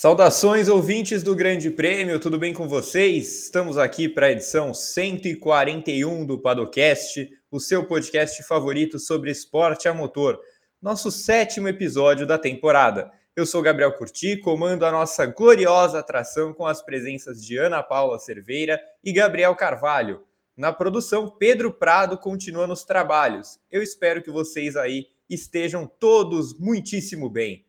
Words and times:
Saudações, 0.00 0.66
ouvintes 0.66 1.22
do 1.22 1.36
Grande 1.36 1.70
Prêmio, 1.70 2.18
tudo 2.18 2.38
bem 2.38 2.54
com 2.54 2.66
vocês? 2.66 3.44
Estamos 3.44 3.76
aqui 3.76 4.08
para 4.08 4.28
a 4.28 4.32
edição 4.32 4.72
141 4.72 6.24
do 6.24 6.38
Padocast, 6.38 7.30
o 7.50 7.60
seu 7.60 7.84
podcast 7.84 8.42
favorito 8.44 8.98
sobre 8.98 9.30
esporte 9.30 9.88
a 9.88 9.92
motor, 9.92 10.40
nosso 10.80 11.10
sétimo 11.10 11.68
episódio 11.68 12.26
da 12.26 12.38
temporada. 12.38 13.12
Eu 13.36 13.44
sou 13.44 13.60
Gabriel 13.60 13.92
Curti, 13.92 14.38
comando 14.38 14.86
a 14.86 14.90
nossa 14.90 15.26
gloriosa 15.26 15.98
atração 15.98 16.54
com 16.54 16.66
as 16.66 16.80
presenças 16.80 17.44
de 17.44 17.58
Ana 17.58 17.82
Paula 17.82 18.18
Cerveira 18.18 18.80
e 19.04 19.12
Gabriel 19.12 19.54
Carvalho. 19.54 20.24
Na 20.56 20.72
produção, 20.72 21.28
Pedro 21.28 21.74
Prado 21.74 22.16
continua 22.16 22.66
nos 22.66 22.84
trabalhos. 22.84 23.60
Eu 23.70 23.82
espero 23.82 24.22
que 24.22 24.30
vocês 24.30 24.76
aí 24.76 25.08
estejam 25.28 25.86
todos 25.86 26.58
muitíssimo 26.58 27.28
bem. 27.28 27.66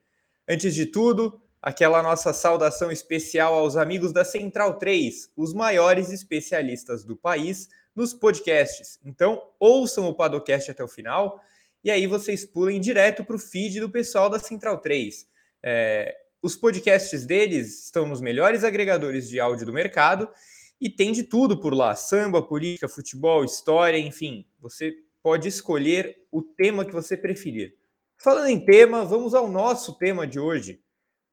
Antes 0.48 0.74
de 0.74 0.86
tudo, 0.86 1.41
aquela 1.62 2.02
nossa 2.02 2.34
saudação 2.34 2.92
especial 2.92 3.54
aos 3.54 3.78
amigos 3.78 4.12
da 4.12 4.26
Central 4.26 4.80
3, 4.80 5.32
os 5.38 5.54
maiores 5.54 6.10
especialistas 6.10 7.04
do 7.04 7.16
país 7.16 7.70
nos 7.96 8.14
podcasts. 8.14 9.00
Então, 9.06 9.42
ouçam 9.60 10.08
o 10.08 10.16
Padocast 10.16 10.72
até 10.72 10.84
o 10.84 10.88
final 10.88 11.40
e 11.84 11.92
aí 11.92 12.08
vocês 12.08 12.46
pulem 12.46 12.80
direto 12.80 13.24
para 13.24 13.36
o 13.36 13.40
feed 13.40 13.80
do 13.80 13.90
pessoal 13.90 14.30
da 14.30 14.40
Central 14.40 14.80
3. 14.80 15.28
É, 15.64 16.16
os 16.42 16.56
podcasts 16.56 17.26
deles 17.26 17.86
estão 17.86 18.08
nos 18.08 18.22
melhores 18.22 18.64
agregadores 18.64 19.30
de 19.30 19.40
áudio 19.40 19.66
do 19.66 19.74
mercado 19.74 20.30
e 20.80 20.90
tem 20.90 21.12
de 21.12 21.24
tudo 21.24 21.60
por 21.60 21.74
lá: 21.74 21.96
samba, 21.96 22.42
política, 22.42 22.88
futebol, 22.88 23.44
história, 23.44 23.98
enfim. 23.98 24.46
Você 24.60 24.94
pode 25.22 25.48
escolher 25.48 26.18
o 26.32 26.42
tema 26.42 26.86
que 26.86 26.94
você 26.94 27.16
preferir. 27.16 27.76
Falando 28.18 28.48
em 28.48 28.64
tema, 28.64 29.04
vamos 29.06 29.34
ao 29.34 29.50
nosso 29.50 29.98
tema 29.98 30.26
de 30.26 30.40
hoje. 30.40 30.82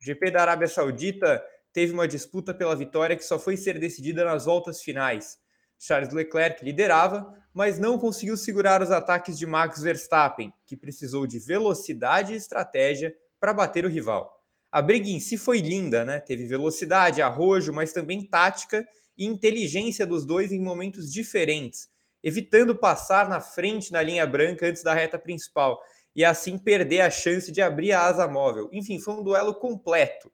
O 0.01 0.05
GP 0.05 0.31
da 0.31 0.43
Arábia 0.43 0.69
Saudita 0.69 1.43
teve 1.73 1.93
uma 1.93 2.09
disputa 2.09 2.55
pela 2.55 2.77
vitória 2.77 3.17
que 3.17 3.25
só 3.25 3.39
foi 3.39 3.57
ser 3.57 3.79
decidida 3.79 4.25
nas 4.25 4.45
voltas 4.45 4.81
finais. 4.81 5.39
Charles 5.79 6.13
Leclerc 6.13 6.65
liderava, 6.65 7.33
mas 7.55 7.79
não 7.79 7.99
conseguiu 7.99 8.37
segurar 8.37 8.83
os 8.83 8.91
ataques 8.91 9.39
de 9.39 9.47
Max 9.47 9.81
Verstappen, 9.81 10.53
que 10.67 10.77
precisou 10.77 11.27
de 11.27 11.39
velocidade 11.39 12.33
e 12.33 12.37
estratégia 12.37 13.15
para 13.39 13.53
bater 13.53 13.85
o 13.85 13.89
rival. 13.89 14.39
A 14.71 14.83
briga 14.83 15.09
em 15.09 15.21
si 15.21 15.39
foi 15.39 15.59
linda, 15.61 16.05
né? 16.05 16.21
Teve 16.21 16.47
velocidade, 16.47 17.23
arrojo, 17.23 17.73
mas 17.73 17.93
também 17.93 18.27
tática 18.27 18.87
e 19.17 19.25
inteligência 19.25 20.07
dos 20.07 20.27
dois 20.27 20.53
em 20.53 20.61
momentos 20.61 21.13
diferentes, 21.13 21.89
evitando 22.23 22.77
passar 22.77 23.29
na 23.29 23.41
frente 23.41 23.93
na 23.93 24.03
linha 24.03 24.27
branca 24.27 24.67
antes 24.67 24.83
da 24.83 24.93
reta 24.93 25.19
principal 25.19 25.81
e 26.15 26.25
assim 26.25 26.59
perder 26.59 27.03
a 27.03 27.11
chance 27.11 27.51
de 27.53 27.61
abrir 27.61 27.93
a 27.93 28.03
asa 28.03 28.27
móvel. 28.27 28.69
Enfim, 28.73 28.99
foi 28.99 29.15
um 29.15 29.23
duelo 29.23 29.55
completo. 29.55 30.33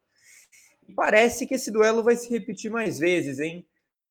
Parece 0.95 1.47
que 1.47 1.55
esse 1.55 1.71
duelo 1.71 2.03
vai 2.03 2.17
se 2.17 2.29
repetir 2.31 2.71
mais 2.71 2.99
vezes, 2.99 3.39
hein? 3.39 3.67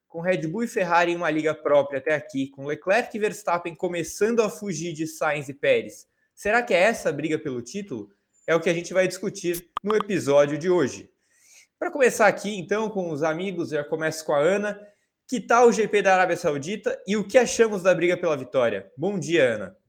Com 0.08 0.22
Red 0.22 0.48
Bull 0.48 0.64
e 0.64 0.68
Ferrari 0.68 1.12
em 1.12 1.16
uma 1.16 1.30
liga 1.30 1.54
própria 1.54 2.00
até 2.00 2.14
aqui, 2.14 2.50
com 2.50 2.66
Leclerc 2.66 3.16
e 3.16 3.20
Verstappen 3.20 3.76
começando 3.76 4.42
a 4.42 4.50
fugir 4.50 4.94
de 4.94 5.08
Sainz 5.08 5.50
e 5.50 5.54
Pérez. 5.54 6.08
Será 6.36 6.62
que 6.62 6.74
é 6.74 6.80
essa 6.80 7.10
a 7.10 7.12
briga 7.14 7.38
pelo 7.38 7.62
título? 7.62 8.10
É 8.46 8.56
o 8.56 8.60
que 8.60 8.70
a 8.70 8.74
gente 8.74 8.94
vai 8.94 9.08
discutir 9.08 9.70
no 9.84 9.96
episódio 9.96 10.58
de 10.58 10.70
hoje. 10.70 11.10
Para 11.80 11.92
começar 11.92 12.28
aqui, 12.28 12.58
então, 12.58 12.90
com 12.90 13.12
os 13.12 13.24
amigos, 13.24 13.70
já 13.70 13.84
começo 13.84 14.26
com 14.26 14.34
a 14.34 14.40
Ana. 14.40 14.80
Que 15.28 15.40
tal 15.40 15.68
o 15.68 15.72
GP 15.72 16.02
da 16.02 16.14
Arábia 16.14 16.38
Saudita 16.38 17.02
e 17.08 17.16
o 17.16 17.26
que 17.26 17.38
achamos 17.38 17.82
da 17.82 17.94
briga 17.96 18.18
pela 18.18 18.38
vitória? 18.38 18.92
Bom 18.98 19.18
dia, 19.18 19.56
Ana. 19.56 19.83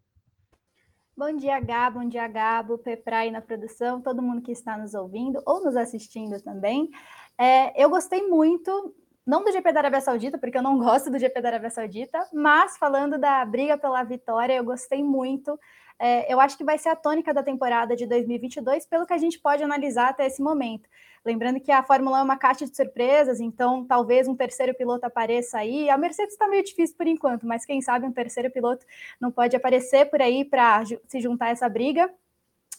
Bom 1.16 1.36
dia, 1.36 1.60
Gabo, 1.60 2.00
bom 2.00 2.08
dia, 2.08 2.26
Gabo, 2.26 2.76
Peprai 2.76 3.30
na 3.30 3.40
produção, 3.40 4.00
todo 4.00 4.20
mundo 4.20 4.42
que 4.42 4.50
está 4.50 4.76
nos 4.76 4.94
ouvindo 4.94 5.40
ou 5.46 5.62
nos 5.62 5.76
assistindo 5.76 6.42
também. 6.42 6.90
É, 7.38 7.80
eu 7.80 7.88
gostei 7.88 8.26
muito, 8.26 8.92
não 9.24 9.44
do 9.44 9.52
GP 9.52 9.72
da 9.72 9.78
Arábia 9.78 10.00
Saudita, 10.00 10.38
porque 10.38 10.58
eu 10.58 10.62
não 10.62 10.76
gosto 10.82 11.12
do 11.12 11.18
GP 11.18 11.40
da 11.40 11.50
Arábia 11.50 11.70
Saudita, 11.70 12.28
mas 12.32 12.76
falando 12.78 13.16
da 13.16 13.44
briga 13.44 13.78
pela 13.78 14.02
vitória, 14.02 14.54
eu 14.54 14.64
gostei 14.64 15.04
muito. 15.04 15.56
É, 15.98 16.32
eu 16.32 16.40
acho 16.40 16.56
que 16.56 16.64
vai 16.64 16.76
ser 16.76 16.88
a 16.88 16.96
tônica 16.96 17.32
da 17.32 17.42
temporada 17.42 17.94
de 17.94 18.06
2022, 18.06 18.86
pelo 18.86 19.06
que 19.06 19.12
a 19.12 19.18
gente 19.18 19.38
pode 19.38 19.62
analisar 19.62 20.08
até 20.08 20.26
esse 20.26 20.42
momento. 20.42 20.88
Lembrando 21.24 21.60
que 21.60 21.72
a 21.72 21.82
Fórmula 21.82 22.18
1 22.18 22.20
é 22.20 22.22
uma 22.22 22.36
caixa 22.36 22.66
de 22.66 22.76
surpresas, 22.76 23.40
então 23.40 23.84
talvez 23.86 24.28
um 24.28 24.36
terceiro 24.36 24.74
piloto 24.74 25.06
apareça 25.06 25.58
aí. 25.58 25.88
A 25.88 25.96
Mercedes 25.96 26.34
está 26.34 26.46
meio 26.46 26.62
difícil 26.62 26.96
por 26.96 27.06
enquanto, 27.06 27.46
mas 27.46 27.64
quem 27.64 27.80
sabe 27.80 28.06
um 28.06 28.12
terceiro 28.12 28.50
piloto 28.50 28.84
não 29.20 29.30
pode 29.30 29.56
aparecer 29.56 30.10
por 30.10 30.20
aí 30.20 30.44
para 30.44 30.82
se 30.84 31.20
juntar 31.20 31.46
a 31.46 31.50
essa 31.50 31.68
briga. 31.68 32.12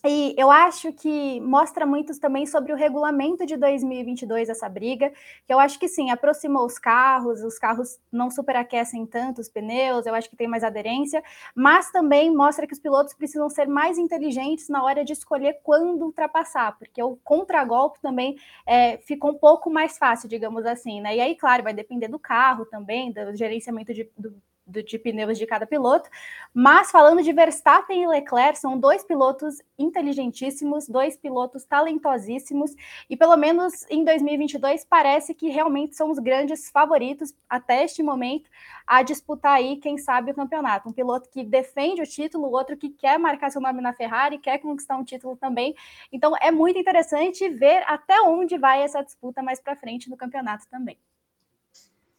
E 0.08 0.36
eu 0.38 0.52
acho 0.52 0.94
que 0.94 1.40
mostra 1.42 1.84
muito 1.84 2.18
também 2.20 2.46
sobre 2.46 2.72
o 2.72 2.76
regulamento 2.76 3.44
de 3.44 3.58
2022, 3.58 4.50
essa 4.50 4.70
briga, 4.70 5.12
que 5.48 5.52
eu 5.52 5.58
acho 5.58 5.80
que 5.80 5.88
sim, 5.88 6.12
aproximou 6.12 6.64
os 6.64 6.78
carros, 6.78 7.42
os 7.42 7.58
carros 7.58 7.98
não 8.12 8.30
superaquecem 8.30 9.04
tanto 9.08 9.42
os 9.42 9.50
pneus, 9.50 10.06
eu 10.06 10.14
acho 10.14 10.30
que 10.30 10.36
tem 10.36 10.48
mais 10.48 10.64
aderência, 10.64 11.24
mas 11.56 11.92
também 11.92 12.30
mostra 12.30 12.68
que 12.68 12.74
os 12.74 12.80
pilotos 12.80 13.16
precisam 13.16 13.50
ser 13.50 13.68
mais 13.68 13.98
inteligentes 13.98 14.70
na 14.70 14.84
hora 14.84 15.04
de 15.04 15.14
escolher 15.14 15.60
quando 15.64 16.04
ultrapassar, 16.04 16.78
porque 16.78 17.02
o 17.02 17.16
contragolpe 17.24 18.00
também 18.00 18.38
é, 18.68 18.98
ficou 19.00 19.32
um 19.32 19.38
pouco 19.40 19.72
mais 19.72 19.98
fácil, 19.98 20.30
digamos 20.30 20.68
assim, 20.68 21.02
né? 21.02 21.16
E 21.16 21.20
aí, 21.20 21.36
claro, 21.36 21.64
vai 21.64 21.74
depender 21.74 22.10
do 22.10 22.20
carro 22.20 22.64
também, 22.66 23.12
do 23.12 23.36
gerenciamento 23.36 23.92
de, 23.92 24.08
do 24.16 24.36
do, 24.66 24.84
de 24.84 24.98
pneus 24.98 25.38
de 25.38 25.46
cada 25.46 25.66
piloto. 25.66 26.10
Mas 26.54 26.92
falando 26.92 27.22
de 27.22 27.32
Verstappen 27.32 28.04
e 28.04 28.08
Leclerc, 28.08 28.58
são 28.58 28.78
dois 28.78 29.04
pilotos 29.04 29.62
inteligentíssimos, 29.78 30.88
dois 30.88 31.18
pilotos 31.18 31.66
talentosíssimos, 31.66 32.72
e 33.10 33.16
pelo 33.16 33.36
menos 33.38 33.86
em 33.90 34.04
2022 34.04 34.86
parece 34.86 35.34
que 35.34 35.50
realmente 35.50 35.96
são 35.96 36.10
os 36.10 36.20
grandes 36.20 36.70
favoritos 36.70 37.34
até 37.50 37.84
este 37.84 38.02
momento 38.02 38.50
a 38.88 39.02
disputar 39.02 39.54
aí, 39.54 39.78
quem 39.78 39.98
sabe, 39.98 40.32
o 40.32 40.36
campeonato. 40.36 40.90
Um 40.90 40.94
piloto 40.94 41.30
que 41.30 41.44
defende 41.44 42.02
o 42.02 42.08
título, 42.08 42.52
outro 42.52 42.78
que 42.78 42.90
quer 42.90 43.18
marcar 43.18 43.50
seu 43.52 43.62
nome 43.62 43.82
na 43.82 43.94
Ferrari, 43.94 44.38
quer 44.38 44.60
conquistar 44.60 44.98
um 44.98 45.04
título 45.04 45.36
também. 45.36 45.76
Então 46.12 46.34
é 46.40 46.52
muito 46.52 46.80
interessante 46.80 47.48
ver 47.50 47.84
até 47.88 48.22
onde 48.22 48.58
vai 48.58 48.82
essa 48.82 49.04
disputa 49.04 49.42
mais 49.42 49.60
para 49.60 49.76
frente 49.76 50.10
no 50.10 50.18
campeonato 50.18 50.68
também. 50.70 50.98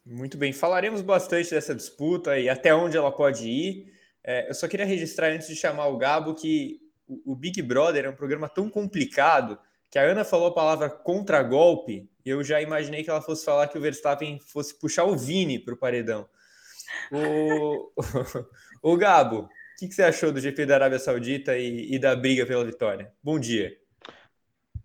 Muito 0.09 0.37
bem, 0.37 0.53
falaremos 0.53 1.01
bastante 1.01 1.49
dessa 1.49 1.75
disputa 1.75 2.39
e 2.39 2.47
até 2.47 2.73
onde 2.73 2.95
ela 2.95 3.11
pode 3.11 3.45
ir. 3.45 3.93
É, 4.23 4.49
eu 4.49 4.53
só 4.53 4.65
queria 4.65 4.85
registrar 4.85 5.27
antes 5.27 5.49
de 5.49 5.55
chamar 5.55 5.87
o 5.87 5.97
Gabo 5.97 6.33
que 6.33 6.79
o, 7.25 7.35
Big 7.35 7.61
Brother 7.61 8.05
é 8.05 8.09
um 8.09 8.15
programa 8.15 8.47
tão 8.47 8.69
complicado 8.69 9.59
que 9.91 9.99
a 9.99 10.03
Ana 10.03 10.23
falou 10.23 10.47
a 10.47 10.53
palavra 10.53 10.89
contragolpe 10.89 12.09
e 12.25 12.29
eu 12.29 12.41
já 12.41 12.61
imaginei 12.61 13.03
que 13.03 13.09
ela 13.09 13.21
fosse 13.21 13.43
falar 13.43 13.67
que 13.67 13.77
o 13.77 13.81
Verstappen 13.81 14.39
fosse 14.39 14.79
puxar 14.79 15.03
o 15.03 15.17
Vini 15.17 15.59
para 15.59 15.73
o 15.73 15.77
paredão. 15.77 16.25
O, 17.11 17.91
o, 18.93 18.95
Gabo, 18.95 19.39
o 19.39 19.49
que, 19.77 19.89
que, 19.89 19.93
você 19.93 20.03
achou 20.03 20.31
do 20.31 20.39
GP 20.39 20.65
da 20.65 20.75
Arábia 20.75 20.99
Saudita 20.99 21.57
e, 21.57 21.93
e 21.93 21.99
da 21.99 22.15
briga 22.15 22.45
pela 22.45 22.63
vitória? 22.63 23.11
Bom 23.21 23.37
dia. 23.37 23.75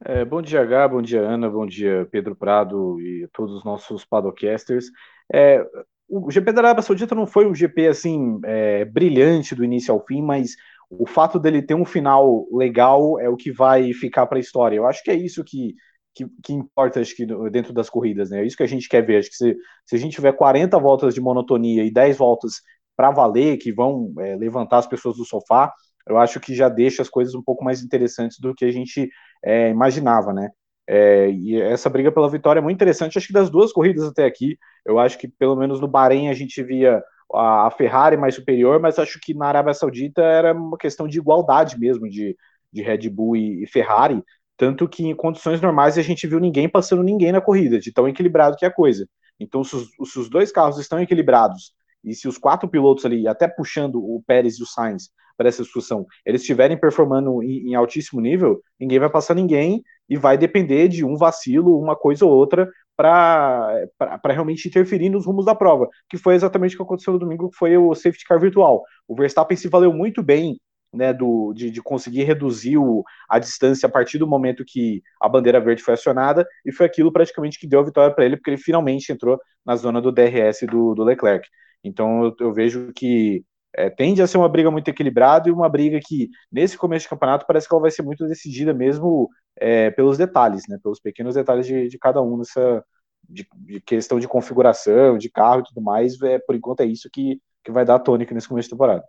É, 0.05 0.25
bom 0.25 0.43
dia, 0.43 0.65
Gá, 0.65 0.89
bom 0.89 1.01
dia, 1.01 1.21
Ana, 1.21 1.49
bom 1.49 1.65
dia, 1.65 2.09
Pedro 2.11 2.35
Prado 2.35 3.01
e 3.01 3.29
todos 3.33 3.55
os 3.55 3.65
nossos 3.65 4.05
padocasters. 4.05 4.87
É, 5.33 5.65
o 6.09 6.31
GP 6.31 6.53
da 6.53 6.61
Arábia 6.61 6.83
Saudita 6.83 7.15
não 7.15 7.27
foi 7.27 7.47
um 7.47 7.55
GP 7.55 7.89
assim 7.89 8.41
é, 8.45 8.85
brilhante 8.85 9.55
do 9.55 9.65
início 9.65 9.93
ao 9.93 10.05
fim, 10.05 10.23
mas 10.23 10.57
o 10.91 11.07
fato 11.07 11.39
dele 11.39 11.63
ter 11.63 11.75
um 11.75 11.85
final 11.85 12.47
legal 12.53 13.19
é 13.19 13.29
o 13.29 13.37
que 13.37 13.51
vai 13.51 13.93
ficar 13.95 14.27
para 14.27 14.39
a 14.39 14.41
história. 14.41 14.77
Eu 14.77 14.87
acho 14.87 15.03
que 15.03 15.11
é 15.11 15.15
isso 15.15 15.43
que, 15.43 15.75
que, 16.15 16.27
que, 16.43 16.53
importa 16.53 17.01
acho 17.01 17.17
que, 17.17 17.25
dentro 17.51 17.73
das 17.73 17.89
corridas, 17.89 18.31
né? 18.31 18.43
É 18.43 18.47
isso 18.47 18.57
que 18.57 18.63
a 18.63 18.69
gente 18.69 18.89
quer 18.89 19.01
ver. 19.01 19.19
Acho 19.19 19.31
que 19.31 19.37
se, 19.37 19.57
se 19.87 19.97
a 19.97 19.99
gente 19.99 20.15
tiver 20.15 20.33
40 20.33 20.79
voltas 20.79 21.15
de 21.15 21.21
monotonia 21.21 21.83
e 21.83 21.91
10 21.91 22.19
voltas 22.19 22.61
para 22.95 23.11
valer, 23.11 23.57
que 23.57 23.73
vão 23.73 24.13
é, 24.19 24.37
levantar 24.37 24.79
as 24.79 24.87
pessoas 24.87 25.17
do 25.17 25.25
sofá, 25.25 25.73
eu 26.07 26.19
acho 26.19 26.39
que 26.41 26.55
já 26.55 26.69
deixa 26.69 27.01
as 27.01 27.09
coisas 27.09 27.35
um 27.35 27.43
pouco 27.43 27.65
mais 27.65 27.83
interessantes 27.83 28.39
do 28.39 28.55
que 28.55 28.65
a 28.65 28.71
gente 28.71 29.09
é, 29.43 29.71
imaginava, 29.71 30.33
né? 30.33 30.51
É, 30.87 31.31
e 31.31 31.61
essa 31.61 31.89
briga 31.89 32.11
pela 32.11 32.29
vitória 32.29 32.59
é 32.59 32.63
muito 32.63 32.77
interessante, 32.77 33.17
acho 33.17 33.29
que 33.29 33.33
das 33.33 33.49
duas 33.49 33.73
corridas 33.73 34.05
até 34.05 34.25
aqui, 34.25 34.59
eu 34.85 34.99
acho 34.99 35.17
que 35.17 35.29
pelo 35.29 35.55
menos 35.55 35.81
no 35.81 35.87
Bahrein 35.87 36.29
a 36.29 36.35
gente 36.35 36.61
via 36.63 37.03
a, 37.33 37.69
a 37.69 37.71
Ferrari 37.71 38.17
mais 38.17 38.35
superior, 38.35 38.81
mas 38.81 38.99
acho 38.99 39.21
que 39.21 39.33
na 39.33 39.47
Arábia 39.47 39.75
Saudita 39.75 40.23
era 40.23 40.53
uma 40.53 40.77
questão 40.77 41.07
de 41.07 41.19
igualdade 41.19 41.79
mesmo 41.79 42.09
de, 42.09 42.37
de 42.73 42.83
Red 42.83 43.09
Bull 43.09 43.37
e, 43.37 43.63
e 43.63 43.67
Ferrari, 43.67 44.23
tanto 44.57 44.89
que 44.89 45.05
em 45.05 45.15
condições 45.15 45.61
normais 45.61 45.97
a 45.97 46.03
gente 46.03 46.27
viu 46.27 46.41
ninguém 46.41 46.69
passando 46.69 47.03
ninguém 47.03 47.33
na 47.33 47.41
corrida, 47.41 47.79
de 47.79 47.93
tão 47.93 48.09
equilibrado 48.09 48.57
que 48.57 48.65
é 48.65 48.69
a 48.69 48.73
coisa. 48.73 49.09
Então, 49.39 49.65
se 49.65 49.75
os, 49.75 49.89
se 50.11 50.19
os 50.19 50.29
dois 50.29 50.53
carros 50.53 50.79
estão 50.79 51.01
equilibrados 51.01 51.73
e 52.05 52.15
se 52.15 52.29
os 52.29 52.39
quatro 52.39 52.69
pilotos 52.69 53.05
ali, 53.05 53.27
até 53.27 53.49
puxando 53.49 53.97
o 53.97 54.23
Pérez 54.27 54.59
e 54.59 54.63
o 54.63 54.67
Sainz 54.67 55.11
para 55.43 55.49
essa 55.49 55.63
discussão, 55.63 56.07
eles 56.25 56.43
estiverem 56.43 56.79
performando 56.79 57.43
em, 57.43 57.71
em, 57.71 57.75
altíssimo 57.75 58.21
nível, 58.21 58.63
ninguém 58.79 59.01
vai 59.01 59.11
passar 59.11 59.35
ninguém 59.35 59.83
e 60.09 60.17
vai 60.17 60.39
depender 60.39 60.87
de 60.87 61.05
um 61.05 61.17
vacilo, 61.17 61.81
uma 61.81 61.97
coisa 61.97 62.25
ou 62.25 62.31
outra, 62.31 62.71
para 62.97 63.89
realmente 64.29 64.69
interferir 64.69 65.09
nos 65.09 65.27
rumos 65.27 65.45
da 65.45 65.55
prova, 65.55 65.89
que 66.09 66.17
foi 66.17 66.37
exatamente 66.37 66.75
o 66.75 66.79
que 66.79 66.83
aconteceu 66.85 67.13
no 67.13 67.19
domingo, 67.19 67.51
que 67.51 67.57
foi 67.57 67.77
o 67.77 67.93
safety 67.93 68.25
car 68.25 68.39
virtual. 68.39 68.85
O 69.09 69.17
Verstappen 69.17 69.57
se 69.57 69.69
valeu 69.69 69.93
muito 69.93 70.23
bem 70.23 70.61
né, 70.95 71.13
do, 71.13 71.53
de, 71.55 71.71
de 71.71 71.83
conseguir 71.83 72.23
reduzir 72.23 72.77
o, 72.77 73.03
a 73.29 73.41
distância 73.41 73.89
a 73.89 73.91
partir 73.91 74.19
do 74.19 74.27
momento 74.27 74.65
que 74.65 75.03
a 75.21 75.29
bandeira 75.29 75.61
verde 75.61 75.83
foi 75.83 75.95
acionada, 75.95 76.47
e 76.65 76.71
foi 76.71 76.87
aquilo 76.87 77.11
praticamente 77.11 77.59
que 77.59 77.67
deu 77.67 77.81
a 77.81 77.85
vitória 77.85 78.15
para 78.15 78.25
ele, 78.25 78.37
porque 78.37 78.51
ele 78.51 78.59
finalmente 78.59 79.11
entrou 79.11 79.41
na 79.67 79.75
zona 79.75 80.01
do 80.01 80.13
DRS 80.13 80.61
do, 80.71 80.95
do 80.95 81.03
Leclerc. 81.03 81.49
Então 81.83 82.25
eu, 82.25 82.37
eu 82.39 82.53
vejo 82.53 82.93
que 82.95 83.45
é, 83.75 83.89
tende 83.89 84.21
a 84.21 84.27
ser 84.27 84.39
uma 84.39 84.49
briga 84.49 84.71
muito 84.71 84.89
equilibrada 84.89 85.49
e 85.49 85.53
uma 85.53 85.69
briga 85.69 85.99
que, 86.05 86.29
nesse 86.51 86.77
começo 86.77 87.05
de 87.05 87.09
campeonato, 87.09 87.47
parece 87.47 87.69
que 87.69 87.75
ela 87.75 87.83
vai 87.83 87.91
ser 87.91 88.03
muito 88.03 88.27
decidida 88.27 88.75
mesmo 88.75 89.31
é, 89.57 89.91
pelos 89.91 90.19
detalhes, 90.19 90.65
né, 90.69 90.79
pelos 90.83 91.01
pequenos 91.01 91.35
detalhes 91.35 91.67
de, 91.67 91.89
de 91.89 91.99
cada 91.99 92.21
um 92.23 92.37
nessa 92.37 92.85
de, 93.29 93.47
de, 93.55 93.81
questão 93.81 94.19
de 94.19 94.29
configuração, 94.29 95.17
de 95.17 95.31
carro 95.31 95.61
e 95.61 95.65
tudo 95.65 95.81
mais. 95.81 96.21
É, 96.23 96.39
por 96.39 96.55
enquanto 96.55 96.81
é 96.81 96.87
isso 96.87 97.09
que, 97.11 97.41
que 97.65 97.73
vai 97.73 97.85
dar 97.85 97.97
a 97.97 98.01
tônica 98.01 98.35
nesse 98.35 98.49
começo 98.49 98.67
de 98.67 98.75
temporada. 98.75 99.05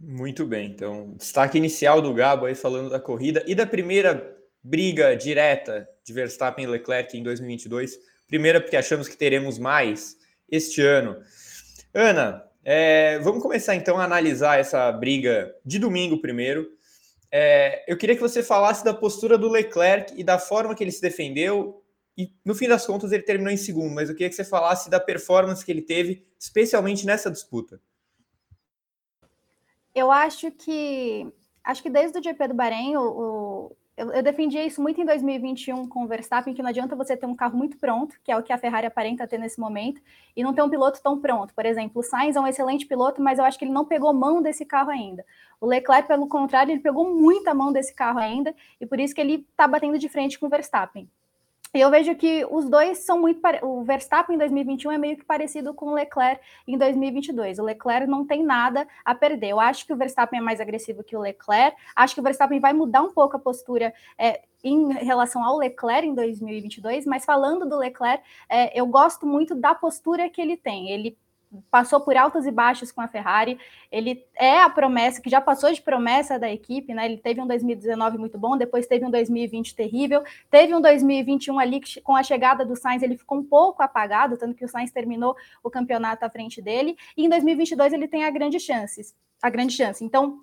Muito 0.00 0.46
bem, 0.46 0.70
então, 0.70 1.14
destaque 1.16 1.58
inicial 1.58 2.00
do 2.00 2.14
Gabo 2.14 2.46
aí 2.46 2.54
falando 2.54 2.88
da 2.88 3.00
corrida 3.00 3.42
e 3.48 3.54
da 3.54 3.66
primeira 3.66 4.36
briga 4.62 5.16
direta 5.16 5.88
de 6.04 6.12
Verstappen 6.12 6.64
e 6.64 6.68
Leclerc 6.68 7.18
em 7.18 7.22
2022. 7.22 7.98
Primeira, 8.28 8.60
porque 8.60 8.76
achamos 8.76 9.08
que 9.08 9.16
teremos 9.16 9.58
mais 9.58 10.16
este 10.48 10.82
ano. 10.82 11.16
Ana, 11.92 12.47
é, 12.70 13.18
vamos 13.20 13.42
começar 13.42 13.74
então 13.76 13.98
a 13.98 14.04
analisar 14.04 14.60
essa 14.60 14.92
briga 14.92 15.56
de 15.64 15.78
domingo 15.78 16.20
primeiro. 16.20 16.68
É, 17.32 17.82
eu 17.90 17.96
queria 17.96 18.14
que 18.14 18.20
você 18.20 18.42
falasse 18.42 18.84
da 18.84 18.92
postura 18.92 19.38
do 19.38 19.48
Leclerc 19.48 20.12
e 20.14 20.22
da 20.22 20.38
forma 20.38 20.74
que 20.74 20.84
ele 20.84 20.92
se 20.92 21.00
defendeu. 21.00 21.82
E 22.14 22.30
no 22.44 22.54
fim 22.54 22.68
das 22.68 22.84
contas 22.84 23.10
ele 23.10 23.22
terminou 23.22 23.50
em 23.50 23.56
segundo, 23.56 23.94
mas 23.94 24.10
eu 24.10 24.14
queria 24.14 24.28
que 24.28 24.34
você 24.34 24.44
falasse 24.44 24.90
da 24.90 25.00
performance 25.00 25.64
que 25.64 25.72
ele 25.72 25.80
teve, 25.80 26.26
especialmente 26.38 27.06
nessa 27.06 27.30
disputa. 27.30 27.80
Eu 29.94 30.12
acho 30.12 30.50
que 30.50 31.26
acho 31.64 31.82
que 31.82 31.88
desde 31.88 32.18
o 32.18 32.22
GP 32.22 32.48
do 32.48 32.54
Bahrein, 32.54 32.98
o, 32.98 33.74
eu, 33.98 34.12
eu, 34.12 34.22
defendia 34.22 34.64
isso 34.64 34.80
muito 34.80 35.00
em 35.00 35.04
2021 35.04 35.88
com 35.88 36.04
o 36.04 36.06
Verstappen, 36.06 36.54
que 36.54 36.62
não 36.62 36.68
adianta 36.68 36.94
você 36.94 37.16
ter 37.16 37.26
um 37.26 37.34
carro 37.34 37.58
muito 37.58 37.76
pronto, 37.76 38.16
que 38.22 38.30
é 38.30 38.36
o 38.36 38.42
que 38.42 38.52
a 38.52 38.58
Ferrari 38.58 38.86
aparenta 38.86 39.26
ter 39.26 39.38
nesse 39.38 39.58
momento, 39.58 40.00
e 40.36 40.42
não 40.44 40.54
ter 40.54 40.62
um 40.62 40.70
piloto 40.70 41.02
tão 41.02 41.20
pronto. 41.20 41.52
Por 41.52 41.66
exemplo, 41.66 42.00
o 42.00 42.02
Sainz 42.04 42.36
é 42.36 42.40
um 42.40 42.46
excelente 42.46 42.86
piloto, 42.86 43.20
mas 43.20 43.40
eu 43.40 43.44
acho 43.44 43.58
que 43.58 43.64
ele 43.64 43.72
não 43.72 43.84
pegou 43.84 44.14
mão 44.14 44.40
desse 44.40 44.64
carro 44.64 44.90
ainda. 44.90 45.26
O 45.60 45.66
Leclerc, 45.66 46.06
pelo 46.06 46.28
contrário, 46.28 46.70
ele 46.70 46.80
pegou 46.80 47.12
muita 47.12 47.52
mão 47.52 47.72
desse 47.72 47.92
carro 47.92 48.20
ainda, 48.20 48.54
e 48.80 48.86
por 48.86 49.00
isso 49.00 49.12
que 49.12 49.20
ele 49.20 49.46
está 49.50 49.66
batendo 49.66 49.98
de 49.98 50.08
frente 50.08 50.38
com 50.38 50.46
o 50.46 50.48
Verstappen. 50.48 51.10
Eu 51.74 51.90
vejo 51.90 52.14
que 52.14 52.46
os 52.50 52.68
dois 52.68 52.98
são 52.98 53.20
muito. 53.20 53.40
Pare... 53.40 53.60
O 53.62 53.82
Verstappen 53.82 54.34
em 54.34 54.38
2021 54.38 54.92
é 54.92 54.98
meio 54.98 55.16
que 55.16 55.24
parecido 55.24 55.74
com 55.74 55.86
o 55.86 55.94
Leclerc 55.94 56.40
em 56.66 56.78
2022. 56.78 57.58
O 57.58 57.64
Leclerc 57.64 58.06
não 58.06 58.26
tem 58.26 58.42
nada 58.42 58.88
a 59.04 59.14
perder. 59.14 59.50
Eu 59.50 59.60
acho 59.60 59.86
que 59.86 59.92
o 59.92 59.96
Verstappen 59.96 60.40
é 60.40 60.42
mais 60.42 60.60
agressivo 60.60 61.04
que 61.04 61.16
o 61.16 61.20
Leclerc. 61.20 61.76
Acho 61.94 62.14
que 62.14 62.20
o 62.20 62.24
Verstappen 62.24 62.58
vai 62.58 62.72
mudar 62.72 63.02
um 63.02 63.12
pouco 63.12 63.36
a 63.36 63.38
postura 63.38 63.92
é, 64.16 64.42
em 64.64 64.92
relação 64.94 65.44
ao 65.44 65.58
Leclerc 65.58 66.06
em 66.06 66.14
2022. 66.14 67.04
Mas 67.04 67.24
falando 67.24 67.68
do 67.68 67.76
Leclerc, 67.76 68.24
é, 68.48 68.78
eu 68.78 68.86
gosto 68.86 69.26
muito 69.26 69.54
da 69.54 69.74
postura 69.74 70.28
que 70.30 70.40
ele 70.40 70.56
tem. 70.56 70.90
Ele 70.90 71.18
passou 71.70 72.00
por 72.00 72.16
altos 72.16 72.46
e 72.46 72.50
baixos 72.50 72.92
com 72.92 73.00
a 73.00 73.08
Ferrari. 73.08 73.58
Ele 73.90 74.24
é 74.36 74.60
a 74.60 74.68
promessa, 74.68 75.20
que 75.20 75.30
já 75.30 75.40
passou 75.40 75.72
de 75.72 75.80
promessa 75.80 76.38
da 76.38 76.50
equipe, 76.50 76.92
né? 76.94 77.06
Ele 77.06 77.16
teve 77.16 77.40
um 77.40 77.46
2019 77.46 78.18
muito 78.18 78.38
bom, 78.38 78.56
depois 78.56 78.86
teve 78.86 79.04
um 79.04 79.10
2020 79.10 79.74
terrível, 79.74 80.22
teve 80.50 80.74
um 80.74 80.80
2021 80.80 81.58
ali 81.58 81.80
que, 81.80 82.00
com 82.00 82.14
a 82.14 82.22
chegada 82.22 82.64
do 82.64 82.76
Sainz 82.76 83.02
ele 83.02 83.16
ficou 83.16 83.38
um 83.38 83.44
pouco 83.44 83.82
apagado, 83.82 84.36
tanto 84.36 84.54
que 84.54 84.64
o 84.64 84.68
Sainz 84.68 84.90
terminou 84.90 85.36
o 85.62 85.70
campeonato 85.70 86.24
à 86.24 86.30
frente 86.30 86.60
dele, 86.60 86.96
e 87.16 87.24
em 87.24 87.28
2022 87.28 87.92
ele 87.92 88.08
tem 88.08 88.24
a 88.24 88.30
grande 88.30 88.60
chance, 88.60 89.14
a 89.42 89.50
grande 89.50 89.74
chance. 89.74 90.04
Então, 90.04 90.40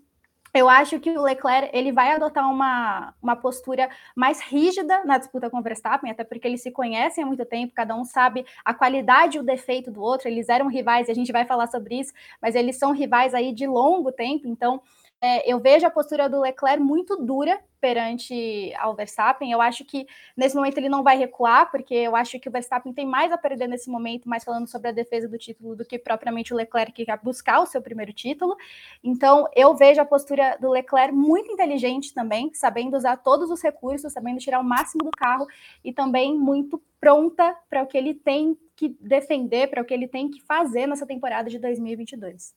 eu 0.56 0.70
acho 0.70 1.02
que 1.02 1.10
o 1.10 1.22
Leclerc 1.22 1.70
ele 1.74 1.92
vai 1.92 2.14
adotar 2.14 2.50
uma, 2.50 3.14
uma 3.22 3.36
postura 3.36 3.90
mais 4.16 4.40
rígida 4.40 5.04
na 5.04 5.18
disputa 5.18 5.50
com 5.50 5.60
o 5.60 5.62
Verstappen, 5.62 6.10
até 6.10 6.24
porque 6.24 6.48
eles 6.48 6.62
se 6.62 6.72
conhecem 6.72 7.22
há 7.22 7.28
muito 7.28 7.44
tempo, 7.44 7.74
cada 7.76 7.94
um 7.94 8.06
sabe 8.06 8.46
a 8.64 8.74
qualidade 8.74 9.36
e 9.36 9.40
o 9.42 9.44
defeito 9.44 9.92
do 9.92 10.02
outro, 10.02 10.30
eles 10.30 10.48
eram 10.48 10.68
rivais, 10.68 11.10
e 11.10 11.12
a 11.12 11.14
gente 11.14 11.32
vai 11.34 11.46
falar 11.46 11.68
sobre 11.68 12.00
isso, 12.00 12.14
mas 12.42 12.56
eles 12.56 12.78
são 12.78 12.94
rivais 12.94 13.34
aí 13.34 13.52
de 13.52 13.68
longo 13.68 14.14
tempo, 14.14 14.48
então 14.48 14.82
é, 15.22 15.52
eu 15.52 15.60
vejo 15.60 15.86
a 15.86 15.90
postura 15.90 16.30
do 16.30 16.40
Leclerc 16.40 16.82
muito 16.82 17.18
dura 17.18 17.60
perante 17.86 18.74
ao 18.80 18.96
Verstappen. 18.96 19.52
Eu 19.52 19.62
acho 19.62 19.86
que 19.86 20.08
nesse 20.36 20.56
momento 20.56 20.80
ele 20.80 20.90
não 20.90 21.04
vai 21.04 21.16
recuar, 21.20 21.70
porque 21.70 21.94
eu 21.94 22.16
acho 22.16 22.40
que 22.40 22.50
o 22.50 22.52
Verstappen 22.52 22.92
tem 22.92 23.06
mais 23.06 23.32
a 23.32 23.38
perder 23.38 23.68
nesse 23.68 23.92
momento, 23.92 24.28
mais 24.28 24.44
falando 24.44 24.68
sobre 24.68 24.88
a 24.88 24.92
defesa 24.92 25.30
do 25.30 25.38
título, 25.38 25.76
do 25.76 25.86
que 25.86 26.00
propriamente 26.00 26.52
o 26.52 26.58
Leclerc 26.58 26.92
que 26.94 27.06
quer 27.06 27.20
buscar 27.22 27.60
o 27.60 27.68
seu 27.68 27.84
primeiro 27.84 28.12
título. 28.12 28.58
Então 29.04 29.48
eu 29.56 29.76
vejo 29.76 30.02
a 30.02 30.06
postura 30.06 30.58
do 30.60 30.72
Leclerc 30.72 31.14
muito 31.14 31.52
inteligente 31.52 32.12
também, 32.12 32.50
sabendo 32.56 32.98
usar 32.98 33.18
todos 33.18 33.52
os 33.52 33.62
recursos, 33.62 34.12
sabendo 34.12 34.40
tirar 34.40 34.60
o 34.60 34.64
máximo 34.64 35.04
do 35.04 35.12
carro 35.12 35.46
e 35.84 35.94
também 35.94 36.36
muito 36.36 36.82
pronta 37.00 37.56
para 37.70 37.84
o 37.84 37.86
que 37.86 38.00
ele 38.00 38.16
tem 38.16 38.58
que 38.76 38.98
defender, 39.00 39.70
para 39.70 39.84
o 39.84 39.86
que 39.86 39.94
ele 39.94 40.08
tem 40.08 40.28
que 40.28 40.42
fazer 40.42 40.88
nessa 40.88 41.06
temporada 41.06 41.52
de 41.52 41.60
2022. 41.60 42.56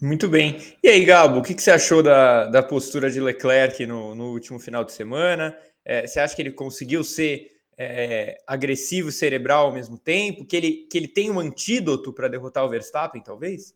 Muito 0.00 0.28
bem. 0.28 0.58
E 0.82 0.88
aí, 0.88 1.04
Gabo, 1.04 1.38
o 1.38 1.42
que, 1.42 1.54
que 1.54 1.62
você 1.62 1.72
achou 1.72 2.02
da, 2.02 2.46
da 2.46 2.62
postura 2.62 3.10
de 3.10 3.20
Leclerc 3.20 3.84
no, 3.84 4.14
no 4.14 4.32
último 4.32 4.58
final 4.58 4.84
de 4.84 4.92
semana? 4.92 5.56
É, 5.84 6.06
você 6.06 6.20
acha 6.20 6.36
que 6.36 6.42
ele 6.42 6.52
conseguiu 6.52 7.02
ser 7.02 7.50
é, 7.76 8.36
agressivo, 8.46 9.10
cerebral 9.10 9.66
ao 9.66 9.72
mesmo 9.72 9.98
tempo? 9.98 10.44
Que 10.44 10.56
ele, 10.56 10.72
que 10.90 10.96
ele 10.96 11.08
tem 11.08 11.30
um 11.30 11.40
antídoto 11.40 12.12
para 12.12 12.28
derrotar 12.28 12.64
o 12.64 12.68
Verstappen, 12.68 13.22
talvez? 13.22 13.74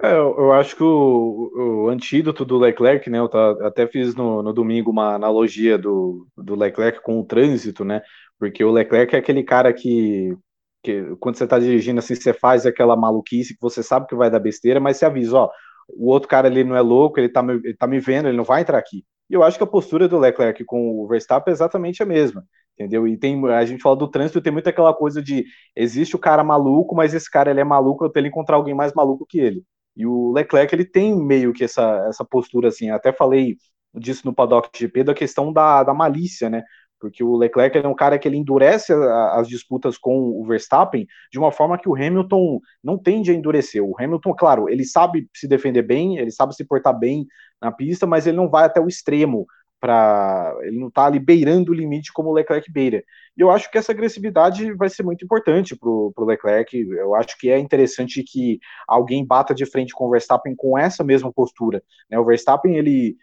É, 0.00 0.12
eu, 0.12 0.34
eu, 0.36 0.52
acho 0.52 0.76
que 0.76 0.82
o, 0.82 1.84
o, 1.84 1.88
antídoto 1.88 2.44
do 2.44 2.58
Leclerc, 2.58 3.08
né? 3.10 3.18
Eu 3.18 3.28
tá, 3.28 3.52
até 3.66 3.86
fiz 3.86 4.14
no, 4.14 4.42
no 4.42 4.52
domingo 4.52 4.90
uma 4.90 5.14
analogia 5.14 5.76
do, 5.76 6.26
do 6.36 6.54
Leclerc 6.54 7.00
com 7.02 7.20
o 7.20 7.24
trânsito, 7.24 7.84
né? 7.84 8.02
Porque 8.38 8.64
o 8.64 8.70
Leclerc 8.72 9.14
é 9.14 9.18
aquele 9.18 9.42
cara 9.42 9.72
que 9.72 10.36
que 10.82 11.16
quando 11.20 11.36
você 11.36 11.44
está 11.44 11.58
dirigindo 11.58 11.98
assim, 12.00 12.14
você 12.14 12.32
faz 12.32 12.66
aquela 12.66 12.96
maluquice 12.96 13.54
que 13.54 13.60
você 13.60 13.82
sabe 13.82 14.06
que 14.06 14.14
vai 14.14 14.30
dar 14.30 14.40
besteira, 14.40 14.80
mas 14.80 14.96
você 14.96 15.04
avisa, 15.04 15.36
ó, 15.36 15.50
o 15.88 16.10
outro 16.10 16.28
cara 16.28 16.48
ali 16.48 16.64
não 16.64 16.76
é 16.76 16.80
louco, 16.80 17.18
ele 17.20 17.28
tá, 17.28 17.42
me, 17.42 17.54
ele 17.54 17.74
tá 17.76 17.86
me 17.86 18.00
vendo, 18.00 18.28
ele 18.28 18.36
não 18.36 18.44
vai 18.44 18.62
entrar 18.62 18.78
aqui. 18.78 19.04
E 19.30 19.34
eu 19.34 19.42
acho 19.42 19.56
que 19.56 19.64
a 19.64 19.66
postura 19.66 20.08
do 20.08 20.18
Leclerc 20.18 20.64
com 20.64 21.00
o 21.02 21.06
Verstappen 21.08 21.50
é 21.50 21.54
exatamente 21.54 22.02
a 22.02 22.06
mesma, 22.06 22.44
entendeu? 22.74 23.06
E 23.08 23.16
tem, 23.16 23.42
a 23.50 23.64
gente 23.64 23.82
fala 23.82 23.96
do 23.96 24.08
trânsito, 24.08 24.40
tem 24.40 24.52
muito 24.52 24.68
aquela 24.68 24.92
coisa 24.94 25.22
de, 25.22 25.44
existe 25.76 26.16
o 26.16 26.18
cara 26.18 26.44
maluco, 26.44 26.94
mas 26.94 27.14
esse 27.14 27.30
cara 27.30 27.50
ele 27.50 27.60
é 27.60 27.64
maluco 27.64 28.04
até 28.04 28.20
ele 28.20 28.28
encontrar 28.28 28.56
alguém 28.56 28.74
mais 28.74 28.92
maluco 28.92 29.26
que 29.26 29.40
ele. 29.40 29.64
E 29.96 30.06
o 30.06 30.32
Leclerc, 30.32 30.74
ele 30.74 30.84
tem 30.84 31.14
meio 31.16 31.52
que 31.52 31.64
essa, 31.64 32.06
essa 32.08 32.24
postura 32.24 32.68
assim, 32.68 32.90
até 32.90 33.12
falei 33.12 33.56
disso 33.94 34.22
no 34.24 34.34
Paddock 34.34 34.70
GP, 34.76 35.04
da 35.04 35.14
questão 35.14 35.52
da, 35.52 35.82
da 35.82 35.94
malícia, 35.94 36.48
né? 36.48 36.62
Porque 37.02 37.24
o 37.24 37.36
Leclerc 37.36 37.76
é 37.76 37.88
um 37.88 37.96
cara 37.96 38.16
que 38.16 38.28
ele 38.28 38.36
endurece 38.36 38.92
as 39.32 39.48
disputas 39.48 39.98
com 39.98 40.16
o 40.40 40.46
Verstappen 40.46 41.04
de 41.32 41.38
uma 41.38 41.50
forma 41.50 41.76
que 41.76 41.88
o 41.88 41.96
Hamilton 41.96 42.60
não 42.82 42.96
tende 42.96 43.32
a 43.32 43.34
endurecer. 43.34 43.82
O 43.82 43.96
Hamilton, 43.98 44.32
claro, 44.34 44.68
ele 44.68 44.84
sabe 44.84 45.28
se 45.34 45.48
defender 45.48 45.82
bem, 45.82 46.16
ele 46.18 46.30
sabe 46.30 46.54
se 46.54 46.64
portar 46.64 46.96
bem 46.96 47.26
na 47.60 47.72
pista, 47.72 48.06
mas 48.06 48.24
ele 48.24 48.36
não 48.36 48.48
vai 48.48 48.66
até 48.66 48.80
o 48.80 48.86
extremo 48.86 49.48
para 49.80 50.56
ele 50.62 50.78
não 50.78 50.86
está 50.86 51.06
ali 51.06 51.18
beirando 51.18 51.72
o 51.72 51.74
limite 51.74 52.12
como 52.12 52.30
o 52.30 52.32
Leclerc 52.32 52.70
beira. 52.70 53.02
E 53.36 53.40
eu 53.40 53.50
acho 53.50 53.68
que 53.68 53.76
essa 53.76 53.90
agressividade 53.90 54.72
vai 54.74 54.88
ser 54.88 55.02
muito 55.02 55.24
importante 55.24 55.74
para 55.74 55.88
o 55.88 56.24
Leclerc. 56.24 56.78
Eu 56.78 57.16
acho 57.16 57.36
que 57.36 57.50
é 57.50 57.58
interessante 57.58 58.22
que 58.22 58.60
alguém 58.86 59.26
bata 59.26 59.52
de 59.52 59.66
frente 59.66 59.92
com 59.92 60.06
o 60.06 60.10
Verstappen 60.10 60.54
com 60.54 60.78
essa 60.78 61.02
mesma 61.02 61.32
postura. 61.32 61.82
Né? 62.08 62.16
O 62.16 62.24
Verstappen 62.24 62.76
ele 62.76 63.16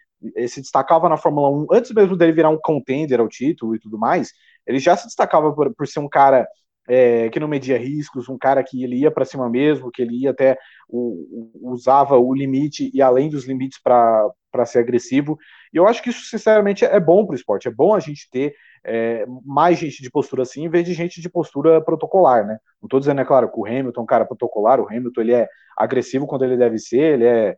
se 0.47 0.61
destacava 0.61 1.07
na 1.07 1.17
Fórmula 1.17 1.49
1 1.49 1.67
antes 1.71 1.91
mesmo 1.91 2.15
dele 2.15 2.31
virar 2.31 2.49
um 2.49 2.59
contender 2.61 3.19
ao 3.19 3.27
título 3.27 3.75
e 3.75 3.79
tudo 3.79 3.97
mais. 3.97 4.31
Ele 4.65 4.79
já 4.79 4.95
se 4.95 5.05
destacava 5.05 5.53
por, 5.53 5.73
por 5.73 5.87
ser 5.87 5.99
um 5.99 6.09
cara 6.09 6.47
é, 6.87 7.29
que 7.29 7.39
não 7.39 7.47
media 7.47 7.77
riscos, 7.77 8.27
um 8.27 8.37
cara 8.37 8.63
que 8.63 8.83
ele 8.83 8.97
ia 8.97 9.11
para 9.11 9.25
cima 9.25 9.49
mesmo, 9.49 9.91
que 9.91 10.01
ele 10.01 10.23
ia 10.23 10.31
até 10.31 10.57
o, 10.87 11.51
usava 11.61 12.17
o 12.17 12.33
limite 12.33 12.89
e 12.93 13.01
além 13.01 13.29
dos 13.29 13.45
limites 13.45 13.79
para 13.81 14.65
ser 14.65 14.79
agressivo. 14.79 15.37
E 15.71 15.77
eu 15.77 15.87
acho 15.87 16.01
que 16.01 16.09
isso, 16.09 16.25
sinceramente, 16.25 16.83
é 16.83 16.99
bom 16.99 17.25
para 17.25 17.33
o 17.33 17.35
esporte. 17.35 17.67
É 17.67 17.71
bom 17.71 17.93
a 17.93 17.99
gente 17.99 18.27
ter 18.31 18.53
é, 18.83 19.25
mais 19.45 19.77
gente 19.77 20.01
de 20.01 20.09
postura 20.09 20.43
assim, 20.43 20.65
em 20.65 20.69
vez 20.69 20.85
de 20.85 20.93
gente 20.93 21.21
de 21.21 21.29
postura 21.29 21.79
protocolar, 21.81 22.45
né? 22.45 22.57
Não 22.81 22.87
estou 22.87 22.99
dizendo, 22.99 23.21
é 23.21 23.25
claro, 23.25 23.51
que 23.51 23.59
o 23.59 23.65
Hamilton 23.65 24.01
é 24.01 24.03
um 24.03 24.07
cara 24.07 24.25
protocolar, 24.25 24.79
o 24.79 24.87
Hamilton 24.87 25.21
ele 25.21 25.33
é 25.33 25.47
agressivo 25.77 26.25
quando 26.25 26.43
ele 26.43 26.57
deve 26.57 26.79
ser, 26.79 27.13
ele 27.13 27.25
é 27.25 27.29
é, 27.49 27.57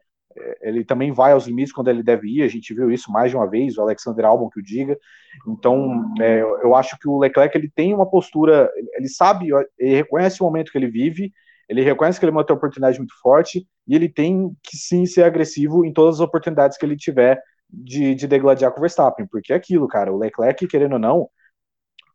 ele 0.61 0.83
também 0.83 1.11
vai 1.11 1.31
aos 1.31 1.47
limites 1.47 1.73
quando 1.73 1.89
ele 1.89 2.03
deve 2.03 2.27
ir, 2.27 2.43
a 2.43 2.47
gente 2.47 2.73
viu 2.73 2.91
isso 2.91 3.11
mais 3.11 3.31
de 3.31 3.37
uma 3.37 3.49
vez, 3.49 3.77
o 3.77 3.81
Alexander 3.81 4.25
Albon 4.25 4.49
que 4.49 4.59
o 4.59 4.63
diga, 4.63 4.97
então 5.47 6.13
é, 6.19 6.41
eu 6.41 6.75
acho 6.75 6.97
que 6.99 7.07
o 7.07 7.17
Leclerc 7.17 7.57
ele 7.57 7.71
tem 7.73 7.93
uma 7.93 8.09
postura, 8.09 8.69
ele 8.93 9.07
sabe, 9.07 9.49
ele 9.77 9.95
reconhece 9.95 10.41
o 10.41 10.45
momento 10.45 10.71
que 10.71 10.77
ele 10.77 10.87
vive, 10.87 11.31
ele 11.67 11.81
reconhece 11.81 12.19
que 12.19 12.25
ele 12.25 12.31
ter 12.31 12.51
uma 12.51 12.57
oportunidade 12.57 12.97
muito 12.97 13.13
forte, 13.21 13.65
e 13.87 13.95
ele 13.95 14.09
tem 14.09 14.55
que 14.61 14.75
sim 14.75 15.05
ser 15.05 15.23
agressivo 15.23 15.85
em 15.85 15.93
todas 15.93 16.15
as 16.15 16.21
oportunidades 16.21 16.77
que 16.77 16.85
ele 16.85 16.97
tiver 16.97 17.41
de, 17.69 18.13
de 18.13 18.27
degladiar 18.27 18.71
com 18.71 18.79
o 18.79 18.81
Verstappen, 18.81 19.25
porque 19.25 19.53
é 19.53 19.55
aquilo, 19.55 19.87
cara, 19.87 20.11
o 20.11 20.17
Leclerc, 20.17 20.67
querendo 20.67 20.93
ou 20.93 20.99
não, 20.99 21.29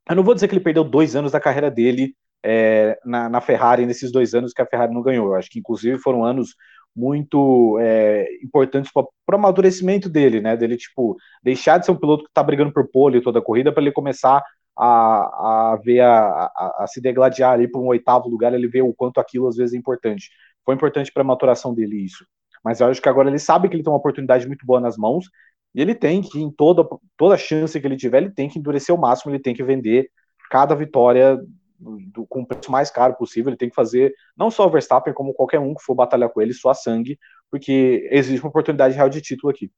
eu 0.08 0.14
não 0.14 0.22
vou 0.22 0.34
dizer 0.34 0.46
que 0.48 0.54
ele 0.54 0.62
perdeu 0.62 0.84
dois 0.84 1.16
anos 1.16 1.32
da 1.32 1.40
carreira 1.40 1.70
dele 1.70 2.14
é, 2.44 2.98
na, 3.04 3.28
na 3.28 3.40
Ferrari 3.40 3.86
nesses 3.86 4.12
dois 4.12 4.34
anos 4.34 4.52
que 4.52 4.62
a 4.62 4.66
Ferrari 4.66 4.94
não 4.94 5.02
ganhou, 5.02 5.28
eu 5.28 5.34
acho 5.34 5.50
que 5.50 5.58
inclusive 5.58 5.98
foram 5.98 6.24
anos 6.24 6.54
muito 6.96 7.78
é, 7.80 8.26
importantes 8.42 8.90
para 8.92 9.04
o 9.04 9.34
amadurecimento 9.34 10.08
dele, 10.08 10.40
né? 10.40 10.56
Dele, 10.56 10.76
tipo, 10.76 11.16
deixar 11.42 11.78
de 11.78 11.86
ser 11.86 11.92
um 11.92 11.96
piloto 11.96 12.24
que 12.24 12.30
está 12.30 12.42
brigando 12.42 12.72
por 12.72 12.88
pole 12.90 13.20
toda 13.20 13.38
a 13.38 13.42
corrida 13.42 13.70
para 13.70 13.82
ele 13.82 13.92
começar 13.92 14.42
a, 14.76 15.72
a 15.72 15.76
ver 15.76 16.00
a, 16.00 16.18
a, 16.18 16.76
a 16.84 16.86
se 16.86 17.00
degladiar 17.00 17.52
ali 17.52 17.68
para 17.68 17.80
um 17.80 17.86
oitavo 17.86 18.28
lugar, 18.28 18.52
ele 18.54 18.68
vê 18.68 18.82
o 18.82 18.94
quanto 18.94 19.20
aquilo 19.20 19.48
às 19.48 19.56
vezes 19.56 19.74
é 19.74 19.78
importante. 19.78 20.30
Foi 20.64 20.74
importante 20.74 21.12
para 21.12 21.22
a 21.22 21.26
maturação 21.26 21.74
dele 21.74 22.04
isso. 22.04 22.26
Mas 22.64 22.80
eu 22.80 22.88
acho 22.88 23.00
que 23.00 23.08
agora 23.08 23.28
ele 23.28 23.38
sabe 23.38 23.68
que 23.68 23.76
ele 23.76 23.82
tem 23.82 23.92
uma 23.92 23.98
oportunidade 23.98 24.46
muito 24.46 24.66
boa 24.66 24.80
nas 24.80 24.96
mãos 24.96 25.26
e 25.74 25.80
ele 25.80 25.94
tem 25.94 26.22
que, 26.22 26.40
em 26.40 26.50
toda, 26.50 26.86
toda 27.16 27.36
chance 27.36 27.78
que 27.78 27.86
ele 27.86 27.96
tiver, 27.96 28.22
ele 28.22 28.30
tem 28.30 28.48
que 28.48 28.58
endurecer 28.58 28.94
o 28.94 28.98
máximo, 28.98 29.30
ele 29.30 29.42
tem 29.42 29.54
que 29.54 29.62
vender 29.62 30.10
cada 30.50 30.74
vitória 30.74 31.38
do, 31.78 32.26
com 32.26 32.42
o 32.42 32.46
preço 32.46 32.70
mais 32.70 32.90
caro 32.90 33.14
possível. 33.14 33.50
Ele 33.50 33.56
tem 33.56 33.68
que 33.68 33.74
fazer, 33.74 34.14
não 34.36 34.50
só 34.50 34.66
o 34.66 34.70
Verstappen, 34.70 35.14
como 35.14 35.34
qualquer 35.34 35.58
um 35.58 35.74
que 35.74 35.82
for 35.82 35.94
batalhar 35.94 36.30
com 36.30 36.40
ele, 36.40 36.52
sua 36.52 36.74
sangue, 36.74 37.18
porque 37.50 38.08
existe 38.10 38.40
uma 38.40 38.48
oportunidade 38.48 38.94
real 38.94 39.08
de 39.08 39.20
título 39.20 39.50
aqui. 39.50 39.70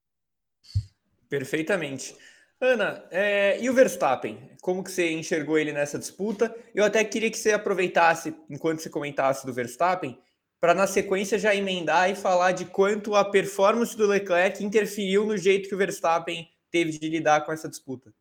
Perfeitamente. 1.29 2.17
Ana, 2.61 3.05
é, 3.11 3.61
e 3.61 3.71
o 3.71 3.75
Verstappen? 3.75 4.51
Como 4.61 4.83
que 4.83 4.91
você 4.91 5.13
enxergou 5.13 5.59
ele 5.59 5.73
nessa 5.73 5.99
disputa? 5.99 6.55
Eu 6.75 6.85
até 6.85 7.05
queria 7.05 7.31
que 7.31 7.39
você 7.39 7.53
aproveitasse, 7.53 8.35
enquanto 8.51 8.81
você 8.81 8.91
comentasse 8.91 9.47
do 9.47 9.53
Verstappen, 9.53 10.19
para 10.61 10.75
na 10.75 10.87
sequência 10.87 11.39
já 11.39 11.55
emendar 11.55 12.11
e 12.11 12.17
falar 12.17 12.51
de 12.51 12.65
quanto 12.65 13.15
a 13.15 13.25
performance 13.25 13.97
do 13.97 14.09
Leclerc 14.09 14.65
interferiu 14.65 15.25
no 15.25 15.37
jeito 15.37 15.69
que 15.69 15.75
o 15.75 15.79
Verstappen 15.79 16.49
teve 16.71 16.99
de 16.99 17.09
lidar 17.09 17.45
com 17.47 17.53
essa 17.53 17.69
disputa. 17.69 18.13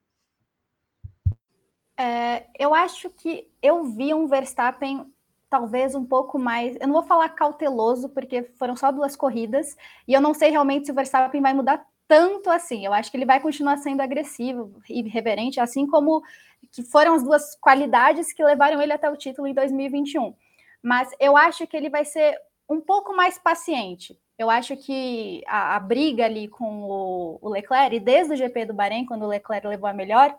É, 1.97 2.45
eu 2.57 2.75
acho 2.75 3.09
que 3.09 3.49
eu 3.61 3.83
vi 3.83 4.13
um 4.13 4.27
Verstappen 4.27 5.11
talvez 5.49 5.95
um 5.95 6.05
pouco 6.05 6.37
mais. 6.37 6.75
Eu 6.75 6.87
não 6.87 6.93
vou 6.93 7.03
falar 7.03 7.29
cauteloso, 7.29 8.09
porque 8.09 8.43
foram 8.57 8.75
só 8.75 8.91
duas 8.91 9.15
corridas, 9.15 9.75
e 10.07 10.13
eu 10.13 10.21
não 10.21 10.33
sei 10.33 10.51
realmente 10.51 10.85
se 10.85 10.91
o 10.91 10.95
Verstappen 10.95 11.41
vai 11.41 11.53
mudar 11.53 11.85
tanto 12.07 12.49
assim. 12.49 12.85
Eu 12.85 12.93
acho 12.93 13.09
que 13.11 13.17
ele 13.17 13.25
vai 13.25 13.39
continuar 13.39 13.77
sendo 13.77 14.01
agressivo 14.01 14.81
e 14.89 14.99
irreverente, 14.99 15.59
assim 15.59 15.87
como 15.87 16.23
que 16.71 16.83
foram 16.83 17.15
as 17.15 17.23
duas 17.23 17.55
qualidades 17.55 18.33
que 18.33 18.43
levaram 18.43 18.81
ele 18.81 18.93
até 18.93 19.09
o 19.09 19.17
título 19.17 19.47
em 19.47 19.53
2021. 19.53 20.35
Mas 20.81 21.09
eu 21.19 21.35
acho 21.35 21.65
que 21.67 21.75
ele 21.75 21.89
vai 21.89 22.05
ser 22.05 22.37
um 22.69 22.79
pouco 22.79 23.15
mais 23.15 23.37
paciente. 23.37 24.17
Eu 24.37 24.49
acho 24.49 24.77
que 24.77 25.41
a, 25.47 25.75
a 25.75 25.79
briga 25.79 26.25
ali 26.25 26.47
com 26.47 26.83
o, 26.83 27.39
o 27.41 27.49
Leclerc, 27.49 27.99
desde 27.99 28.33
o 28.33 28.37
GP 28.37 28.65
do 28.65 28.73
Bahrein, 28.73 29.05
quando 29.05 29.23
o 29.23 29.27
Leclerc 29.27 29.65
levou 29.65 29.89
a 29.89 29.93
melhor, 29.93 30.37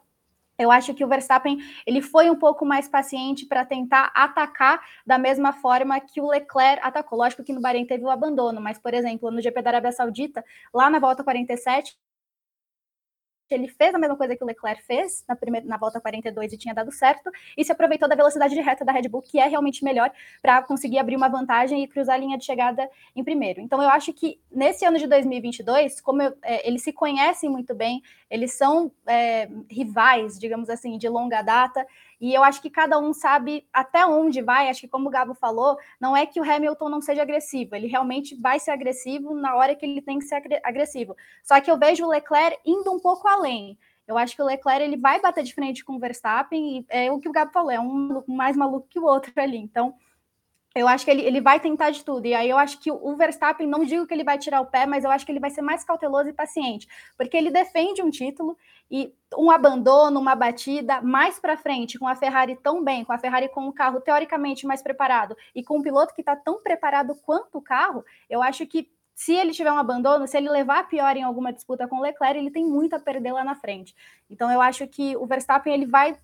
eu 0.58 0.70
acho 0.70 0.92
que 0.94 1.04
o 1.04 1.08
Verstappen 1.08 1.58
ele 1.86 2.02
foi 2.02 2.28
um 2.28 2.36
pouco 2.36 2.66
mais 2.66 2.88
paciente 2.88 3.46
para 3.46 3.64
tentar 3.64 4.10
atacar 4.14 4.80
da 5.06 5.16
mesma 5.16 5.52
forma 5.52 5.98
que 6.00 6.20
o 6.20 6.28
Leclerc 6.28 6.80
atacou. 6.82 7.18
Lógico 7.18 7.44
que 7.44 7.52
no 7.52 7.60
Bahrein 7.60 7.86
teve 7.86 8.04
o 8.04 8.10
abandono, 8.10 8.60
mas, 8.60 8.78
por 8.78 8.92
exemplo, 8.92 9.30
no 9.30 9.40
GP 9.40 9.62
da 9.62 9.70
Arábia 9.70 9.92
Saudita, 9.92 10.44
lá 10.74 10.90
na 10.90 10.98
volta 10.98 11.22
47, 11.22 11.96
ele 13.54 13.68
fez 13.68 13.94
a 13.94 13.98
mesma 13.98 14.16
coisa 14.16 14.36
que 14.36 14.42
o 14.42 14.46
Leclerc 14.46 14.82
fez 14.82 15.24
na, 15.28 15.34
primeira, 15.36 15.66
na 15.66 15.76
volta 15.76 16.00
42 16.00 16.52
e 16.52 16.58
tinha 16.58 16.74
dado 16.74 16.92
certo, 16.92 17.30
e 17.56 17.64
se 17.64 17.72
aproveitou 17.72 18.08
da 18.08 18.14
velocidade 18.14 18.54
de 18.54 18.60
reta 18.60 18.84
da 18.84 18.92
Red 18.92 19.08
Bull, 19.08 19.22
que 19.22 19.38
é 19.38 19.46
realmente 19.46 19.84
melhor 19.84 20.10
para 20.40 20.62
conseguir 20.62 20.98
abrir 20.98 21.16
uma 21.16 21.28
vantagem 21.28 21.82
e 21.82 21.88
cruzar 21.88 22.16
a 22.16 22.18
linha 22.18 22.38
de 22.38 22.44
chegada 22.44 22.88
em 23.14 23.24
primeiro. 23.24 23.60
Então, 23.60 23.82
eu 23.82 23.88
acho 23.88 24.12
que 24.12 24.40
nesse 24.50 24.84
ano 24.84 24.98
de 24.98 25.06
2022, 25.06 26.00
como 26.00 26.22
eu, 26.22 26.34
é, 26.42 26.66
eles 26.68 26.82
se 26.82 26.92
conhecem 26.92 27.48
muito 27.48 27.74
bem, 27.74 28.02
eles 28.30 28.52
são 28.52 28.92
é, 29.06 29.48
rivais, 29.70 30.38
digamos 30.38 30.68
assim, 30.68 30.98
de 30.98 31.08
longa 31.08 31.42
data, 31.42 31.86
e 32.20 32.34
eu 32.34 32.42
acho 32.42 32.60
que 32.60 32.70
cada 32.70 32.98
um 32.98 33.12
sabe 33.12 33.66
até 33.72 34.04
onde 34.04 34.42
vai. 34.42 34.68
Acho 34.68 34.80
que, 34.80 34.88
como 34.88 35.08
o 35.08 35.10
Gabo 35.10 35.34
falou, 35.34 35.78
não 36.00 36.16
é 36.16 36.26
que 36.26 36.40
o 36.40 36.44
Hamilton 36.50 36.88
não 36.88 37.00
seja 37.00 37.22
agressivo, 37.22 37.74
ele 37.74 37.86
realmente 37.86 38.34
vai 38.34 38.58
ser 38.58 38.72
agressivo 38.72 39.34
na 39.34 39.54
hora 39.54 39.74
que 39.74 39.86
ele 39.86 40.02
tem 40.02 40.18
que 40.18 40.24
ser 40.24 40.42
agressivo. 40.64 41.16
Só 41.42 41.60
que 41.60 41.70
eu 41.70 41.78
vejo 41.78 42.04
o 42.04 42.08
Leclerc 42.08 42.58
indo 42.64 42.92
um 42.92 42.98
pouco 42.98 43.28
além. 43.28 43.78
Eu 44.06 44.16
acho 44.16 44.34
que 44.34 44.42
o 44.42 44.46
Leclerc 44.46 44.82
ele 44.82 44.96
vai 44.96 45.20
bater 45.20 45.44
de 45.44 45.54
frente 45.54 45.84
com 45.84 45.96
o 45.96 45.98
Verstappen, 45.98 46.78
e 46.78 46.86
é 46.88 47.12
o 47.12 47.20
que 47.20 47.28
o 47.28 47.32
Gabo 47.32 47.52
falou, 47.52 47.70
é 47.70 47.78
um 47.78 48.24
mais 48.26 48.56
maluco 48.56 48.88
que 48.88 48.98
o 48.98 49.04
outro 49.04 49.32
ali. 49.36 49.58
Então, 49.58 49.94
eu 50.74 50.86
acho 50.86 51.04
que 51.04 51.10
ele, 51.10 51.22
ele 51.22 51.40
vai 51.40 51.58
tentar 51.58 51.90
de 51.90 52.04
tudo. 52.04 52.26
E 52.26 52.34
aí 52.34 52.48
eu 52.48 52.58
acho 52.58 52.78
que 52.78 52.90
o 52.90 53.16
Verstappen, 53.16 53.66
não 53.66 53.84
digo 53.84 54.06
que 54.06 54.14
ele 54.14 54.24
vai 54.24 54.38
tirar 54.38 54.60
o 54.60 54.66
pé, 54.66 54.86
mas 54.86 55.04
eu 55.04 55.10
acho 55.10 55.24
que 55.24 55.32
ele 55.32 55.40
vai 55.40 55.50
ser 55.50 55.62
mais 55.62 55.84
cauteloso 55.84 56.28
e 56.28 56.32
paciente, 56.32 56.86
porque 57.16 57.36
ele 57.36 57.50
defende 57.50 58.02
um 58.02 58.10
título 58.10 58.56
e 58.90 59.12
um 59.36 59.50
abandono, 59.50 60.20
uma 60.20 60.34
batida 60.34 61.00
mais 61.02 61.38
para 61.38 61.56
frente, 61.56 61.98
com 61.98 62.06
a 62.06 62.14
Ferrari 62.14 62.56
tão 62.62 62.82
bem, 62.82 63.04
com 63.04 63.12
a 63.12 63.18
Ferrari 63.18 63.48
com 63.48 63.66
um 63.66 63.72
carro 63.72 64.00
teoricamente 64.00 64.66
mais 64.66 64.82
preparado 64.82 65.36
e 65.54 65.62
com 65.62 65.78
um 65.78 65.82
piloto 65.82 66.14
que 66.14 66.22
está 66.22 66.36
tão 66.36 66.62
preparado 66.62 67.14
quanto 67.16 67.58
o 67.58 67.62
carro, 67.62 68.04
eu 68.30 68.42
acho 68.42 68.66
que 68.66 68.90
se 69.14 69.34
ele 69.34 69.50
tiver 69.50 69.72
um 69.72 69.78
abandono, 69.78 70.28
se 70.28 70.36
ele 70.36 70.48
levar 70.48 70.86
pior 70.88 71.16
em 71.16 71.24
alguma 71.24 71.52
disputa 71.52 71.88
com 71.88 71.96
o 71.96 72.02
Leclerc, 72.02 72.38
ele 72.38 72.52
tem 72.52 72.64
muito 72.64 72.94
a 72.94 73.00
perder 73.00 73.32
lá 73.32 73.42
na 73.42 73.56
frente. 73.56 73.92
Então 74.30 74.50
eu 74.50 74.60
acho 74.60 74.86
que 74.86 75.16
o 75.16 75.26
Verstappen 75.26 75.74
ele 75.74 75.86
vai 75.86 76.16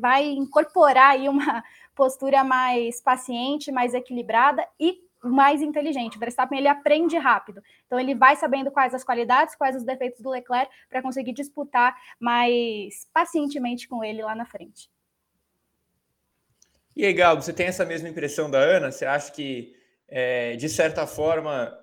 vai 0.00 0.26
incorporar 0.26 1.12
aí 1.12 1.28
uma 1.28 1.62
postura 1.96 2.44
mais 2.44 3.00
paciente, 3.00 3.72
mais 3.72 3.94
equilibrada 3.94 4.64
e 4.78 5.00
mais 5.24 5.62
inteligente. 5.62 6.16
O 6.16 6.20
Verstappen 6.20 6.58
ele 6.58 6.68
aprende 6.68 7.16
rápido, 7.16 7.62
então 7.86 7.98
ele 7.98 8.14
vai 8.14 8.36
sabendo 8.36 8.70
quais 8.70 8.94
as 8.94 9.02
qualidades, 9.02 9.56
quais 9.56 9.74
os 9.74 9.82
defeitos 9.82 10.20
do 10.20 10.30
Leclerc 10.30 10.70
para 10.88 11.02
conseguir 11.02 11.32
disputar 11.32 11.96
mais 12.20 13.08
pacientemente 13.12 13.88
com 13.88 14.04
ele 14.04 14.22
lá 14.22 14.34
na 14.34 14.44
frente. 14.44 14.88
E 16.94 17.04
aí, 17.04 17.12
Gabo, 17.12 17.42
você 17.42 17.52
tem 17.52 17.66
essa 17.66 17.84
mesma 17.84 18.08
impressão 18.08 18.50
da 18.50 18.58
Ana? 18.58 18.92
Você 18.92 19.04
acha 19.04 19.30
que, 19.32 19.74
é, 20.08 20.56
de 20.56 20.68
certa 20.68 21.06
forma, 21.06 21.76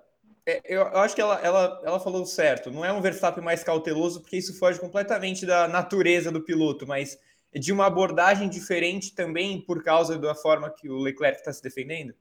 é, 0.46 0.62
eu, 0.66 0.88
acho 0.98 1.14
que 1.14 1.22
ela, 1.22 1.40
ela, 1.42 1.82
ela 1.86 2.00
falou 2.00 2.26
certo. 2.26 2.72
Não 2.72 2.84
é 2.84 2.92
um 2.92 3.02
Verstappen 3.02 3.44
mais 3.44 3.64
cauteloso, 3.64 4.22
porque 4.22 4.38
isso 4.38 4.58
foge 4.58 4.80
completamente 4.80 5.46
da 5.46 5.68
natureza 5.68 6.32
do 6.32 6.42
piloto, 6.44 6.88
mas 6.88 7.20
de 7.54 7.72
uma 7.72 7.86
abordagem 7.86 8.50
diferente 8.50 9.14
também 9.14 9.62
por 9.62 9.84
causa 9.84 10.18
da 10.18 10.36
forma 10.36 10.70
que 10.70 10.90
o 10.90 10.98
Leclerc 10.98 11.40
está 11.40 11.52
se 11.52 11.62
defendendo? 11.62 12.14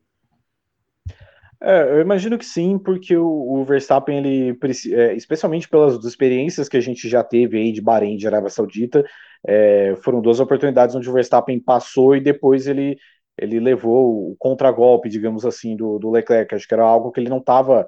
É, 1.65 1.83
eu 1.93 2.01
imagino 2.01 2.37
que 2.37 2.45
sim, 2.45 2.77
porque 2.77 3.17
o, 3.17 3.25
o 3.25 3.65
Verstappen, 3.65 4.19
ele, 4.19 4.59
é, 4.93 5.15
especialmente 5.15 5.69
pelas 5.69 6.05
experiências 6.05 6.69
que 6.69 6.77
a 6.77 6.81
gente 6.81 7.09
já 7.09 7.23
teve 7.23 7.57
aí 7.57 7.71
de 7.71 7.81
Bahrein, 7.81 8.17
de 8.17 8.27
Arábia 8.27 8.51
Saudita, 8.51 9.05
é, 9.47 9.95
foram 10.03 10.21
duas 10.21 10.41
oportunidades 10.41 10.97
onde 10.97 11.09
o 11.09 11.13
Verstappen 11.13 11.61
passou 11.61 12.17
e 12.17 12.21
depois 12.21 12.67
ele, 12.67 12.97
ele 13.39 13.61
levou 13.61 14.33
o 14.33 14.37
contragolpe, 14.37 15.09
digamos 15.09 15.47
assim, 15.47 15.77
do, 15.77 16.01
do 16.01 16.11
Leclerc. 16.11 16.53
Acho 16.53 16.67
que 16.67 16.75
era 16.75 16.83
algo 16.83 17.13
que 17.13 17.21
ele 17.21 17.31
não 17.31 17.39
estava 17.39 17.87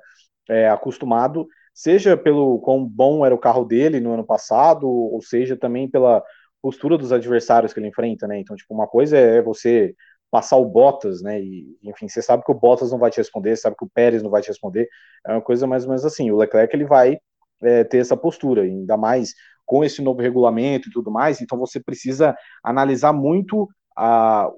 é, 0.48 0.68
acostumado, 0.68 1.48
seja 1.72 2.16
pelo 2.16 2.60
quão 2.60 2.84
bom 2.84 3.26
era 3.26 3.34
o 3.34 3.38
carro 3.38 3.64
dele 3.64 3.98
no 3.98 4.12
ano 4.14 4.24
passado, 4.24 4.88
ou 4.88 5.20
seja 5.20 5.56
também 5.56 5.90
pela 5.90 6.22
postura 6.64 6.96
dos 6.96 7.12
adversários 7.12 7.74
que 7.74 7.78
ele 7.78 7.88
enfrenta, 7.88 8.26
né? 8.26 8.38
Então, 8.38 8.56
tipo, 8.56 8.72
uma 8.72 8.86
coisa 8.86 9.18
é 9.18 9.42
você 9.42 9.94
passar 10.30 10.56
o 10.56 10.64
Bottas, 10.64 11.20
né? 11.20 11.38
E, 11.38 11.76
enfim, 11.82 12.08
você 12.08 12.22
sabe 12.22 12.42
que 12.42 12.50
o 12.50 12.54
Bottas 12.54 12.90
não 12.90 12.98
vai 12.98 13.10
te 13.10 13.18
responder, 13.18 13.54
sabe 13.54 13.76
que 13.76 13.84
o 13.84 13.90
Pérez 13.94 14.22
não 14.22 14.30
vai 14.30 14.40
te 14.40 14.48
responder. 14.48 14.88
É 15.26 15.32
uma 15.32 15.42
coisa 15.42 15.66
mais 15.66 15.82
ou 15.84 15.90
menos 15.90 16.06
assim. 16.06 16.30
O 16.30 16.38
Leclerc 16.38 16.74
ele 16.74 16.86
vai 16.86 17.18
é, 17.62 17.84
ter 17.84 17.98
essa 17.98 18.16
postura, 18.16 18.62
ainda 18.62 18.96
mais 18.96 19.34
com 19.66 19.84
esse 19.84 20.00
novo 20.00 20.22
regulamento 20.22 20.88
e 20.88 20.90
tudo 20.90 21.10
mais. 21.10 21.42
Então, 21.42 21.58
você 21.58 21.78
precisa 21.78 22.34
analisar 22.62 23.12
muito 23.12 23.68
a 23.94 24.50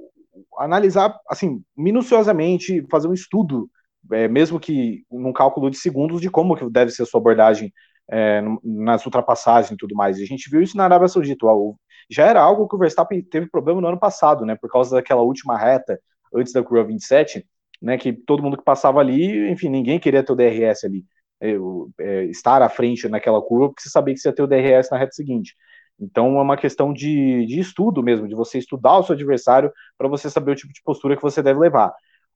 analisar 0.58 1.18
assim 1.28 1.60
minuciosamente, 1.76 2.86
fazer 2.88 3.08
um 3.08 3.14
estudo, 3.14 3.68
é, 4.12 4.28
mesmo 4.28 4.60
que 4.60 5.02
num 5.10 5.32
cálculo 5.32 5.70
de 5.70 5.76
segundos, 5.76 6.20
de 6.20 6.30
como 6.30 6.54
que 6.54 6.70
deve 6.70 6.92
ser 6.92 7.02
a 7.02 7.06
sua 7.06 7.18
abordagem 7.20 7.72
é, 8.08 8.40
nas 8.62 9.04
ultrapassagens 9.04 9.72
e 9.72 9.76
tudo 9.76 9.96
mais. 9.96 10.18
E 10.18 10.22
a 10.22 10.26
gente 10.26 10.48
viu 10.48 10.62
isso 10.62 10.76
na 10.76 10.84
Arábia 10.84 11.08
Saudita. 11.08 11.46
O, 11.46 11.76
já 12.10 12.26
era 12.26 12.40
algo 12.40 12.68
que 12.68 12.75
o 12.76 12.78
Verstappen 12.78 13.22
teve 13.22 13.48
problema 13.48 13.80
no 13.80 13.88
ano 13.88 13.98
passado, 13.98 14.44
né? 14.44 14.56
Por 14.56 14.70
causa 14.70 14.96
daquela 14.96 15.22
última 15.22 15.58
reta 15.58 16.00
antes 16.34 16.52
da 16.52 16.62
curva 16.62 16.84
27, 16.84 17.46
né? 17.82 17.98
Que 17.98 18.12
todo 18.12 18.42
mundo 18.42 18.56
que 18.56 18.64
passava 18.64 19.00
ali, 19.00 19.50
enfim, 19.50 19.68
ninguém 19.68 19.98
queria 19.98 20.22
ter 20.22 20.32
o 20.32 20.36
DRS 20.36 20.84
ali. 20.84 21.04
É, 21.40 21.52
é, 22.00 22.25
estar 22.25 22.62
à 22.62 22.68
frente 22.68 23.08
naquela 23.08 23.42
curva, 23.42 23.68
porque 23.68 23.82
você 23.82 23.90
sabia 23.90 24.14
que 24.14 24.20
você 24.20 24.28
ia 24.28 24.34
ter 24.34 24.42
o 24.42 24.46
DRS 24.46 24.90
na 24.90 24.98
reta 24.98 25.12
seguinte. 25.12 25.54
Então 25.98 26.38
é 26.38 26.42
uma 26.42 26.56
questão 26.56 26.92
de, 26.92 27.46
de 27.46 27.58
estudo 27.60 28.02
mesmo, 28.02 28.28
de 28.28 28.34
você 28.34 28.58
estudar 28.58 28.98
o 28.98 29.02
seu 29.02 29.14
adversário 29.14 29.72
para 29.96 30.08
você 30.08 30.28
saber 30.30 30.52
o 30.52 30.54
tipo 30.54 30.72
de 30.72 30.82
postura 30.82 31.16
que 31.16 31.22
você 31.22 31.42
deve 31.42 31.58
levar. 31.60 31.92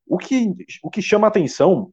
O 0.06 0.18
que, 0.18 0.52
o 0.82 0.90
que 0.90 1.02
chama 1.02 1.28
atenção 1.28 1.92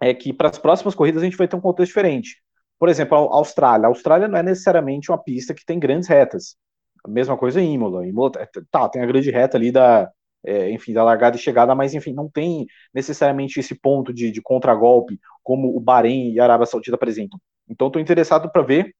é 0.00 0.14
que 0.14 0.32
para 0.32 0.48
as 0.48 0.58
próximas 0.58 0.94
corridas 0.94 1.22
a 1.22 1.24
gente 1.24 1.36
vai 1.36 1.48
ter 1.48 1.56
um 1.56 1.60
contexto 1.60 1.90
diferente. 1.90 2.42
Por 2.78 2.88
exemplo, 2.88 3.16
a 3.16 3.36
Austrália. 3.36 3.86
A 3.86 3.88
Austrália 3.88 4.28
não 4.28 4.38
é 4.38 4.42
necessariamente 4.42 5.10
uma 5.10 5.18
pista 5.22 5.54
que 5.54 5.64
tem 5.64 5.78
grandes 5.78 6.08
retas. 6.08 6.56
A 7.04 7.08
mesma 7.08 7.36
coisa 7.36 7.60
em 7.60 7.74
Imola. 7.74 8.06
Imola 8.06 8.32
tá, 8.70 8.88
tem 8.88 9.02
a 9.02 9.06
grande 9.06 9.30
reta 9.30 9.56
ali 9.56 9.72
da, 9.72 10.10
é, 10.44 10.70
enfim, 10.70 10.92
da 10.92 11.04
largada 11.04 11.36
e 11.36 11.40
chegada, 11.40 11.74
mas 11.74 11.94
enfim, 11.94 12.12
não 12.12 12.28
tem 12.28 12.66
necessariamente 12.94 13.60
esse 13.60 13.74
ponto 13.74 14.12
de, 14.12 14.30
de 14.30 14.42
contragolpe 14.42 15.18
como 15.42 15.76
o 15.76 15.80
Bahrein 15.80 16.32
e 16.32 16.40
a 16.40 16.44
Arábia 16.44 16.66
Saudita 16.66 16.96
apresentam. 16.96 17.40
Então, 17.68 17.86
estou 17.86 18.00
interessado 18.02 18.50
para 18.50 18.62
ver 18.62 18.94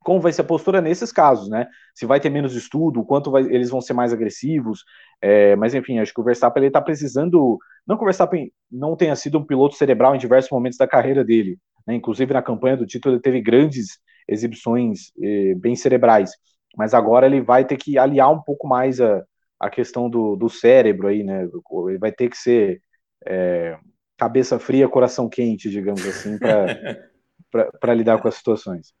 como 0.00 0.20
vai 0.20 0.32
ser 0.32 0.42
a 0.42 0.44
postura 0.44 0.80
nesses 0.80 1.12
casos, 1.12 1.48
né? 1.48 1.66
Se 1.94 2.06
vai 2.06 2.20
ter 2.20 2.30
menos 2.30 2.54
estudo, 2.54 3.04
quanto 3.04 3.30
vai, 3.30 3.42
eles 3.44 3.70
vão 3.70 3.80
ser 3.80 3.92
mais 3.92 4.12
agressivos. 4.12 4.84
É, 5.20 5.54
mas 5.56 5.74
enfim, 5.74 5.98
acho 5.98 6.12
que 6.12 6.20
o 6.20 6.24
Verstappen 6.24 6.60
ele 6.62 6.68
está 6.68 6.80
precisando. 6.82 7.58
Não 7.86 7.96
que 7.96 8.02
o 8.02 8.06
Verstappen 8.06 8.52
não 8.70 8.96
tenha 8.96 9.14
sido 9.16 9.38
um 9.38 9.44
piloto 9.46 9.76
cerebral 9.76 10.14
em 10.14 10.18
diversos 10.18 10.50
momentos 10.50 10.78
da 10.78 10.86
carreira 10.88 11.24
dele, 11.24 11.58
né? 11.86 11.94
Inclusive 11.94 12.32
na 12.34 12.42
campanha 12.42 12.76
do 12.76 12.86
título 12.86 13.14
ele 13.14 13.22
teve 13.22 13.40
grandes 13.40 13.98
exibições 14.28 15.12
eh, 15.22 15.54
bem 15.56 15.76
cerebrais. 15.76 16.32
Mas 16.76 16.94
agora 16.94 17.26
ele 17.26 17.40
vai 17.40 17.64
ter 17.64 17.76
que 17.76 17.98
aliar 17.98 18.32
um 18.32 18.40
pouco 18.40 18.66
mais 18.66 19.00
a, 19.00 19.24
a 19.60 19.70
questão 19.70 20.08
do, 20.08 20.36
do 20.36 20.48
cérebro 20.48 21.08
aí, 21.08 21.22
né? 21.22 21.48
Ele 21.88 21.98
vai 21.98 22.10
ter 22.12 22.28
que 22.28 22.36
ser 22.36 22.80
é, 23.26 23.78
cabeça 24.16 24.58
fria, 24.58 24.88
coração 24.88 25.28
quente, 25.28 25.70
digamos 25.70 26.06
assim, 26.06 26.38
para 26.38 27.94
lidar 27.94 28.20
com 28.20 28.28
as 28.28 28.36
situações. 28.36 28.94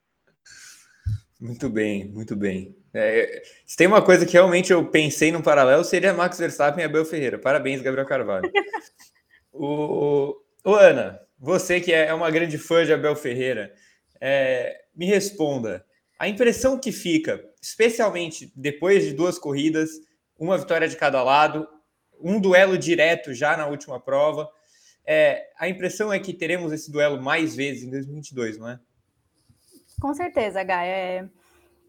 Muito 1.40 1.68
bem, 1.68 2.08
muito 2.08 2.36
bem. 2.36 2.76
É, 2.94 3.42
se 3.66 3.76
tem 3.76 3.88
uma 3.88 4.00
coisa 4.00 4.24
que 4.24 4.34
realmente 4.34 4.72
eu 4.72 4.88
pensei 4.88 5.32
no 5.32 5.42
paralelo, 5.42 5.82
seria 5.82 6.12
Max 6.12 6.38
Verstappen 6.38 6.82
e 6.82 6.86
Abel 6.86 7.04
Ferreira. 7.04 7.36
Parabéns, 7.36 7.82
Gabriel 7.82 8.06
Carvalho. 8.06 8.48
o, 9.52 10.36
o, 10.64 10.74
Ana, 10.74 11.20
você 11.36 11.80
que 11.80 11.92
é 11.92 12.14
uma 12.14 12.30
grande 12.30 12.58
fã 12.58 12.84
de 12.84 12.92
Abel 12.92 13.16
Ferreira, 13.16 13.72
é, 14.20 14.82
me 14.94 15.04
responda. 15.04 15.84
A 16.16 16.28
impressão 16.28 16.78
que 16.78 16.92
fica, 16.92 17.42
especialmente 17.62 18.52
depois 18.56 19.04
de 19.04 19.14
duas 19.14 19.38
corridas, 19.38 19.90
uma 20.36 20.58
vitória 20.58 20.88
de 20.88 20.96
cada 20.96 21.22
lado, 21.22 21.68
um 22.20 22.40
duelo 22.40 22.76
direto 22.76 23.32
já 23.32 23.56
na 23.56 23.66
última 23.66 24.00
prova, 24.00 24.50
é, 25.06 25.48
a 25.58 25.68
impressão 25.68 26.12
é 26.12 26.18
que 26.18 26.34
teremos 26.34 26.72
esse 26.72 26.90
duelo 26.90 27.22
mais 27.22 27.54
vezes 27.54 27.84
em 27.84 27.90
2022, 27.90 28.58
não 28.58 28.68
é? 28.68 28.80
Com 30.00 30.12
certeza, 30.14 30.62
Gaia. 30.62 30.90
É... 30.90 31.28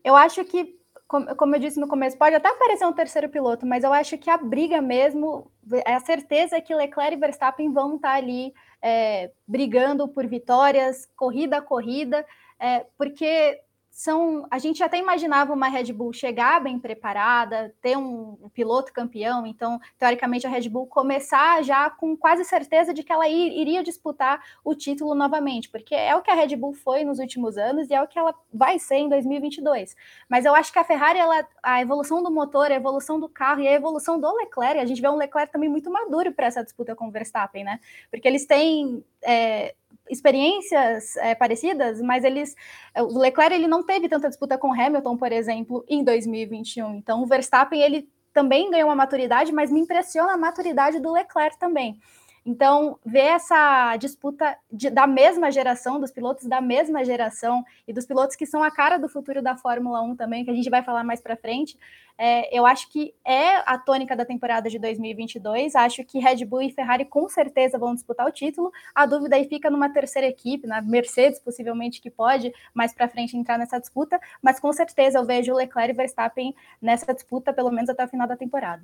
Eu 0.03 0.15
acho 0.15 0.43
que, 0.45 0.75
como 1.07 1.55
eu 1.55 1.59
disse 1.59 1.79
no 1.79 1.87
começo, 1.87 2.17
pode 2.17 2.35
até 2.35 2.49
aparecer 2.49 2.85
um 2.85 2.93
terceiro 2.93 3.29
piloto, 3.29 3.65
mas 3.65 3.83
eu 3.83 3.93
acho 3.93 4.17
que 4.17 4.29
a 4.29 4.37
briga 4.37 4.81
mesmo, 4.81 5.51
é 5.85 5.95
a 5.95 5.99
certeza 5.99 6.59
que 6.59 6.75
Leclerc 6.75 7.15
e 7.15 7.19
Verstappen 7.19 7.71
vão 7.71 7.95
estar 7.95 8.13
ali 8.13 8.53
é, 8.81 9.31
brigando 9.47 10.07
por 10.07 10.27
vitórias, 10.27 11.07
corrida 11.15 11.57
a 11.57 11.61
corrida, 11.61 12.25
é, 12.59 12.85
porque 12.97 13.59
são. 13.93 14.47
A 14.49 14.57
gente 14.57 14.81
até 14.83 14.97
imaginava 14.97 15.53
uma 15.53 15.67
Red 15.67 15.93
Bull 15.93 16.11
chegar 16.11 16.59
bem 16.59 16.79
preparada, 16.79 17.73
ter 17.79 17.95
um, 17.95 18.35
um, 18.41 18.49
piloto 18.49 18.91
campeão, 18.91 19.45
então, 19.45 19.79
teoricamente, 19.99 20.47
a 20.47 20.49
Red 20.49 20.67
Bull 20.67 20.87
começar 20.87 21.63
já 21.63 21.91
com 21.91 22.17
quase 22.17 22.43
certeza 22.43 22.91
de 22.91 23.03
que 23.03 23.13
ela 23.13 23.27
ir, 23.29 23.55
iria 23.55 23.83
disputar 23.83 24.43
o 24.65 24.73
título 24.73 25.13
novamente, 25.13 25.69
porque 25.69 25.93
é 25.93 26.15
o 26.15 26.23
que 26.23 26.31
a 26.31 26.33
Red 26.33 26.55
Bull 26.55 26.73
foi 26.73 27.03
nos 27.03 27.19
últimos 27.19 27.55
anos 27.55 27.87
e 27.89 27.93
é 27.93 28.01
o 28.01 28.07
que 28.07 28.17
ela 28.17 28.33
vai 28.51 28.79
ser 28.79 28.95
em 28.95 29.09
2022. 29.09 29.95
Mas 30.27 30.43
eu 30.43 30.55
acho 30.55 30.73
que 30.73 30.79
a 30.79 30.83
Ferrari, 30.83 31.19
ela, 31.19 31.47
a 31.61 31.79
evolução 31.79 32.23
do 32.23 32.31
motor, 32.31 32.71
a 32.71 32.75
evolução 32.75 33.19
do 33.19 33.29
carro 33.29 33.61
e 33.61 33.67
a 33.67 33.73
evolução 33.73 34.19
do 34.19 34.33
Leclerc, 34.33 34.79
a 34.79 34.85
gente 34.85 35.01
vê 35.01 35.07
um 35.07 35.17
Leclerc 35.17 35.53
também 35.53 35.69
muito 35.69 35.91
maduro 35.91 36.31
para 36.31 36.47
essa 36.47 36.63
disputa 36.63 36.95
com 36.95 37.09
o 37.09 37.11
Verstappen, 37.11 37.63
né? 37.63 37.79
Porque 38.09 38.27
eles 38.27 38.47
têm. 38.47 39.05
É, 39.21 39.75
experiências 40.09 41.15
é, 41.17 41.33
parecidas, 41.33 42.01
mas 42.01 42.23
eles 42.23 42.55
o 42.95 43.19
Leclerc 43.19 43.53
ele 43.53 43.67
não 43.67 43.83
teve 43.83 44.09
tanta 44.09 44.29
disputa 44.29 44.57
com 44.57 44.73
Hamilton, 44.73 45.17
por 45.17 45.31
exemplo, 45.31 45.83
em 45.87 46.03
2021. 46.03 46.95
Então 46.95 47.23
o 47.23 47.25
Verstappen 47.25 47.81
ele 47.81 48.09
também 48.33 48.69
ganhou 48.69 48.89
uma 48.89 48.95
maturidade, 48.95 49.51
mas 49.51 49.71
me 49.71 49.79
impressiona 49.79 50.33
a 50.33 50.37
maturidade 50.37 50.99
do 50.99 51.11
Leclerc 51.11 51.57
também. 51.57 51.99
Então, 52.45 52.99
ver 53.05 53.19
essa 53.19 53.95
disputa 53.95 54.57
de, 54.69 54.89
da 54.89 55.07
mesma 55.07 55.49
geração, 55.49 55.99
dos 55.99 56.11
pilotos 56.11 56.45
da 56.45 56.59
mesma 56.59 57.03
geração 57.05 57.63
e 57.87 57.93
dos 57.93 58.05
pilotos 58.05 58.35
que 58.35 58.45
são 58.45 58.61
a 58.61 58.69
cara 58.69 58.97
do 58.97 59.07
futuro 59.07 59.41
da 59.41 59.55
Fórmula 59.55 60.01
1 60.01 60.17
também, 60.17 60.43
que 60.43 60.51
a 60.51 60.53
gente 60.53 60.69
vai 60.69 60.83
falar 60.83 61.05
mais 61.05 61.21
para 61.21 61.37
frente, 61.37 61.77
é, 62.17 62.55
eu 62.55 62.65
acho 62.65 62.89
que 62.91 63.13
é 63.25 63.55
a 63.65 63.77
tônica 63.77 64.15
da 64.15 64.25
temporada 64.25 64.69
de 64.69 64.77
2022. 64.77 65.73
Acho 65.75 66.03
que 66.03 66.19
Red 66.19 66.43
Bull 66.45 66.63
e 66.63 66.71
Ferrari 66.71 67.05
com 67.05 67.27
certeza 67.29 67.77
vão 67.77 67.95
disputar 67.95 68.27
o 68.27 68.31
título. 68.31 68.71
A 68.93 69.05
dúvida 69.05 69.37
aí 69.37 69.47
fica 69.47 69.69
numa 69.69 69.89
terceira 69.89 70.27
equipe, 70.27 70.67
na 70.67 70.81
Mercedes, 70.81 71.39
possivelmente, 71.39 72.01
que 72.01 72.11
pode 72.11 72.53
mais 72.73 72.93
para 72.93 73.07
frente 73.07 73.37
entrar 73.37 73.57
nessa 73.57 73.79
disputa, 73.79 74.19
mas 74.41 74.59
com 74.59 74.71
certeza 74.73 75.17
eu 75.17 75.25
vejo 75.25 75.53
Leclerc 75.53 75.91
e 75.91 75.95
Verstappen 75.95 76.55
nessa 76.81 77.13
disputa, 77.13 77.53
pelo 77.53 77.71
menos 77.71 77.89
até 77.89 78.03
o 78.03 78.07
final 78.07 78.27
da 78.27 78.35
temporada. 78.35 78.83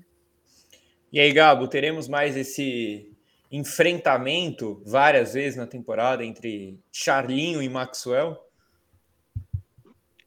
E 1.12 1.20
aí, 1.20 1.34
Gabo, 1.34 1.68
teremos 1.68 2.08
mais 2.08 2.38
esse 2.38 3.12
enfrentamento 3.52 4.82
várias 4.86 5.34
vezes 5.34 5.58
na 5.58 5.66
temporada 5.66 6.24
entre 6.24 6.80
Charlinho 6.92 7.62
e 7.62 7.70
Maxwell? 7.70 8.38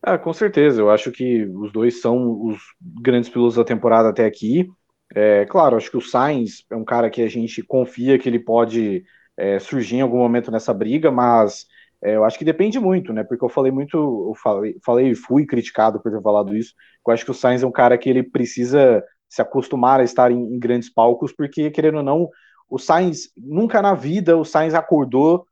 Ah, 0.02 0.18
com 0.18 0.32
certeza. 0.32 0.80
Eu 0.80 0.90
acho 0.90 1.12
que 1.12 1.44
os 1.44 1.70
dois 1.72 2.00
são 2.00 2.46
os 2.46 2.58
grandes 2.80 3.30
pilotos 3.30 3.54
da 3.54 3.64
temporada 3.64 4.08
até 4.08 4.26
aqui. 4.26 4.68
É, 5.14 5.44
claro, 5.44 5.76
acho 5.76 5.90
que 5.90 5.96
o 5.96 6.00
Sainz 6.00 6.64
é 6.70 6.74
um 6.74 6.84
cara 6.84 7.08
que 7.10 7.22
a 7.22 7.28
gente 7.28 7.62
confia 7.62 8.18
que 8.18 8.28
ele 8.28 8.40
pode 8.40 9.04
é, 9.36 9.58
surgir 9.58 9.96
em 9.96 10.00
algum 10.00 10.18
momento 10.18 10.50
nessa 10.50 10.72
briga, 10.74 11.10
mas 11.10 11.66
é, 12.02 12.16
eu 12.16 12.24
acho 12.24 12.38
que 12.38 12.44
depende 12.44 12.80
muito, 12.80 13.12
né? 13.12 13.22
Porque 13.22 13.44
eu 13.44 13.48
falei 13.48 13.70
muito, 13.70 13.96
eu 13.96 14.34
falei, 14.34 14.76
falei 14.84 15.14
fui 15.14 15.46
criticado 15.46 16.00
por 16.00 16.10
ter 16.10 16.20
falado 16.20 16.56
isso. 16.56 16.74
Eu 17.06 17.12
acho 17.12 17.24
que 17.24 17.30
o 17.30 17.34
Sainz 17.34 17.62
é 17.62 17.66
um 17.66 17.72
cara 17.72 17.96
que 17.96 18.10
ele 18.10 18.22
precisa 18.22 19.04
se 19.28 19.40
acostumar 19.40 20.00
a 20.00 20.04
estar 20.04 20.32
em, 20.32 20.54
em 20.54 20.58
grandes 20.58 20.92
palcos, 20.92 21.32
porque 21.32 21.70
querendo 21.70 21.98
ou 21.98 22.02
não, 22.02 22.28
o 22.72 22.78
Sainz, 22.78 23.30
nunca 23.36 23.82
na 23.82 23.92
vida 23.92 24.34
o 24.34 24.46
Sainz 24.46 24.72
acordou 24.72 25.46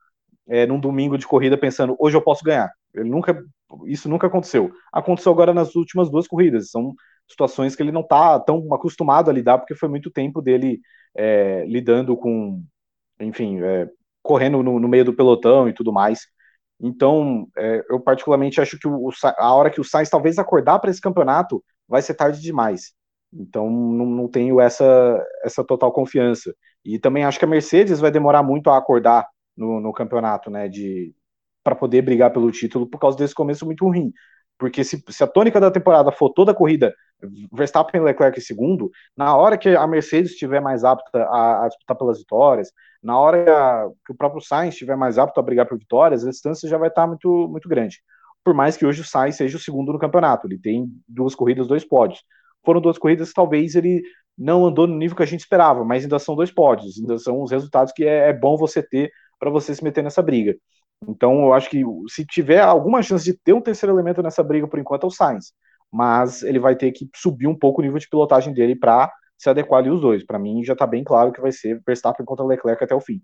é, 0.47 0.65
num 0.65 0.79
domingo 0.79 1.19
de 1.19 1.27
corrida 1.27 1.55
pensando, 1.55 1.95
hoje 1.99 2.17
eu 2.17 2.21
posso 2.21 2.43
ganhar. 2.43 2.71
Ele 2.95 3.07
nunca, 3.07 3.45
isso 3.85 4.09
nunca 4.09 4.25
aconteceu. 4.25 4.71
Aconteceu 4.91 5.31
agora 5.31 5.53
nas 5.53 5.75
últimas 5.75 6.09
duas 6.09 6.27
corridas. 6.27 6.71
São 6.71 6.95
situações 7.29 7.75
que 7.75 7.83
ele 7.83 7.91
não 7.91 8.01
está 8.01 8.39
tão 8.39 8.73
acostumado 8.73 9.29
a 9.29 9.33
lidar, 9.33 9.59
porque 9.59 9.75
foi 9.75 9.87
muito 9.87 10.09
tempo 10.09 10.41
dele 10.41 10.81
é, 11.15 11.63
lidando 11.67 12.17
com, 12.17 12.63
enfim, 13.19 13.61
é, 13.61 13.87
correndo 14.23 14.63
no, 14.63 14.79
no, 14.79 14.87
meio 14.87 15.05
do 15.05 15.13
pelotão 15.13 15.69
e 15.69 15.73
tudo 15.73 15.93
mais. 15.93 16.21
Então, 16.79 17.47
é, 17.55 17.85
eu 17.87 17.99
particularmente 17.99 18.59
acho 18.59 18.79
que 18.79 18.87
o, 18.87 19.11
a 19.37 19.53
hora 19.53 19.69
que 19.69 19.79
o 19.79 19.83
Sainz 19.83 20.09
talvez 20.09 20.39
acordar 20.39 20.79
para 20.79 20.89
esse 20.89 20.99
campeonato 20.99 21.63
vai 21.87 22.01
ser 22.01 22.15
tarde 22.15 22.41
demais. 22.41 22.93
Então, 23.31 23.69
não, 23.69 24.07
não 24.07 24.27
tenho 24.27 24.59
essa, 24.59 25.23
essa 25.43 25.63
total 25.63 25.91
confiança. 25.91 26.51
E 26.83 26.99
também 26.99 27.23
acho 27.23 27.39
que 27.39 27.45
a 27.45 27.47
Mercedes 27.47 27.99
vai 27.99 28.11
demorar 28.11 28.43
muito 28.43 28.69
a 28.69 28.77
acordar 28.77 29.27
no, 29.55 29.79
no 29.79 29.93
campeonato, 29.93 30.49
né, 30.49 30.67
de 30.67 31.13
para 31.63 31.75
poder 31.75 32.01
brigar 32.01 32.31
pelo 32.31 32.51
título 32.51 32.87
por 32.87 32.99
causa 32.99 33.17
desse 33.17 33.35
começo 33.35 33.65
muito 33.65 33.85
ruim. 33.85 34.11
Porque 34.57 34.83
se, 34.83 35.03
se 35.09 35.23
a 35.23 35.27
tônica 35.27 35.59
da 35.59 35.71
temporada 35.71 36.11
for 36.11 36.29
toda 36.29 36.51
a 36.51 36.55
corrida 36.55 36.93
Verstappen 37.51 38.01
e 38.01 38.03
Leclerc 38.03 38.37
em 38.37 38.41
segundo, 38.43 38.89
na 39.15 39.35
hora 39.35 39.57
que 39.57 39.69
a 39.69 39.85
Mercedes 39.87 40.31
estiver 40.31 40.59
mais 40.59 40.83
apta 40.83 41.23
a, 41.23 41.65
a 41.65 41.67
disputar 41.67 41.97
pelas 41.97 42.19
vitórias, 42.19 42.71
na 43.01 43.19
hora 43.19 43.91
que 44.05 44.11
o 44.11 44.15
próprio 44.15 44.41
Sainz 44.41 44.73
estiver 44.73 44.95
mais 44.95 45.17
apto 45.17 45.39
a 45.39 45.43
brigar 45.43 45.67
por 45.67 45.77
vitórias, 45.77 46.25
a 46.25 46.29
distância 46.29 46.69
já 46.69 46.77
vai 46.77 46.89
estar 46.89 47.07
muito, 47.07 47.47
muito 47.49 47.67
grande. 47.67 48.01
Por 48.43 48.53
mais 48.53 48.75
que 48.75 48.85
hoje 48.85 49.01
o 49.01 49.05
Sainz 49.05 49.35
seja 49.35 49.57
o 49.57 49.59
segundo 49.59 49.93
no 49.93 49.99
campeonato, 49.99 50.47
ele 50.47 50.59
tem 50.59 50.87
duas 51.07 51.35
corridas, 51.35 51.67
dois 51.67 51.85
pódios. 51.85 52.23
Foram 52.63 52.81
duas 52.81 52.97
corridas 52.97 53.33
talvez 53.33 53.75
ele 53.75 54.01
não 54.37 54.65
andou 54.65 54.87
no 54.87 54.97
nível 54.97 55.15
que 55.15 55.23
a 55.23 55.27
gente 55.27 55.41
esperava, 55.41 55.83
mas 55.83 56.03
ainda 56.03 56.17
são 56.19 56.35
dois 56.35 56.51
pódios, 56.51 56.99
ainda 56.99 57.17
são 57.17 57.41
os 57.41 57.51
resultados 57.51 57.93
que 57.93 58.03
é, 58.03 58.29
é 58.29 58.33
bom 58.33 58.57
você 58.57 58.81
ter 58.81 59.11
para 59.39 59.49
você 59.49 59.73
se 59.75 59.83
meter 59.83 60.03
nessa 60.03 60.21
briga. 60.21 60.55
Então, 61.07 61.41
eu 61.45 61.53
acho 61.53 61.69
que 61.69 61.83
se 62.09 62.25
tiver 62.25 62.59
alguma 62.59 63.01
chance 63.01 63.25
de 63.25 63.33
ter 63.33 63.53
um 63.53 63.61
terceiro 63.61 63.95
elemento 63.95 64.21
nessa 64.21 64.43
briga, 64.43 64.67
por 64.67 64.79
enquanto, 64.79 65.03
é 65.03 65.07
o 65.07 65.11
Sainz. 65.11 65.53
Mas 65.91 66.43
ele 66.43 66.59
vai 66.59 66.75
ter 66.75 66.91
que 66.91 67.09
subir 67.15 67.47
um 67.47 67.57
pouco 67.57 67.81
o 67.81 67.83
nível 67.83 67.99
de 67.99 68.07
pilotagem 68.07 68.53
dele 68.53 68.75
para 68.75 69.11
se 69.37 69.49
adequar 69.49 69.79
ali 69.79 69.89
os 69.89 69.99
dois. 69.99 70.23
Para 70.23 70.37
mim, 70.37 70.63
já 70.63 70.73
está 70.73 70.85
bem 70.85 71.03
claro 71.03 71.31
que 71.31 71.41
vai 71.41 71.51
ser 71.51 71.81
Verstappen 71.85 72.25
contra 72.25 72.45
Leclerc 72.45 72.83
até 72.83 72.93
o 72.93 73.01
fim. 73.01 73.19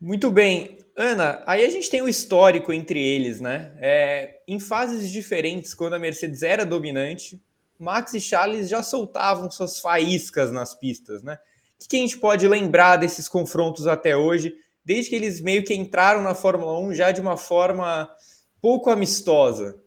Muito 0.00 0.30
bem. 0.30 0.78
Ana, 0.94 1.42
aí 1.46 1.64
a 1.64 1.70
gente 1.70 1.90
tem 1.90 2.02
o 2.02 2.08
histórico 2.08 2.70
entre 2.70 3.02
eles, 3.02 3.40
né? 3.40 3.72
É, 3.78 4.40
em 4.46 4.60
fases 4.60 5.10
diferentes, 5.10 5.72
quando 5.72 5.94
a 5.94 5.98
Mercedes 5.98 6.42
era 6.42 6.66
dominante, 6.66 7.40
Max 7.78 8.14
e 8.14 8.20
Charles 8.20 8.68
já 8.68 8.82
soltavam 8.82 9.50
suas 9.50 9.78
faíscas 9.78 10.52
nas 10.52 10.74
pistas, 10.74 11.22
né? 11.22 11.38
O 11.82 11.88
que 11.88 11.96
a 11.96 12.00
gente 12.00 12.18
pode 12.18 12.48
lembrar 12.48 12.96
desses 12.96 13.28
confrontos 13.28 13.86
até 13.86 14.16
hoje, 14.16 14.54
desde 14.84 15.10
que 15.10 15.16
eles 15.16 15.40
meio 15.40 15.64
que 15.64 15.74
entraram 15.74 16.22
na 16.22 16.34
Fórmula 16.34 16.78
1 16.80 16.94
já 16.94 17.12
de 17.12 17.20
uma 17.20 17.36
forma 17.36 18.10
pouco 18.60 18.90
amistosa? 18.90 19.80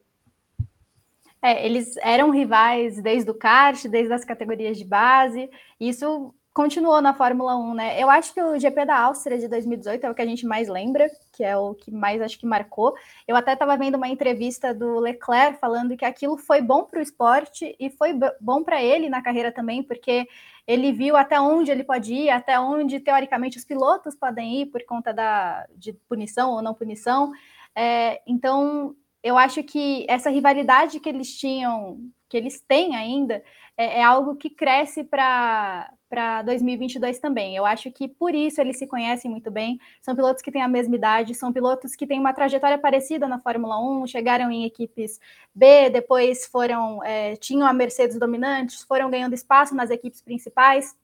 É, 1.41 1.65
eles 1.65 1.95
eram 1.97 2.32
rivais 2.32 3.02
desde 3.02 3.32
o 3.32 3.34
kart, 3.34 3.86
desde 3.88 4.13
as 4.13 4.25
categorias 4.25 4.78
de 4.78 4.84
base. 4.84 5.49
Isso 5.80 6.34
continuou 6.60 7.02
na 7.02 7.13
Fórmula 7.13 7.56
1, 7.56 7.74
né? 7.74 8.04
Eu 8.04 8.10
acho 8.10 8.34
que 8.34 8.43
o 8.43 8.60
GP 8.60 8.86
da 8.86 9.00
Áustria 9.00 9.38
de 9.38 9.48
2018 9.48 10.06
é 10.06 10.12
o 10.12 10.13
que 10.13 10.22
a 10.22 10.26
gente 10.26 10.45
mais 10.45 10.67
lembra, 10.67 11.10
que 11.32 11.41
é 11.41 11.56
o 11.56 11.74
que 11.74 11.89
mais 11.89 12.22
acho 12.22 12.38
que 12.38 12.45
marcou. 12.45 12.93
Eu 13.26 13.38
até 13.38 13.54
estava 13.54 13.78
vendo 13.78 13.95
uma 13.95 14.10
entrevista 14.10 14.74
do 14.74 15.00
Leclerc 15.00 15.58
falando 15.58 15.95
que 15.95 16.04
aquilo 16.04 16.38
foi 16.38 16.62
bom 16.62 16.84
para 16.84 17.00
o 17.00 17.02
esporte 17.02 17.78
e 17.80 17.89
foi 17.89 18.12
bom 18.41 18.62
para 18.62 18.84
ele 18.84 19.08
na 19.08 19.22
carreira 19.22 19.54
também, 19.54 19.82
porque 19.82 20.28
ele 20.67 20.91
viu 20.91 21.15
até 21.15 21.39
onde 21.39 21.72
ele 21.72 21.86
pode 21.86 22.13
ir, 22.13 22.30
até 22.30 22.60
onde 22.60 23.00
teoricamente 23.00 23.58
os 23.58 23.63
pilotos 23.63 24.13
podem 24.13 24.63
ir 24.63 24.65
por 24.65 24.84
conta 24.84 25.13
da, 25.13 25.65
de 25.78 25.93
punição 26.10 26.52
ou 26.52 26.62
não 26.62 26.74
punição. 26.74 27.32
É, 27.74 28.22
então 28.28 28.93
eu 29.23 29.38
acho 29.38 29.63
que 29.63 30.05
essa 30.10 30.29
rivalidade 30.29 30.99
que 30.99 31.10
eles 31.10 31.38
tinham, 31.38 31.99
que 32.29 32.38
eles 32.38 32.62
têm 32.62 32.95
ainda, 32.95 33.43
é, 33.77 33.99
é 33.99 34.03
algo 34.03 34.36
que 34.36 34.49
cresce 34.49 35.03
para 35.03 35.91
para 36.10 36.41
2022 36.41 37.19
também. 37.19 37.55
Eu 37.55 37.67
acho 37.67 37.91
que 37.91 38.08
por 38.08 38.34
isso 38.34 38.60
eles 38.60 38.79
se 38.79 38.88
conhecem 38.88 39.29
muito 39.29 39.51
bem. 39.51 39.79
São 40.01 40.15
pilotos 40.15 40.41
que 40.41 40.51
têm 40.51 40.62
a 40.63 40.67
mesma 40.67 40.95
idade, 40.95 41.36
são 41.36 41.53
pilotos 41.53 41.95
que 41.95 42.08
têm 42.08 42.19
uma 42.19 42.34
trajetória 42.34 42.79
parecida 42.79 43.27
na 43.27 43.39
Fórmula 43.39 43.79
1, 43.79 44.08
chegaram 44.08 44.49
em 44.51 44.65
equipes 44.65 45.19
B, 45.53 45.91
depois 45.91 46.47
foram 46.47 47.03
é, 47.03 47.36
tinham 47.36 47.67
a 47.67 47.73
Mercedes 47.73 48.17
dominantes, 48.17 48.82
foram 48.84 49.10
ganhando 49.10 49.36
espaço 49.36 49.75
nas 49.75 49.91
equipes 49.91 50.19
principais 50.19 50.95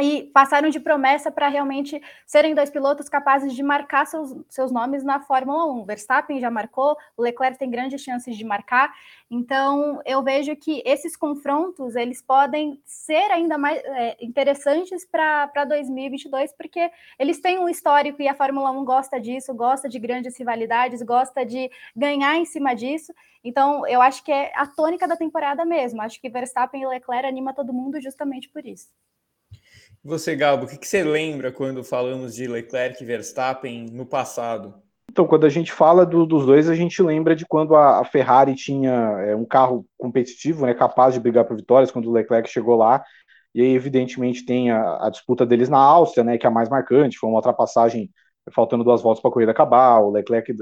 e 0.00 0.30
passaram 0.32 0.68
de 0.68 0.78
promessa 0.78 1.30
para 1.30 1.48
realmente 1.48 2.00
serem 2.24 2.54
dois 2.54 2.70
pilotos 2.70 3.08
capazes 3.08 3.52
de 3.52 3.62
marcar 3.62 4.06
seus, 4.06 4.34
seus 4.48 4.70
nomes 4.70 5.02
na 5.02 5.20
Fórmula 5.20 5.66
1. 5.72 5.84
Verstappen 5.84 6.40
já 6.40 6.50
marcou, 6.50 6.96
o 7.16 7.22
Leclerc 7.22 7.58
tem 7.58 7.68
grandes 7.68 8.00
chances 8.00 8.36
de 8.36 8.44
marcar. 8.44 8.94
Então, 9.28 10.00
eu 10.06 10.22
vejo 10.22 10.54
que 10.54 10.82
esses 10.86 11.16
confrontos 11.16 11.96
eles 11.96 12.22
podem 12.22 12.80
ser 12.84 13.30
ainda 13.32 13.58
mais 13.58 13.82
é, 13.84 14.16
interessantes 14.20 15.04
para 15.04 15.64
2022, 15.64 16.52
porque 16.52 16.90
eles 17.18 17.40
têm 17.40 17.58
um 17.58 17.68
histórico 17.68 18.22
e 18.22 18.28
a 18.28 18.34
Fórmula 18.34 18.70
1 18.70 18.84
gosta 18.84 19.20
disso, 19.20 19.52
gosta 19.52 19.88
de 19.88 19.98
grandes 19.98 20.38
rivalidades, 20.38 21.02
gosta 21.02 21.44
de 21.44 21.70
ganhar 21.96 22.36
em 22.36 22.44
cima 22.44 22.74
disso. 22.74 23.12
Então, 23.42 23.86
eu 23.86 24.00
acho 24.00 24.22
que 24.24 24.30
é 24.30 24.52
a 24.54 24.66
tônica 24.66 25.08
da 25.08 25.16
temporada 25.16 25.64
mesmo. 25.64 26.02
Acho 26.02 26.20
que 26.20 26.28
Verstappen 26.28 26.82
e 26.82 26.86
Leclerc 26.86 27.26
anima 27.26 27.52
todo 27.52 27.72
mundo 27.72 28.00
justamente 28.00 28.48
por 28.48 28.64
isso. 28.64 28.88
Você, 30.04 30.36
Galbo, 30.36 30.64
o 30.64 30.68
que, 30.68 30.78
que 30.78 30.86
você 30.86 31.02
lembra 31.02 31.50
quando 31.50 31.82
falamos 31.82 32.34
de 32.34 32.46
Leclerc 32.46 33.02
e 33.02 33.06
Verstappen 33.06 33.86
no 33.92 34.06
passado? 34.06 34.74
Então, 35.10 35.26
quando 35.26 35.46
a 35.46 35.48
gente 35.48 35.72
fala 35.72 36.06
do, 36.06 36.24
dos 36.24 36.46
dois, 36.46 36.68
a 36.68 36.74
gente 36.74 37.02
lembra 37.02 37.34
de 37.34 37.44
quando 37.44 37.74
a, 37.74 38.00
a 38.00 38.04
Ferrari 38.04 38.54
tinha 38.54 38.92
é, 38.92 39.34
um 39.34 39.44
carro 39.44 39.84
competitivo, 39.96 40.64
né, 40.64 40.74
capaz 40.74 41.14
de 41.14 41.20
brigar 41.20 41.44
por 41.44 41.56
vitórias, 41.56 41.90
quando 41.90 42.08
o 42.08 42.12
Leclerc 42.12 42.48
chegou 42.48 42.76
lá. 42.76 43.02
E 43.54 43.60
aí, 43.60 43.74
evidentemente, 43.74 44.44
tem 44.44 44.70
a, 44.70 45.06
a 45.06 45.10
disputa 45.10 45.44
deles 45.44 45.68
na 45.68 45.78
Áustria, 45.78 46.22
né, 46.22 46.38
que 46.38 46.46
é 46.46 46.48
a 46.48 46.52
mais 46.52 46.68
marcante. 46.68 47.18
Foi 47.18 47.28
uma 47.28 47.38
ultrapassagem 47.38 48.10
faltando 48.54 48.84
duas 48.84 49.02
voltas 49.02 49.20
para 49.20 49.30
a 49.30 49.32
corrida 49.32 49.50
acabar. 49.50 49.98
O 50.00 50.10
Leclerc 50.10 50.54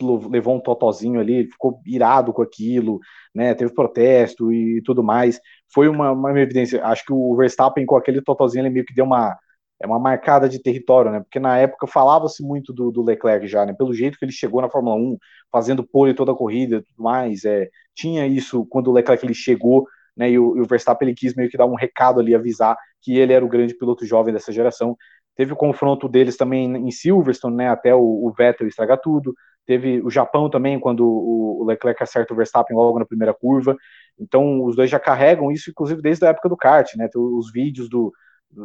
levou 0.00 0.56
um 0.56 0.60
totozinho 0.60 1.20
ali, 1.20 1.50
ficou 1.50 1.80
irado 1.86 2.32
com 2.32 2.42
aquilo, 2.42 2.98
né? 3.34 3.54
Teve 3.54 3.72
protesto 3.72 4.52
e 4.52 4.82
tudo 4.82 5.02
mais. 5.02 5.40
Foi 5.74 5.88
uma, 5.88 6.12
uma 6.12 6.40
evidência. 6.40 6.84
Acho 6.84 7.04
que 7.04 7.12
o 7.12 7.34
Verstappen 7.36 7.84
com 7.84 7.96
aquele 7.96 8.22
totozinho 8.22 8.62
ele 8.62 8.70
meio 8.70 8.86
que 8.86 8.94
deu 8.94 9.04
uma 9.04 9.36
é 9.82 9.86
uma 9.86 9.98
marcada 9.98 10.48
de 10.48 10.60
território, 10.60 11.10
né? 11.10 11.20
Porque 11.20 11.40
na 11.40 11.58
época 11.58 11.86
falava-se 11.86 12.42
muito 12.42 12.72
do, 12.72 12.90
do, 12.90 13.02
Leclerc 13.02 13.46
já, 13.46 13.66
né? 13.66 13.74
Pelo 13.74 13.92
jeito 13.92 14.18
que 14.18 14.24
ele 14.24 14.32
chegou 14.32 14.62
na 14.62 14.70
Fórmula 14.70 14.96
1, 14.96 15.18
fazendo 15.50 15.84
pole 15.84 16.14
toda 16.14 16.32
a 16.32 16.34
corrida, 16.34 16.82
tudo 16.82 17.02
mais. 17.02 17.44
É, 17.44 17.68
tinha 17.94 18.26
isso 18.26 18.64
quando 18.66 18.88
o 18.88 18.92
Leclerc 18.92 19.24
ele 19.26 19.34
chegou, 19.34 19.86
né? 20.16 20.30
E 20.30 20.38
o, 20.38 20.56
e 20.56 20.60
o 20.60 20.64
Verstappen 20.64 21.08
ele 21.08 21.16
quis 21.16 21.34
meio 21.34 21.50
que 21.50 21.56
dar 21.58 21.66
um 21.66 21.74
recado 21.74 22.20
ali, 22.20 22.34
avisar 22.34 22.76
que 23.02 23.18
ele 23.18 23.32
era 23.32 23.44
o 23.44 23.48
grande 23.48 23.74
piloto 23.74 24.06
jovem 24.06 24.32
dessa 24.32 24.52
geração. 24.52 24.96
Teve 25.36 25.52
o 25.52 25.56
confronto 25.56 26.08
deles 26.08 26.36
também 26.36 26.64
em 26.76 26.90
Silverstone, 26.90 27.56
né? 27.56 27.68
Até 27.68 27.94
o, 27.94 28.00
o 28.00 28.32
Vettel 28.36 28.68
estragar 28.68 29.00
tudo. 29.00 29.34
Teve 29.66 30.00
o 30.02 30.10
Japão 30.10 30.50
também, 30.50 30.78
quando 30.78 31.06
o 31.06 31.64
Leclerc 31.64 32.02
acerta 32.02 32.32
o 32.32 32.36
Verstappen 32.36 32.76
logo 32.76 32.98
na 32.98 33.06
primeira 33.06 33.32
curva. 33.32 33.76
Então, 34.18 34.62
os 34.64 34.76
dois 34.76 34.90
já 34.90 35.00
carregam 35.00 35.50
isso, 35.50 35.70
inclusive 35.70 36.02
desde 36.02 36.24
a 36.24 36.28
época 36.28 36.48
do 36.48 36.56
kart, 36.56 36.94
né? 36.96 37.08
Tem 37.08 37.20
os 37.20 37.50
vídeos 37.50 37.88
do, 37.88 38.12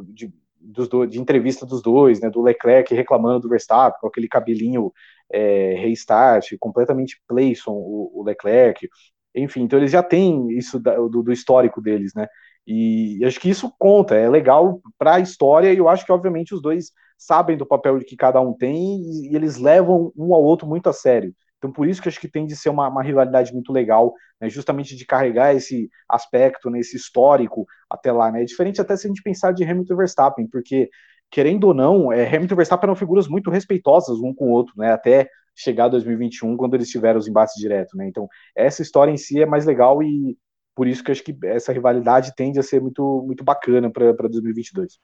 de, 0.10 0.32
dos 0.60 0.88
do, 0.88 1.06
de 1.06 1.20
entrevista 1.20 1.66
dos 1.66 1.82
dois, 1.82 2.20
né? 2.20 2.30
Do 2.30 2.42
Leclerc 2.42 2.94
reclamando 2.94 3.42
do 3.42 3.50
Verstappen, 3.50 4.00
com 4.00 4.08
aquele 4.08 4.28
cabelinho 4.28 4.92
é, 5.32 5.76
restart, 5.76 6.54
completamente 6.60 7.22
Playson, 7.28 7.72
o, 7.72 8.12
o, 8.14 8.24
Leclerc. 8.24 8.88
Enfim, 9.34 9.62
então 9.62 9.80
eles 9.80 9.92
já 9.92 10.04
têm 10.04 10.50
isso 10.52 10.80
da, 10.80 10.96
do, 10.96 11.24
do 11.24 11.32
histórico 11.32 11.82
deles, 11.82 12.14
né? 12.16 12.28
E 12.72 13.26
acho 13.26 13.40
que 13.40 13.50
isso 13.50 13.74
conta, 13.80 14.14
é 14.14 14.30
legal 14.30 14.80
para 14.96 15.16
a 15.16 15.20
história, 15.20 15.74
e 15.74 15.78
eu 15.78 15.90
acho 15.90 16.06
que, 16.06 16.12
obviamente, 16.12 16.54
os 16.54 16.62
dois 16.62 16.92
sabem 17.18 17.58
do 17.58 17.66
papel 17.66 17.98
que 18.00 18.16
cada 18.16 18.40
um 18.40 18.54
tem 18.54 19.02
e, 19.02 19.36
eles 19.36 19.58
levam 19.58 20.14
um 20.16 20.36
ao 20.36 20.44
outro 20.44 20.68
muito 20.68 20.88
a 20.88 20.94
sério. 20.94 21.34
Então, 21.58 21.72
por 21.72 21.88
isso 21.88 22.00
que 22.00 22.08
acho 22.08 22.20
que 22.20 22.28
tem 22.28 22.46
de 22.46 22.56
ser 22.56 22.70
uma, 22.70 22.88
uma 22.88 23.02
rivalidade 23.02 23.52
muito 23.52 23.74
legal, 23.74 24.14
né, 24.40 24.48
justamente 24.50 24.96
de 24.96 25.04
carregar 25.04 25.56
esse 25.56 25.90
aspecto, 26.08 26.70
né, 26.70 26.80
esse 26.80 26.96
histórico 26.96 27.66
até 27.90 28.12
lá. 28.12 28.32
Né? 28.32 28.44
É 28.44 28.46
diferente 28.46 28.80
até 28.80 28.96
se 28.96 29.08
a 29.08 29.10
gente 29.10 29.24
pensar 29.24 29.52
de 29.52 29.64
Hamilton 29.64 29.94
e 29.96 29.98
Verstappen, 29.98 30.48
porque, 30.48 30.92
querendo 31.32 31.64
ou 31.64 31.74
não, 31.74 32.14
é, 32.14 32.24
Hamilton 32.28 32.54
e 32.54 32.58
Verstappen 32.58 32.86
eram 32.88 32.96
figuras 32.96 33.28
muito 33.28 33.50
respeitosas 33.50 34.20
um 34.20 34.32
com 34.32 34.46
o 34.46 34.52
outro, 34.52 34.76
né, 34.78 34.92
até 34.92 35.28
chegar 35.56 35.88
2021, 35.88 36.56
quando 36.56 36.76
eles 36.76 36.88
tiveram 36.88 37.18
os 37.18 37.28
embates 37.28 37.56
direto. 37.56 37.98
Né? 37.98 38.08
Então, 38.08 38.28
essa 38.56 38.84
história 38.84 39.12
em 39.12 39.18
si 39.18 39.42
é 39.42 39.46
mais 39.48 39.66
legal 39.66 40.04
e 40.04 40.38
por 40.80 40.88
isso 40.88 41.04
que 41.04 41.12
acho 41.12 41.22
que 41.22 41.38
essa 41.44 41.74
rivalidade 41.74 42.34
tende 42.38 42.58
a 42.58 42.64
ser 42.64 42.80
muito, 42.80 43.22
muito 43.28 43.44
bacana 43.44 43.92
para 43.92 44.30
2022. 44.30 44.98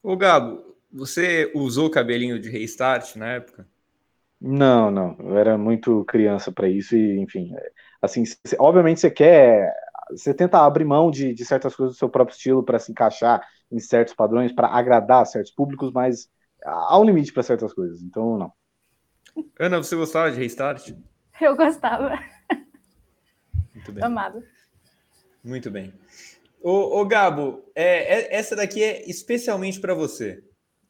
Ô 0.00 0.16
Gabo, 0.16 0.76
você 0.92 1.50
usou 1.56 1.90
cabelinho 1.90 2.38
de 2.38 2.48
restart 2.48 3.16
na 3.16 3.32
época? 3.32 3.66
Não, 4.40 4.92
não. 4.92 5.16
Eu 5.18 5.36
era 5.36 5.58
muito 5.58 6.04
criança 6.04 6.52
para 6.52 6.68
isso 6.68 6.94
e, 6.94 7.18
enfim, 7.18 7.52
é, 7.52 7.72
assim, 8.00 8.24
cê, 8.24 8.56
obviamente 8.60 9.00
você 9.00 9.10
quer, 9.10 9.74
você 10.08 10.32
tenta 10.32 10.64
abrir 10.64 10.84
mão 10.84 11.10
de, 11.10 11.34
de 11.34 11.44
certas 11.44 11.74
coisas 11.74 11.96
do 11.96 11.98
seu 11.98 12.08
próprio 12.08 12.36
estilo 12.36 12.62
para 12.62 12.78
se 12.78 12.92
encaixar 12.92 13.44
em 13.72 13.80
certos 13.80 14.14
padrões, 14.14 14.52
para 14.52 14.68
agradar 14.68 15.26
certos 15.26 15.50
públicos, 15.50 15.90
mas 15.92 16.28
há 16.64 16.96
um 16.96 17.04
limite 17.04 17.32
para 17.32 17.42
certas 17.42 17.74
coisas. 17.74 18.02
Então, 18.02 18.38
não. 18.38 18.52
Ana, 19.58 19.78
você 19.78 19.96
gostava 19.96 20.30
de 20.30 20.38
restart? 20.38 20.92
Eu 21.40 21.56
gostava. 21.56 22.16
Muito 23.74 23.90
bem. 23.90 24.04
Amado. 24.04 24.51
Muito 25.42 25.70
bem. 25.70 25.92
Ô, 26.60 27.00
ô 27.00 27.04
Gabo, 27.04 27.64
é, 27.74 28.20
é, 28.20 28.34
essa 28.36 28.54
daqui 28.54 28.82
é 28.82 29.08
especialmente 29.10 29.80
para 29.80 29.94
você. 29.94 30.42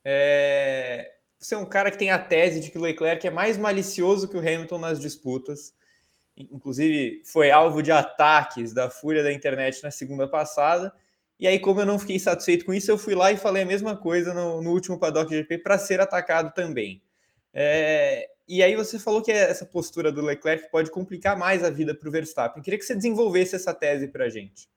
É, 0.04 1.10
você 1.38 1.54
é 1.54 1.58
um 1.58 1.64
cara 1.64 1.90
que 1.90 1.98
tem 1.98 2.10
a 2.10 2.18
tese 2.18 2.60
de 2.60 2.70
que 2.70 2.78
o 2.78 2.82
Leclerc 2.82 3.26
é 3.26 3.30
mais 3.30 3.56
malicioso 3.56 4.28
que 4.28 4.36
o 4.36 4.40
Hamilton 4.40 4.78
nas 4.78 5.00
disputas. 5.00 5.74
Inclusive, 6.36 7.22
foi 7.24 7.50
alvo 7.50 7.82
de 7.82 7.90
ataques 7.90 8.72
da 8.72 8.90
fúria 8.90 9.22
da 9.22 9.32
internet 9.32 9.82
na 9.82 9.90
segunda 9.90 10.28
passada. 10.28 10.92
E 11.38 11.46
aí, 11.46 11.58
como 11.58 11.80
eu 11.80 11.86
não 11.86 11.98
fiquei 11.98 12.18
satisfeito 12.18 12.64
com 12.64 12.74
isso, 12.74 12.90
eu 12.90 12.98
fui 12.98 13.14
lá 13.14 13.32
e 13.32 13.36
falei 13.36 13.62
a 13.62 13.66
mesma 13.66 13.96
coisa 13.96 14.32
no, 14.32 14.62
no 14.62 14.70
último 14.70 14.98
Paddock 14.98 15.34
GP 15.34 15.58
para 15.58 15.78
ser 15.78 16.00
atacado 16.00 16.52
também. 16.54 17.02
É, 17.52 18.28
e 18.48 18.62
aí 18.62 18.74
você 18.74 18.98
falou 18.98 19.22
que 19.22 19.30
essa 19.30 19.64
postura 19.64 20.10
do 20.10 20.22
Leclerc 20.22 20.70
pode 20.70 20.90
complicar 20.90 21.38
mais 21.38 21.62
a 21.62 21.70
vida 21.70 21.94
para 21.94 22.08
o 22.08 22.12
Verstappen. 22.12 22.62
Queria 22.62 22.78
que 22.78 22.84
você 22.84 22.94
desenvolvesse 22.94 23.54
essa 23.54 23.72
tese 23.72 24.08
para 24.08 24.24
a 24.24 24.28
gente. 24.28 24.68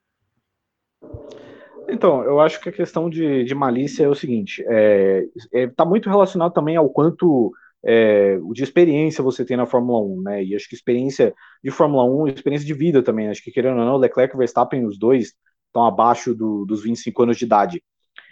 Então, 1.87 2.23
eu 2.23 2.39
acho 2.39 2.59
que 2.59 2.69
a 2.69 2.71
questão 2.71 3.09
de, 3.09 3.43
de 3.43 3.55
malícia 3.55 4.03
é 4.03 4.07
o 4.07 4.15
seguinte: 4.15 4.61
está 4.61 4.73
é, 4.73 5.27
é, 5.53 5.67
tá 5.67 5.85
muito 5.85 6.09
relacionado 6.09 6.53
também 6.53 6.75
ao 6.75 6.89
quanto 6.89 7.51
é, 7.83 8.39
de 8.53 8.63
experiência 8.63 9.23
você 9.23 9.45
tem 9.45 9.55
na 9.55 9.65
Fórmula 9.65 9.99
1, 9.99 10.21
né? 10.21 10.43
E 10.43 10.55
acho 10.55 10.67
que 10.67 10.75
experiência 10.75 11.33
de 11.63 11.69
Fórmula 11.69 12.03
1 12.03 12.27
experiência 12.29 12.65
de 12.65 12.73
vida 12.73 13.03
também. 13.03 13.29
Acho 13.29 13.43
que, 13.43 13.51
querendo 13.51 13.79
ou 13.79 13.85
não, 13.85 13.97
Leclerc 13.97 14.33
e 14.33 14.37
Verstappen, 14.37 14.85
os 14.85 14.97
dois, 14.97 15.33
estão 15.67 15.85
abaixo 15.85 16.33
do, 16.33 16.65
dos 16.65 16.81
25 16.81 17.23
anos 17.23 17.37
de 17.37 17.45
idade. 17.45 17.83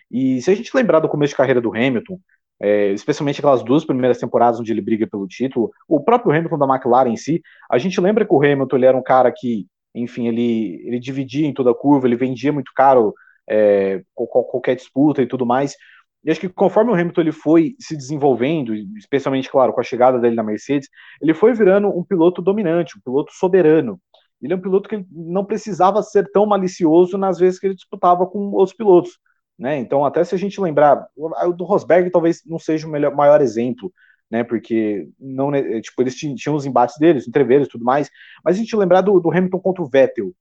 E 0.10 0.42
se 0.42 0.50
a 0.50 0.56
gente 0.56 0.76
lembrar 0.76 1.00
do 1.00 1.10
começo 1.10 1.32
de 1.32 1.38
carreira 1.38 1.62
do 1.62 1.70
Hamilton, 1.70 2.20
é, 2.62 2.92
especialmente 2.92 3.40
aquelas 3.40 3.64
duas 3.64 3.84
primeiras 3.86 4.18
temporadas 4.18 4.60
onde 4.60 4.72
ele 4.72 4.82
briga 4.82 5.08
pelo 5.08 5.28
título, 5.28 5.72
o 5.88 6.00
próprio 6.00 6.32
Hamilton 6.32 6.58
da 6.58 6.76
McLaren 6.76 7.12
em 7.12 7.18
si, 7.18 7.42
a 7.70 7.78
gente 7.78 8.00
lembra 8.00 8.26
que 8.26 8.34
o 8.34 8.44
Hamilton 8.44 8.76
ele 8.76 8.86
era 8.86 8.98
um 8.98 9.04
cara 9.04 9.32
que, 9.36 9.68
enfim, 9.94 10.28
ele, 10.28 10.82
ele 10.86 11.00
dividia 11.00 11.48
em 11.48 11.54
toda 11.54 11.72
a 11.72 11.76
curva, 11.76 12.08
ele 12.08 12.16
vendia 12.16 12.54
muito 12.54 12.72
caro 12.76 13.14
é, 13.50 14.02
qualquer 14.14 14.76
disputa 14.76 15.22
e 15.22 15.28
tudo 15.28 15.46
mais. 15.46 15.76
E 16.24 16.32
acho 16.32 16.40
que 16.40 16.48
conforme 16.48 16.92
o 16.92 16.94
Hamilton 16.96 17.22
ele 17.22 17.32
foi 17.34 17.76
se 17.80 17.98
desenvolvendo, 17.98 18.74
especialmente, 18.98 19.50
claro, 19.50 19.74
com 19.74 19.82
a 19.82 19.84
chegada 19.84 20.18
dele 20.20 20.36
na 20.36 20.44
Mercedes, 20.44 20.88
ele 21.22 21.34
foi 21.34 21.54
virando 21.54 21.90
um 21.90 22.04
piloto 22.04 22.42
dominante, 22.42 22.98
um 22.98 23.02
piloto 23.02 23.34
soberano. 23.34 24.00
Ele 24.42 24.54
é 24.54 24.56
um 24.56 24.62
piloto 24.62 24.90
que 24.90 25.06
não 25.12 25.44
precisava 25.44 26.02
ser 26.02 26.30
tão 26.32 26.46
malicioso 26.46 27.18
nas 27.18 27.40
vezes 27.40 27.60
que 27.60 27.68
ele 27.68 27.76
disputava 27.76 28.26
com 28.26 28.52
outros 28.52 28.76
pilotos. 28.76 29.18
Né? 29.58 29.78
Então, 29.78 30.04
até 30.04 30.24
se 30.24 30.34
a 30.34 30.38
gente 30.38 30.60
lembrar, 30.60 31.08
o 31.16 31.54
do 31.54 31.64
Rosberg 31.64 32.10
talvez 32.10 32.42
não 32.46 32.58
seja 32.58 32.88
o 32.88 32.90
melhor, 32.90 33.16
maior 33.16 33.42
exemplo, 33.42 33.94
né? 34.30 34.44
Porque 34.44 35.08
não, 35.20 35.52
né, 35.52 35.80
tipo, 35.82 36.02
eles 36.02 36.16
tinham 36.16 36.56
os 36.56 36.66
embates 36.66 36.98
deles, 36.98 37.28
entreveiros 37.28 37.68
e 37.68 37.70
tudo 37.70 37.86
mais, 37.86 38.10
mas 38.44 38.56
a 38.56 38.60
gente 38.60 38.76
lembrar 38.76 39.02
do, 39.02 39.20
do 39.20 39.30
Hamilton 39.30 39.60
contra 39.60 39.84
o 39.84 39.88
Vettel, 39.88 40.34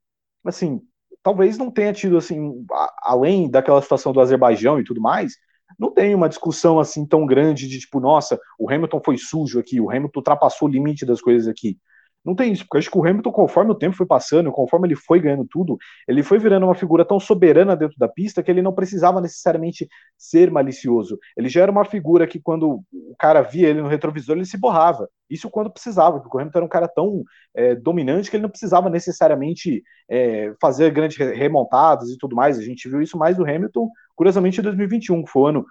assim, 0.45 0.81
talvez 1.23 1.59
não 1.59 1.71
tenha 1.71 1.93
tido 1.93 2.17
assim, 2.17 2.65
a, 2.73 2.93
além 3.03 3.51
daquela 3.51 3.83
situação 3.83 4.13
do 4.13 4.21
Azerbaijão 4.21 4.81
e 4.81 4.85
tudo 4.85 5.01
mais, 5.01 5.35
não 5.79 5.93
tem 5.93 6.15
uma 6.15 6.29
discussão 6.29 6.81
assim 6.81 7.07
tão 7.07 7.27
grande 7.27 7.69
de 7.69 7.79
tipo, 7.81 8.01
nossa, 8.01 8.39
o 8.59 8.71
Hamilton 8.71 9.01
foi 9.05 9.17
sujo 9.19 9.59
aqui, 9.59 9.81
o 9.81 9.91
Hamilton 9.91 10.21
ultrapassou 10.21 10.69
o 10.69 10.71
limite 10.71 11.05
das 11.05 11.21
coisas 11.21 11.47
aqui. 11.49 11.79
Não 12.25 12.37
tem 12.37 12.53
isso, 12.53 12.65
porque 12.65 12.79
acho 12.79 12.91
que 12.91 12.97
o 12.97 13.05
Hamilton, 13.05 13.33
conforme 13.33 13.73
o 13.73 13.75
tempo 13.75 13.97
foi 13.97 14.07
passando, 14.07 14.53
conforme 14.53 14.87
ele 14.87 14.95
foi 14.95 15.19
ganhando 15.21 15.45
tudo, 15.45 15.77
ele 16.07 16.23
foi 16.23 16.39
virando 16.39 16.67
uma 16.67 16.75
figura 16.75 17.05
tão 17.05 17.19
soberana 17.19 17.75
dentro 17.75 17.97
da 17.99 18.09
pista 18.09 18.43
que 18.43 18.51
ele 18.51 18.63
não 18.63 18.73
precisava 18.73 19.21
necessariamente 19.21 19.89
ser 20.17 20.49
malicioso. 20.49 21.19
Ele 21.37 21.49
já 21.49 21.63
era 21.63 21.73
uma 21.73 21.85
figura 21.85 22.27
que, 22.27 22.41
quando 22.41 22.85
o 22.93 23.17
cara 23.19 23.43
via 23.43 23.69
ele 23.69 23.83
no 23.83 23.89
retrovisor, 23.89 24.37
ele 24.37 24.45
se 24.45 24.57
borrava. 24.57 25.09
Isso 25.29 25.51
quando 25.51 25.73
precisava, 25.73 26.21
porque 26.21 26.37
o 26.37 26.41
Hamilton 26.41 26.59
era 26.59 26.67
um 26.67 26.69
cara 26.69 26.87
tão 26.87 27.25
é, 27.55 27.75
dominante 27.75 28.31
que 28.31 28.37
ele 28.37 28.43
não 28.43 28.51
precisava 28.51 28.89
necessariamente 28.89 29.83
é, 30.09 30.55
fazer 30.61 30.93
grandes 30.93 31.17
remontadas 31.17 32.09
e 32.09 32.19
tudo 32.19 32.37
mais. 32.37 32.57
A 32.57 32.63
gente 32.63 32.89
viu 32.89 33.03
isso 33.03 33.19
mais 33.19 33.37
do 33.37 33.45
Hamilton, 33.45 33.89
curiosamente, 34.15 34.61
em 34.61 34.63
2021, 34.63 35.25
que 35.25 35.31
foi 35.31 35.43
o 35.43 35.47
ano 35.47 35.67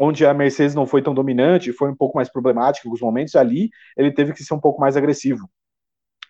onde 0.00 0.26
a 0.26 0.34
Mercedes 0.34 0.74
não 0.74 0.86
foi 0.86 1.02
tão 1.02 1.14
dominante, 1.14 1.72
foi 1.72 1.90
um 1.90 1.96
pouco 1.96 2.16
mais 2.16 2.28
problemática 2.28 2.86
em 2.86 2.88
alguns 2.88 3.02
momentos, 3.02 3.36
ali 3.36 3.70
ele 3.96 4.10
teve 4.10 4.32
que 4.32 4.42
ser 4.42 4.54
um 4.54 4.60
pouco 4.60 4.80
mais 4.80 4.96
agressivo. 4.96 5.48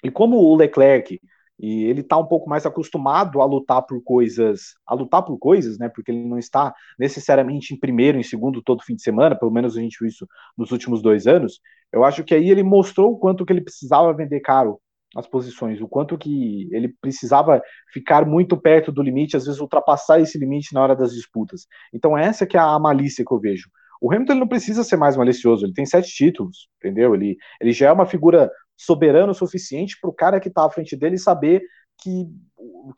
E 0.03 0.11
como 0.11 0.37
o 0.37 0.57
Leclerc 0.57 1.21
e 1.63 1.85
ele 1.85 2.01
está 2.01 2.17
um 2.19 2.27
pouco 2.27 2.51
mais 2.51 2.67
acostumado 2.67 3.41
a 3.41 3.45
lutar 3.45 3.83
por 3.83 4.03
coisas, 4.03 4.75
a 4.85 4.95
lutar 4.95 5.23
por 5.25 5.39
coisas, 5.39 5.79
né? 5.79 5.89
Porque 5.89 6.11
ele 6.11 6.25
não 6.25 6.37
está 6.37 6.75
necessariamente 6.99 7.73
em 7.73 7.79
primeiro, 7.79 8.19
em 8.19 8.23
segundo 8.25 8.61
todo 8.61 8.83
fim 8.83 8.97
de 8.97 9.03
semana, 9.03 9.39
pelo 9.39 9.53
menos 9.53 9.77
a 9.77 9.81
gente 9.81 9.97
viu 10.01 10.09
isso 10.09 10.27
nos 10.59 10.73
últimos 10.73 11.01
dois 11.01 11.27
anos. 11.29 11.61
Eu 11.93 12.05
acho 12.05 12.25
que 12.25 12.35
aí 12.35 12.51
ele 12.51 12.65
mostrou 12.65 13.13
o 13.13 13.17
quanto 13.17 13.47
que 13.47 13.53
ele 13.53 13.61
precisava 13.61 14.13
vender 14.13 14.41
caro 14.41 14.81
as 15.15 15.27
posições, 15.27 15.81
o 15.81 15.87
quanto 15.87 16.19
que 16.19 16.69
ele 16.73 16.89
precisava 17.01 17.63
ficar 17.93 18.27
muito 18.27 18.57
perto 18.57 18.91
do 18.91 19.03
limite, 19.03 19.37
às 19.37 19.45
vezes 19.45 19.61
ultrapassar 19.61 20.21
esse 20.21 20.39
limite 20.39 20.75
na 20.75 20.83
hora 20.83 20.97
das 20.97 21.13
disputas. 21.13 21.67
Então 21.93 22.17
essa 22.19 22.47
que 22.47 22.57
é 22.57 22.61
a 22.61 22.79
malícia 22.79 23.25
que 23.25 23.33
eu 23.33 23.39
vejo. 23.39 23.71
O 24.03 24.13
Hamilton 24.13 24.35
não 24.35 24.49
precisa 24.49 24.83
ser 24.83 24.97
mais 24.97 25.17
malicioso, 25.17 25.65
ele 25.65 25.73
tem 25.73 25.87
sete 25.87 26.11
títulos, 26.13 26.69
entendeu? 26.79 27.15
Ele, 27.15 27.37
ele 27.61 27.73
já 27.73 27.87
é 27.87 27.93
uma 27.93 28.05
figura 28.05 28.51
soberano 28.77 29.31
o 29.31 29.35
suficiente 29.35 29.97
para 30.01 30.11
o 30.11 30.13
cara 30.13 30.41
que 30.41 30.49
está 30.49 30.67
à 30.67 30.71
frente 30.71 30.97
dele 30.97 31.17
saber 31.17 31.63
que, 32.03 32.27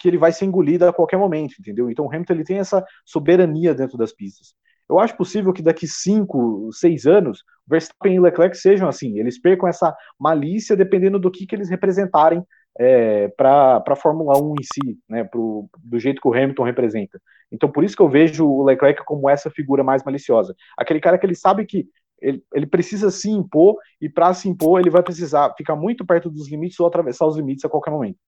que 0.00 0.08
ele 0.08 0.16
vai 0.16 0.32
ser 0.32 0.46
engolido 0.46 0.86
a 0.86 0.94
qualquer 0.94 1.18
momento, 1.18 1.56
entendeu? 1.60 1.90
Então 1.90 2.06
o 2.06 2.08
Hamilton 2.08 2.32
ele 2.32 2.44
tem 2.44 2.58
essa 2.58 2.82
soberania 3.04 3.74
dentro 3.74 3.98
das 3.98 4.14
pistas. 4.14 4.54
Eu 4.88 4.98
acho 4.98 5.14
possível 5.14 5.52
que 5.52 5.62
daqui 5.62 5.86
cinco, 5.86 6.70
seis 6.72 7.04
anos, 7.04 7.44
Verstappen 7.66 8.14
e 8.14 8.20
Leclerc 8.20 8.56
sejam 8.56 8.88
assim, 8.88 9.18
eles 9.18 9.38
percam 9.38 9.68
essa 9.68 9.94
malícia 10.18 10.74
dependendo 10.74 11.18
do 11.18 11.30
que, 11.30 11.44
que 11.44 11.54
eles 11.54 11.68
representarem 11.68 12.42
é, 12.78 13.28
para 13.28 13.82
a 13.86 13.96
Fórmula 13.96 14.38
1 14.38 14.54
em 14.60 14.62
si, 14.62 14.98
né, 15.08 15.24
pro, 15.24 15.68
do 15.78 15.98
jeito 15.98 16.20
que 16.20 16.28
o 16.28 16.34
Hamilton 16.34 16.64
representa. 16.64 17.20
Então, 17.50 17.70
por 17.70 17.84
isso 17.84 17.96
que 17.96 18.02
eu 18.02 18.08
vejo 18.08 18.46
o 18.46 18.64
Leclerc 18.64 19.04
como 19.04 19.28
essa 19.28 19.50
figura 19.50 19.84
mais 19.84 20.02
maliciosa. 20.02 20.54
Aquele 20.76 21.00
cara 21.00 21.18
que 21.18 21.24
ele 21.26 21.34
sabe 21.34 21.64
que 21.64 21.88
ele, 22.20 22.42
ele 22.52 22.66
precisa 22.66 23.10
se 23.10 23.28
impor, 23.28 23.76
e 24.00 24.08
para 24.08 24.32
se 24.32 24.48
impor, 24.48 24.80
ele 24.80 24.90
vai 24.90 25.02
precisar 25.02 25.54
ficar 25.56 25.76
muito 25.76 26.06
perto 26.06 26.30
dos 26.30 26.50
limites 26.50 26.80
ou 26.80 26.86
atravessar 26.86 27.26
os 27.26 27.36
limites 27.36 27.64
a 27.64 27.68
qualquer 27.68 27.90
momento. 27.90 28.18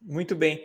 Muito 0.00 0.34
bem. 0.34 0.64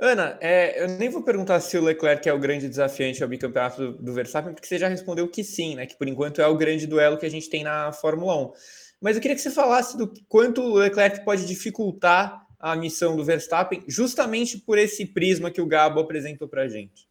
Ana, 0.00 0.38
é, 0.40 0.84
eu 0.84 0.88
nem 0.90 1.08
vou 1.08 1.24
perguntar 1.24 1.58
se 1.58 1.76
o 1.76 1.82
Leclerc 1.82 2.28
é 2.28 2.32
o 2.32 2.38
grande 2.38 2.68
desafiante 2.68 3.20
ao 3.20 3.28
bicampeonato 3.28 3.78
do, 3.78 4.02
do 4.02 4.12
Verstappen, 4.12 4.54
porque 4.54 4.68
você 4.68 4.78
já 4.78 4.86
respondeu 4.86 5.26
que 5.26 5.42
sim, 5.42 5.74
né? 5.74 5.86
Que 5.86 5.98
por 5.98 6.06
enquanto 6.06 6.40
é 6.40 6.46
o 6.46 6.56
grande 6.56 6.86
duelo 6.86 7.18
que 7.18 7.26
a 7.26 7.30
gente 7.30 7.50
tem 7.50 7.64
na 7.64 7.90
Fórmula 7.90 8.36
1. 8.36 8.52
Mas 9.00 9.16
eu 9.16 9.22
queria 9.22 9.36
que 9.36 9.42
você 9.42 9.50
falasse 9.50 9.96
do 9.96 10.12
quanto 10.28 10.60
o 10.60 10.74
Leclerc 10.74 11.24
pode 11.24 11.46
dificultar 11.46 12.46
a 12.58 12.74
missão 12.74 13.16
do 13.16 13.24
Verstappen, 13.24 13.84
justamente 13.86 14.58
por 14.58 14.78
esse 14.78 15.06
prisma 15.06 15.50
que 15.50 15.60
o 15.60 15.66
Gabo 15.66 16.00
apresentou 16.00 16.48
para 16.48 16.62
a 16.62 16.68
gente. 16.68 17.08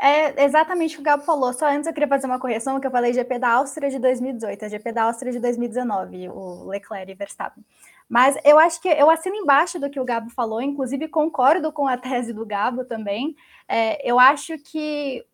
É 0.00 0.44
exatamente 0.44 0.94
o 0.94 0.96
que 0.98 1.00
o 1.00 1.04
Gabo 1.04 1.24
falou. 1.24 1.52
Só 1.52 1.68
antes 1.68 1.88
eu 1.88 1.92
queria 1.92 2.08
fazer 2.08 2.28
uma 2.28 2.38
correção, 2.38 2.78
que 2.78 2.86
eu 2.86 2.90
falei 2.90 3.12
GP 3.12 3.40
da 3.40 3.54
Áustria 3.54 3.90
de 3.90 3.98
2018, 3.98 4.64
a 4.64 4.68
GP 4.68 4.92
da 4.92 5.02
Áustria 5.04 5.32
de 5.32 5.40
2019, 5.40 6.28
o 6.28 6.68
Leclerc 6.68 7.10
e 7.10 7.14
Verstappen. 7.16 7.64
Mas 8.08 8.36
eu 8.44 8.60
acho 8.60 8.80
que 8.80 8.88
eu 8.88 9.10
assino 9.10 9.34
embaixo 9.34 9.80
do 9.80 9.90
que 9.90 9.98
o 9.98 10.04
Gabo 10.04 10.30
falou, 10.30 10.62
inclusive 10.62 11.08
concordo 11.08 11.72
com 11.72 11.88
a 11.88 11.96
tese 11.98 12.32
do 12.32 12.46
Gabo 12.46 12.84
também. 12.84 13.34
É, 13.66 14.08
eu 14.08 14.20
acho 14.20 14.56
que 14.58 15.26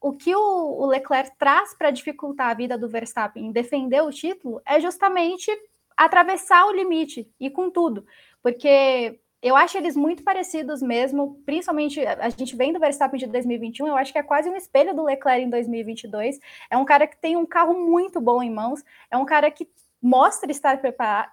o 0.00 0.12
que 0.12 0.34
o, 0.34 0.86
Leclerc 0.86 1.36
traz 1.38 1.74
para 1.74 1.90
dificultar 1.90 2.50
a 2.50 2.54
vida 2.54 2.78
do 2.78 2.88
Verstappen 2.88 3.46
em 3.46 3.52
defender 3.52 4.02
o 4.02 4.10
título 4.10 4.60
é 4.66 4.80
justamente 4.80 5.50
atravessar 5.96 6.66
o 6.66 6.72
limite 6.72 7.28
e 7.40 7.50
com 7.50 7.70
tudo. 7.70 8.06
Porque 8.42 9.18
eu 9.42 9.56
acho 9.56 9.76
eles 9.76 9.96
muito 9.96 10.22
parecidos 10.22 10.82
mesmo, 10.82 11.40
principalmente 11.44 12.00
a 12.04 12.28
gente 12.28 12.56
vem 12.56 12.72
do 12.72 12.80
Verstappen 12.80 13.18
de 13.18 13.26
2021, 13.26 13.86
eu 13.86 13.96
acho 13.96 14.12
que 14.12 14.18
é 14.18 14.22
quase 14.22 14.48
um 14.48 14.56
espelho 14.56 14.94
do 14.94 15.04
Leclerc 15.04 15.44
em 15.44 15.50
2022. 15.50 16.38
É 16.70 16.76
um 16.76 16.84
cara 16.84 17.06
que 17.06 17.16
tem 17.16 17.36
um 17.36 17.46
carro 17.46 17.74
muito 17.74 18.20
bom 18.20 18.42
em 18.42 18.50
mãos, 18.50 18.84
é 19.10 19.16
um 19.16 19.24
cara 19.24 19.50
que 19.50 19.68
mostra 20.00 20.50
estar 20.50 20.80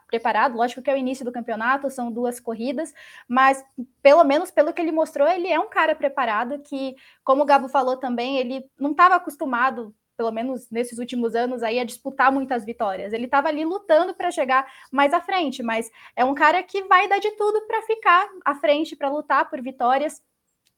preparado, 0.07 0.57
lógico 0.57 0.81
que 0.81 0.89
é 0.89 0.93
o 0.93 0.97
início 0.97 1.23
do 1.23 1.31
campeonato, 1.31 1.89
são 1.89 2.11
duas 2.11 2.39
corridas, 2.39 2.93
mas 3.27 3.63
pelo 4.01 4.23
menos 4.23 4.51
pelo 4.51 4.73
que 4.73 4.81
ele 4.81 4.91
mostrou, 4.91 5.27
ele 5.27 5.47
é 5.47 5.59
um 5.59 5.69
cara 5.69 5.95
preparado 5.95 6.59
que, 6.59 6.95
como 7.23 7.43
o 7.43 7.45
Gabo 7.45 7.69
falou 7.69 7.97
também, 7.97 8.37
ele 8.37 8.65
não 8.79 8.91
estava 8.91 9.15
acostumado 9.15 9.93
pelo 10.17 10.31
menos 10.31 10.69
nesses 10.69 10.97
últimos 10.97 11.35
anos, 11.35 11.61
aí 11.61 11.79
a 11.79 11.83
disputar 11.83 12.31
muitas 12.31 12.65
vitórias. 12.65 13.13
Ele 13.13 13.25
estava 13.25 13.49
ali 13.49 13.65
lutando 13.65 14.13
para 14.13 14.31
chegar 14.31 14.65
mais 14.91 15.13
à 15.13 15.21
frente, 15.21 15.61
mas 15.61 15.91
é 16.15 16.23
um 16.23 16.33
cara 16.33 16.63
que 16.63 16.83
vai 16.83 17.07
dar 17.07 17.19
de 17.19 17.31
tudo 17.31 17.65
para 17.67 17.81
ficar 17.81 18.27
à 18.45 18.55
frente, 18.55 18.95
para 18.95 19.09
lutar 19.09 19.49
por 19.49 19.61
vitórias. 19.61 20.21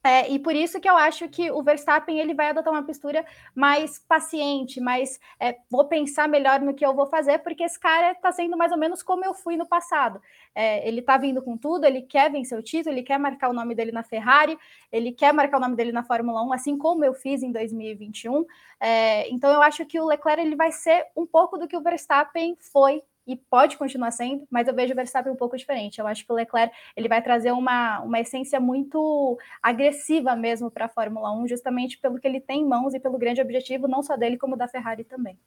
É, 0.07 0.31
e 0.31 0.39
por 0.39 0.55
isso 0.55 0.79
que 0.79 0.89
eu 0.89 0.95
acho 0.95 1.27
que 1.27 1.51
o 1.51 1.61
Verstappen 1.61 2.17
ele 2.17 2.33
vai 2.33 2.47
adotar 2.47 2.71
uma 2.71 2.81
postura 2.81 3.25
mais 3.53 3.99
paciente, 3.99 4.79
mais 4.79 5.19
é, 5.37 5.57
vou 5.69 5.83
pensar 5.85 6.29
melhor 6.29 6.61
no 6.61 6.73
que 6.73 6.85
eu 6.85 6.95
vou 6.95 7.07
fazer, 7.07 7.39
porque 7.39 7.61
esse 7.63 7.77
cara 7.77 8.13
está 8.13 8.31
sendo 8.31 8.55
mais 8.55 8.71
ou 8.71 8.77
menos 8.77 9.03
como 9.03 9.25
eu 9.25 9.33
fui 9.33 9.57
no 9.57 9.67
passado. 9.67 10.21
É, 10.55 10.87
ele 10.87 11.01
está 11.01 11.17
vindo 11.17 11.41
com 11.41 11.57
tudo, 11.57 11.83
ele 11.83 12.01
quer 12.03 12.31
vencer 12.31 12.57
o 12.57 12.63
título, 12.63 12.95
ele 12.95 13.03
quer 13.03 13.19
marcar 13.19 13.49
o 13.49 13.53
nome 13.53 13.75
dele 13.75 13.91
na 13.91 14.01
Ferrari, 14.01 14.57
ele 14.93 15.11
quer 15.11 15.33
marcar 15.33 15.57
o 15.57 15.59
nome 15.59 15.75
dele 15.75 15.91
na 15.91 16.05
Fórmula 16.05 16.41
1, 16.41 16.53
assim 16.53 16.77
como 16.77 17.03
eu 17.03 17.13
fiz 17.13 17.43
em 17.43 17.51
2021. 17.51 18.45
É, 18.79 19.29
então 19.29 19.51
eu 19.51 19.61
acho 19.61 19.85
que 19.85 19.99
o 19.99 20.05
Leclerc 20.05 20.41
ele 20.41 20.55
vai 20.55 20.71
ser 20.71 21.05
um 21.17 21.25
pouco 21.25 21.57
do 21.57 21.67
que 21.67 21.75
o 21.75 21.81
Verstappen 21.81 22.57
foi 22.71 23.03
e 23.27 23.35
pode 23.35 23.77
continuar 23.77 24.11
sendo, 24.11 24.47
mas 24.49 24.67
eu 24.67 24.73
vejo 24.73 24.93
o 24.93 24.95
Verstappen 24.95 25.31
um 25.31 25.35
pouco 25.35 25.57
diferente. 25.57 25.99
Eu 25.99 26.07
acho 26.07 26.25
que 26.25 26.31
o 26.31 26.35
Leclerc 26.35 26.73
ele 26.95 27.09
vai 27.09 27.21
trazer 27.21 27.51
uma, 27.51 27.99
uma 27.99 28.19
essência 28.19 28.59
muito 28.59 29.37
agressiva 29.61 30.35
mesmo 30.35 30.71
para 30.71 30.85
a 30.85 30.89
Fórmula 30.89 31.31
1, 31.37 31.47
justamente 31.49 31.97
pelo 31.97 32.19
que 32.19 32.27
ele 32.27 32.39
tem 32.39 32.61
em 32.61 32.67
mãos 32.67 32.93
e 32.93 32.99
pelo 32.99 33.17
grande 33.17 33.41
objetivo, 33.41 33.87
não 33.87 34.01
só 34.01 34.15
dele, 34.15 34.37
como 34.37 34.55
da 34.55 34.67
Ferrari 34.67 35.03
também. 35.03 35.37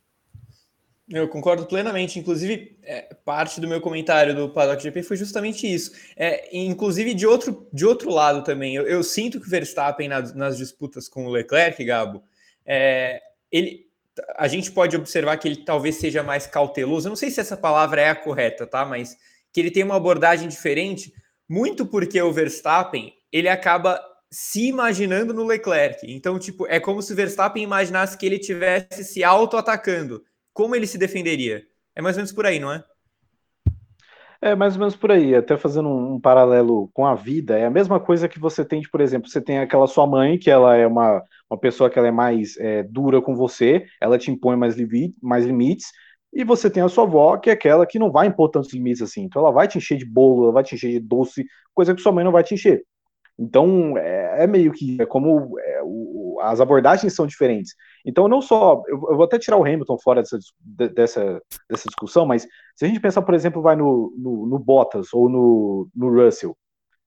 Eu 1.09 1.27
concordo 1.27 1.67
plenamente. 1.67 2.19
Inclusive, 2.21 2.79
é, 2.85 3.13
parte 3.25 3.61
do 3.61 3.67
meu 3.67 3.81
comentário 3.81 4.35
do 4.35 4.49
Paddock 4.49 4.81
GP 4.81 5.03
foi 5.03 5.17
justamente 5.17 5.67
isso. 5.67 5.91
É, 6.17 6.57
inclusive, 6.57 7.15
de 7.15 7.27
outro, 7.27 7.67
de 7.73 7.85
outro 7.85 8.11
lado 8.11 8.45
também, 8.45 8.77
eu, 8.77 8.87
eu 8.87 9.03
sinto 9.03 9.41
que 9.41 9.47
o 9.47 9.51
Verstappen 9.51 10.09
nas, 10.09 10.33
nas 10.35 10.57
disputas 10.57 11.09
com 11.09 11.27
o 11.27 11.31
Leclerc, 11.31 11.85
Gabo, 11.85 12.23
é, 12.65 13.21
ele, 13.51 13.90
a 14.37 14.49
gente 14.49 14.71
pode 14.71 14.97
observar 14.97 15.37
que 15.37 15.49
ele 15.49 15.65
talvez 15.65 15.97
seja 15.97 16.23
mais 16.23 16.47
cauteloso. 16.47 17.07
Eu 17.07 17.11
não 17.11 17.17
sei 17.17 17.31
se 17.31 17.41
essa 17.41 17.57
palavra 17.57 18.01
é 18.01 18.09
a 18.11 18.15
correta, 18.15 18.67
tá? 18.67 18.85
Mas 18.85 19.17
que 19.53 19.61
ele 19.61 19.71
tem 19.71 19.83
uma 19.83 19.97
abordagem 19.97 20.49
diferente, 20.49 21.13
muito 21.49 21.85
porque 21.85 22.21
o 22.21 22.33
Verstappen 22.33 23.13
ele 23.33 23.49
acaba 23.49 24.01
se 24.31 24.69
imaginando 24.69 25.35
no 25.35 25.45
Leclerc. 25.45 26.01
Então, 26.11 26.39
tipo, 26.39 26.67
é 26.67 26.79
como 26.79 27.03
se 27.03 27.13
o 27.13 27.17
Verstappen 27.17 27.63
imaginasse 27.63 28.17
que 28.17 28.25
ele 28.25 28.39
tivesse 28.39 29.03
se 29.05 29.25
auto-atacando. 29.25 30.25
Como 30.53 30.77
ele 30.77 30.87
se 30.87 30.99
defenderia? 30.99 31.65
É 31.95 32.01
mais 32.03 32.17
ou 32.17 32.21
menos 32.21 32.33
por 32.33 32.47
aí, 32.47 32.61
não 32.61 32.73
é? 32.73 32.85
É 34.43 34.55
mais 34.55 34.75
ou 34.75 34.81
menos 34.81 34.97
por 34.97 35.13
aí, 35.13 35.35
até 35.35 35.57
fazendo 35.59 35.89
um, 35.91 36.19
paralelo 36.19 36.89
com 36.95 37.05
a 37.07 37.15
vida, 37.15 37.59
é 37.59 37.67
a 37.67 37.71
mesma 37.71 38.01
coisa 38.01 38.27
que 38.27 38.41
você 38.41 38.65
tem, 38.65 38.81
de, 38.81 38.89
por 38.91 39.03
exemplo, 39.03 39.29
você 39.29 39.39
tem 39.41 39.59
aquela 39.59 39.87
sua 39.87 40.07
mãe, 40.07 40.39
que 40.39 40.51
ela 40.51 40.75
é 40.75 40.87
uma, 40.87 41.23
uma 41.51 41.59
pessoa 41.59 41.91
que 41.91 41.99
ela 41.99 42.09
é 42.09 42.11
mais 42.11 42.57
é, 42.57 42.83
dura 42.83 43.21
com 43.21 43.35
você, 43.37 43.85
ela 44.01 44.17
te 44.17 44.31
impõe 44.31 44.57
mais, 44.57 44.77
limite, 44.77 45.15
mais 45.23 45.45
limites, 45.45 45.89
e 46.33 46.43
você 46.43 46.71
tem 46.71 46.83
a 46.83 46.89
sua 46.89 47.05
avó, 47.05 47.37
que 47.37 47.51
é 47.51 47.53
aquela 47.53 47.87
que 47.87 47.99
não 47.99 48.11
vai 48.11 48.29
impor 48.29 48.49
tantos 48.51 48.73
limites 48.73 49.03
assim, 49.03 49.25
então 49.25 49.43
ela 49.43 49.51
vai 49.51 49.69
te 49.69 49.77
encher 49.77 49.99
de 49.99 50.07
bolo, 50.07 50.45
ela 50.45 50.53
vai 50.53 50.65
te 50.65 50.75
encher 50.75 50.91
de 50.91 51.01
doce, 51.01 51.45
coisa 51.75 51.95
que 51.95 52.01
sua 52.01 52.13
mãe 52.13 52.25
não 52.25 52.33
vai 52.33 52.43
te 52.43 52.55
encher. 52.55 52.83
Então, 53.39 53.97
é, 53.99 54.45
é 54.45 54.47
meio 54.47 54.73
que 54.73 54.97
é 55.01 55.07
como 55.07 55.59
é, 55.59 55.81
o, 55.83 56.39
as 56.43 56.61
abordagens 56.61 57.15
são 57.15 57.27
diferentes. 57.27 57.75
Então, 58.05 58.29
não 58.29 58.41
só. 58.41 58.83
Eu, 58.87 58.97
eu, 59.11 59.17
vou 59.17 59.25
até 59.25 59.39
tirar 59.39 59.57
o 59.57 59.65
Hamilton 59.65 59.99
fora 59.99 60.23
dessa, 60.23 60.39
dessa, 60.95 61.43
dessa 61.69 61.89
discussão, 61.89 62.27
mas 62.27 62.47
se 62.77 62.85
a 62.85 62.89
gente 62.89 63.01
pensar, 63.01 63.23
por 63.23 63.35
exemplo, 63.35 63.63
vai 63.63 63.77
no, 63.77 64.15
no, 64.17 64.47
no 64.47 64.59
Bottas 64.59 65.09
ou 65.13 65.29
no, 65.29 65.89
no 65.95 66.11
Russell. 66.11 66.57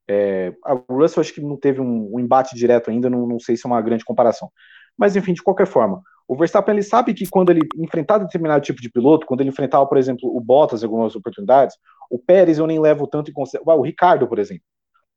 É, 0.07 0.53
o 0.89 0.97
Russell 0.97 1.21
acho 1.21 1.33
que 1.33 1.41
não 1.41 1.57
teve 1.57 1.79
um, 1.79 2.09
um 2.13 2.19
embate 2.19 2.55
direto 2.55 2.91
ainda, 2.91 3.09
não, 3.09 3.25
não 3.25 3.39
sei 3.39 3.55
se 3.55 3.65
é 3.65 3.69
uma 3.69 3.81
grande 3.81 4.03
comparação. 4.03 4.49
Mas, 4.97 5.15
enfim, 5.15 5.33
de 5.33 5.41
qualquer 5.41 5.65
forma, 5.65 6.01
o 6.27 6.35
Verstappen 6.35 6.75
ele 6.75 6.83
sabe 6.83 7.13
que 7.13 7.27
quando 7.27 7.51
ele 7.51 7.61
enfrentar 7.77 8.17
determinado 8.17 8.63
tipo 8.63 8.81
de 8.81 8.91
piloto, 8.91 9.25
quando 9.25 9.41
ele 9.41 9.49
enfrentava, 9.49 9.87
por 9.87 9.97
exemplo, 9.97 10.35
o 10.35 10.41
Bottas 10.41 10.83
em 10.83 10.85
algumas 10.85 11.15
oportunidades, 11.15 11.75
o 12.09 12.19
Pérez 12.19 12.59
eu 12.59 12.67
nem 12.67 12.79
levo 12.79 13.07
tanto 13.07 13.31
em 13.31 13.33
consideração. 13.33 13.77
O 13.77 13.81
Ricardo, 13.81 14.27
por 14.27 14.39
exemplo, 14.39 14.63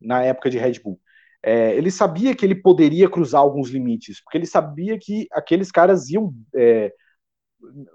na 0.01 0.23
época 0.23 0.49
de 0.49 0.59
Red 0.59 0.81
Bull 0.83 0.99
é, 1.43 1.77
ele 1.77 1.91
sabia 1.91 2.35
que 2.35 2.45
ele 2.45 2.55
poderia 2.55 3.09
cruzar 3.09 3.41
alguns 3.41 3.71
limites, 3.71 4.23
porque 4.23 4.39
ele 4.39 4.47
sabia 4.47 4.99
que 4.99 5.27
aqueles 5.33 5.71
caras 5.71 6.09
iam 6.11 6.33
é, 6.55 6.93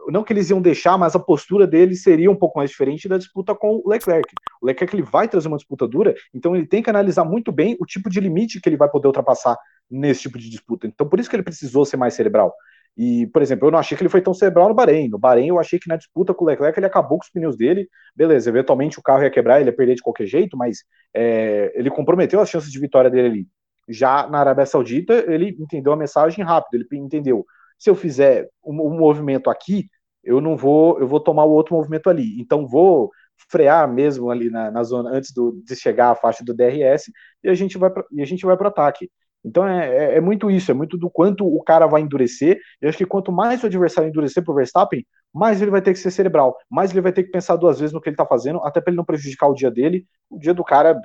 não 0.07 0.23
que 0.23 0.33
eles 0.33 0.49
iam 0.49 0.61
deixar, 0.61 0.97
mas 0.97 1.15
a 1.15 1.19
postura 1.19 1.67
dele 1.67 1.95
seria 1.95 2.29
um 2.29 2.35
pouco 2.35 2.57
mais 2.57 2.69
diferente 2.69 3.07
da 3.07 3.17
disputa 3.17 3.55
com 3.55 3.81
o 3.83 3.89
Leclerc. 3.89 4.33
O 4.61 4.65
Leclerc 4.65 4.95
ele 4.95 5.03
vai 5.03 5.27
trazer 5.27 5.47
uma 5.47 5.57
disputa 5.57 5.87
dura, 5.87 6.15
então 6.33 6.55
ele 6.55 6.65
tem 6.65 6.81
que 6.81 6.89
analisar 6.89 7.23
muito 7.23 7.51
bem 7.51 7.77
o 7.79 7.85
tipo 7.85 8.09
de 8.09 8.19
limite 8.19 8.59
que 8.59 8.67
ele 8.67 8.77
vai 8.77 8.89
poder 8.89 9.07
ultrapassar 9.07 9.57
nesse 9.89 10.21
tipo 10.21 10.37
de 10.37 10.49
disputa. 10.49 10.87
Então 10.87 11.07
por 11.07 11.19
isso 11.19 11.29
que 11.29 11.35
ele 11.35 11.43
precisou 11.43 11.85
ser 11.85 11.97
mais 11.97 12.13
cerebral. 12.13 12.53
E, 12.97 13.27
por 13.27 13.41
exemplo, 13.41 13.67
eu 13.67 13.71
não 13.71 13.79
achei 13.79 13.97
que 13.97 14.03
ele 14.03 14.09
foi 14.09 14.21
tão 14.21 14.33
cerebral 14.33 14.69
no 14.69 14.75
Bahrein. 14.75 15.09
No 15.09 15.17
Bahrein, 15.17 15.47
eu 15.47 15.59
achei 15.59 15.79
que 15.79 15.87
na 15.87 15.95
disputa 15.95 16.33
com 16.33 16.43
o 16.43 16.47
Leclerc 16.47 16.77
ele 16.77 16.85
acabou 16.85 17.17
com 17.17 17.23
os 17.23 17.31
pneus 17.31 17.55
dele. 17.55 17.87
Beleza, 18.15 18.49
eventualmente 18.49 18.99
o 18.99 19.01
carro 19.01 19.23
ia 19.23 19.31
quebrar, 19.31 19.59
ele 19.59 19.69
ia 19.69 19.75
perder 19.75 19.95
de 19.95 20.01
qualquer 20.01 20.27
jeito, 20.27 20.57
mas 20.57 20.79
é, 21.13 21.71
ele 21.75 21.89
comprometeu 21.89 22.39
as 22.41 22.49
chances 22.49 22.71
de 22.71 22.79
vitória 22.79 23.09
dele 23.09 23.27
ali. 23.27 23.47
Já 23.89 24.27
na 24.27 24.39
Arábia 24.39 24.65
Saudita, 24.65 25.13
ele 25.27 25.55
entendeu 25.59 25.93
a 25.93 25.97
mensagem 25.97 26.43
rápido, 26.43 26.75
ele 26.75 26.99
entendeu 26.99 27.45
se 27.81 27.89
eu 27.89 27.95
fizer 27.95 28.47
um, 28.63 28.79
um, 28.79 28.95
movimento 28.95 29.49
aqui, 29.49 29.89
eu 30.23 30.39
não 30.39 30.55
vou, 30.55 30.99
eu 30.99 31.07
vou 31.07 31.19
tomar 31.19 31.45
o 31.45 31.51
outro 31.51 31.75
movimento 31.75 32.11
ali. 32.11 32.39
Então 32.39 32.67
vou 32.67 33.09
frear 33.49 33.91
mesmo 33.91 34.29
ali 34.29 34.51
na, 34.51 34.69
na 34.69 34.83
zona 34.83 35.09
antes 35.09 35.33
do, 35.33 35.59
de 35.65 35.75
chegar 35.75 36.11
à 36.11 36.15
faixa 36.15 36.43
do 36.43 36.53
DRS 36.53 37.11
e 37.43 37.49
a 37.49 37.55
gente 37.55 37.79
vai 37.79 37.89
e 38.11 38.21
a 38.21 38.25
gente 38.25 38.45
vai 38.45 38.55
para 38.55 38.65
o 38.65 38.69
ataque. 38.69 39.09
Então 39.43 39.67
é, 39.67 40.13
é, 40.13 40.17
é, 40.17 40.21
muito 40.21 40.51
isso, 40.51 40.69
é 40.71 40.73
muito 40.73 40.97
do 40.97 41.09
quanto 41.09 41.45
o 41.45 41.63
cara 41.63 41.87
vai 41.87 42.01
endurecer. 42.01 42.59
Eu 42.79 42.89
acho 42.89 42.97
que 42.97 43.05
quanto 43.05 43.31
mais 43.31 43.63
o 43.63 43.65
adversário 43.65 44.09
endurecer 44.09 44.43
para 44.43 44.51
o 44.51 44.55
Verstappen, 44.55 45.05
mais 45.33 45.61
ele 45.61 45.71
vai 45.71 45.81
ter 45.81 45.93
que 45.93 45.99
ser 45.99 46.11
cerebral, 46.11 46.55
mais 46.69 46.91
ele 46.91 47.01
vai 47.01 47.11
ter 47.11 47.23
que 47.23 47.31
pensar 47.31 47.55
duas 47.55 47.79
vezes 47.79 47.93
no 47.93 48.01
que 48.01 48.09
ele 48.09 48.13
está 48.15 48.25
fazendo, 48.25 48.59
até 48.63 48.79
para 48.79 48.91
ele 48.91 48.97
não 48.97 49.05
prejudicar 49.05 49.47
o 49.47 49.55
dia 49.55 49.71
dele, 49.71 50.05
o 50.29 50.37
dia 50.37 50.53
do 50.53 50.63
cara 50.63 50.99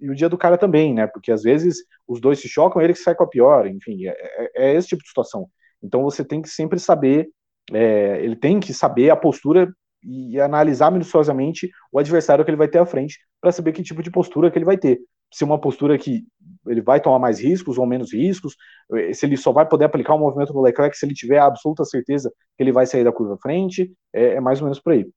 e 0.00 0.10
o 0.10 0.14
dia 0.14 0.28
do 0.28 0.38
cara 0.38 0.56
também, 0.56 0.94
né? 0.94 1.06
Porque 1.06 1.32
às 1.32 1.42
vezes 1.42 1.78
os 2.06 2.20
dois 2.20 2.38
se 2.40 2.48
chocam, 2.48 2.80
ele 2.80 2.92
que 2.92 3.00
sai 3.00 3.14
com 3.14 3.24
a 3.24 3.28
pior, 3.28 3.66
enfim, 3.66 4.06
é, 4.06 4.10
é, 4.10 4.70
é 4.70 4.74
esse 4.74 4.88
tipo 4.88 5.02
de 5.02 5.08
situação. 5.08 5.48
Então 5.82 6.02
você 6.02 6.24
tem 6.24 6.42
que 6.42 6.48
sempre 6.48 6.78
saber, 6.78 7.28
é, 7.72 8.22
ele 8.22 8.36
tem 8.36 8.60
que 8.60 8.72
saber 8.72 9.10
a 9.10 9.16
postura 9.16 9.72
e 10.02 10.40
analisar 10.40 10.92
minuciosamente 10.92 11.70
o 11.90 11.98
adversário 11.98 12.44
que 12.44 12.50
ele 12.50 12.56
vai 12.56 12.68
ter 12.68 12.78
à 12.78 12.86
frente 12.86 13.18
para 13.40 13.50
saber 13.50 13.72
que 13.72 13.82
tipo 13.82 14.02
de 14.02 14.10
postura 14.10 14.50
que 14.50 14.58
ele 14.58 14.64
vai 14.64 14.78
ter. 14.78 15.00
Se 15.30 15.44
uma 15.44 15.60
postura 15.60 15.98
que 15.98 16.24
ele 16.66 16.80
vai 16.80 17.00
tomar 17.00 17.18
mais 17.18 17.40
riscos 17.40 17.78
ou 17.78 17.86
menos 17.86 18.12
riscos, 18.12 18.56
se 19.12 19.26
ele 19.26 19.36
só 19.36 19.52
vai 19.52 19.66
poder 19.66 19.84
aplicar 19.84 20.14
o 20.14 20.18
movimento 20.18 20.52
no 20.52 20.62
Leclerc 20.62 20.96
se 20.96 21.04
ele 21.04 21.14
tiver 21.14 21.38
a 21.38 21.46
absoluta 21.46 21.84
certeza 21.84 22.32
que 22.56 22.62
ele 22.62 22.72
vai 22.72 22.86
sair 22.86 23.04
da 23.04 23.12
curva 23.12 23.36
frente, 23.36 23.92
é, 24.12 24.34
é 24.34 24.40
mais 24.40 24.60
ou 24.60 24.64
menos 24.64 24.80
por 24.80 24.92
aí. 24.92 25.08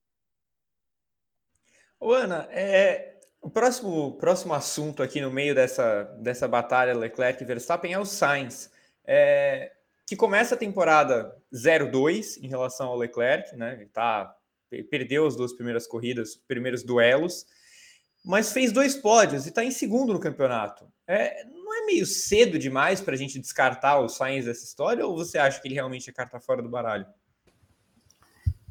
Ô 1.99 2.13
Ana, 2.13 2.47
é, 2.51 3.19
o 3.41 3.49
próximo, 3.49 4.17
próximo 4.17 4.53
assunto 4.53 5.01
aqui 5.01 5.21
no 5.21 5.31
meio 5.31 5.55
dessa, 5.55 6.03
dessa 6.19 6.47
batalha 6.47 6.97
Leclerc 6.97 7.41
e 7.41 7.45
Verstappen 7.45 7.93
é 7.93 7.99
o 7.99 8.05
Sainz. 8.05 8.71
É, 9.05 9.71
que 10.07 10.15
começa 10.15 10.55
a 10.55 10.57
temporada 10.57 11.33
0-2 11.53 12.37
em 12.43 12.47
relação 12.47 12.89
ao 12.89 12.97
Leclerc, 12.97 13.55
né? 13.55 13.75
Ele 13.75 13.85
tá, 13.85 14.35
perdeu 14.89 15.25
as 15.25 15.35
duas 15.35 15.53
primeiras 15.53 15.87
corridas, 15.87 16.35
primeiros 16.35 16.83
duelos, 16.83 17.45
mas 18.23 18.51
fez 18.51 18.71
dois 18.71 18.95
pódios 18.95 19.45
e 19.45 19.49
está 19.49 19.63
em 19.63 19.71
segundo 19.71 20.13
no 20.13 20.19
campeonato. 20.19 20.91
É, 21.07 21.43
não 21.45 21.73
é 21.73 21.85
meio 21.85 22.05
cedo 22.05 22.59
demais 22.59 23.01
para 23.01 23.13
a 23.13 23.17
gente 23.17 23.39
descartar 23.39 23.99
o 23.99 24.07
Sainz 24.07 24.45
dessa 24.45 24.63
história, 24.63 25.05
ou 25.05 25.15
você 25.15 25.37
acha 25.37 25.59
que 25.59 25.67
ele 25.67 25.75
realmente 25.75 26.09
é 26.09 26.13
carta 26.13 26.39
fora 26.39 26.61
do 26.61 26.69
baralho? 26.69 27.05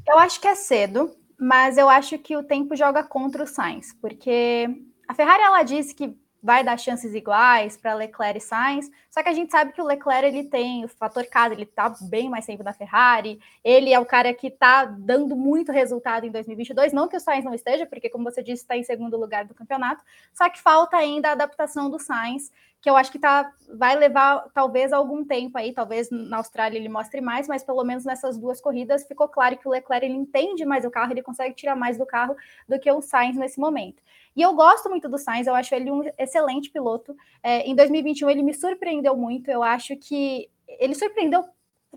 Eu 0.07 0.19
acho 0.19 0.41
que 0.41 0.49
é 0.49 0.55
cedo, 0.55 1.17
mas 1.39 1.79
eu 1.79 1.89
acho 1.89 2.19
que 2.19 2.37
o 2.37 2.43
tempo 2.43 2.77
joga 2.77 3.03
contra 3.03 3.43
o 3.43 3.47
Sainz, 3.47 3.95
porque 4.01 4.69
a 5.09 5.15
Ferrari 5.15 5.43
ela 5.43 5.63
disse 5.63 5.95
que 5.95 6.17
vai 6.43 6.65
dar 6.65 6.79
chances 6.79 7.15
iguais 7.15 7.77
para 7.77 7.95
Leclerc 7.95 8.39
e 8.39 8.41
Sainz, 8.41 8.91
só 9.11 9.23
que 9.23 9.29
a 9.29 9.33
gente 9.33 9.51
sabe 9.51 9.73
que 9.73 9.83
o 9.83 9.85
Leclerc 9.85 10.27
ele 10.27 10.45
tem 10.45 10.85
o 10.85 10.89
fator 10.89 11.25
casa, 11.27 11.55
ele 11.55 11.67
tá 11.67 11.95
bem 12.03 12.29
mais 12.29 12.47
tempo 12.47 12.63
na 12.63 12.73
Ferrari, 12.73 13.41
ele 13.63 13.93
é 13.93 13.99
o 13.99 14.07
cara 14.07 14.33
que 14.33 14.51
tá 14.51 14.85
dando 14.85 15.37
muito 15.37 15.73
resultado 15.73 16.27
em 16.27 16.31
2022, 16.31 16.93
não 16.93 17.09
que 17.09 17.17
o 17.17 17.21
Sainz 17.21 17.45
não 17.45 17.55
esteja, 17.55 17.87
porque 17.87 18.09
como 18.09 18.25
você 18.25 18.43
disse, 18.43 18.63
está 18.63 18.77
em 18.77 18.83
segundo 18.83 19.17
lugar 19.17 19.45
do 19.45 19.55
campeonato, 19.55 20.03
só 20.33 20.49
que 20.49 20.61
falta 20.61 20.97
ainda 20.97 21.29
a 21.29 21.33
adaptação 21.33 21.91
do 21.91 21.99
Sainz, 21.99 22.51
que 22.81 22.89
eu 22.89 22.97
acho 22.97 23.13
que 23.13 23.19
tá, 23.19 23.53
vai 23.75 23.95
levar 23.95 24.49
talvez 24.55 24.93
algum 24.93 25.25
tempo 25.25 25.59
aí, 25.59 25.73
talvez 25.73 26.11
na 26.11 26.39
Austrália 26.39 26.79
ele 26.79 26.89
mostre 26.89 27.21
mais, 27.21 27.47
mas 27.47 27.63
pelo 27.63 27.85
menos 27.85 28.05
nessas 28.05 28.39
duas 28.39 28.61
corridas 28.61 29.07
ficou 29.07 29.29
claro 29.29 29.59
que 29.59 29.69
o 29.69 29.71
Leclerc 29.71 30.07
ele 30.07 30.15
entende 30.15 30.65
mais 30.65 30.85
o 30.85 30.91
carro, 30.91 31.13
ele 31.13 31.23
consegue 31.23 31.55
tirar 31.55 31.77
mais 31.77 31.99
do 31.99 32.07
carro 32.07 32.35
do 32.67 32.79
que 32.79 32.91
o 32.91 33.03
Sainz 33.03 33.37
nesse 33.37 33.61
momento. 33.61 34.03
E 34.35 34.41
eu 34.41 34.55
gosto 34.55 34.89
muito 34.89 35.09
do 35.09 35.19
Sainz, 35.19 35.47
eu 35.47 35.55
acho 35.55 35.75
ele 35.75 35.91
um 35.91 36.03
excelente 36.17 36.71
piloto. 36.71 37.15
É, 37.43 37.69
em 37.69 37.75
2021 37.75 38.31
ele 38.31 38.43
me 38.43 38.55
surpreendeu 38.55 39.15
muito, 39.15 39.51
eu 39.51 39.63
acho 39.63 39.95
que 39.97 40.49
ele 40.67 40.95
surpreendeu 40.95 41.45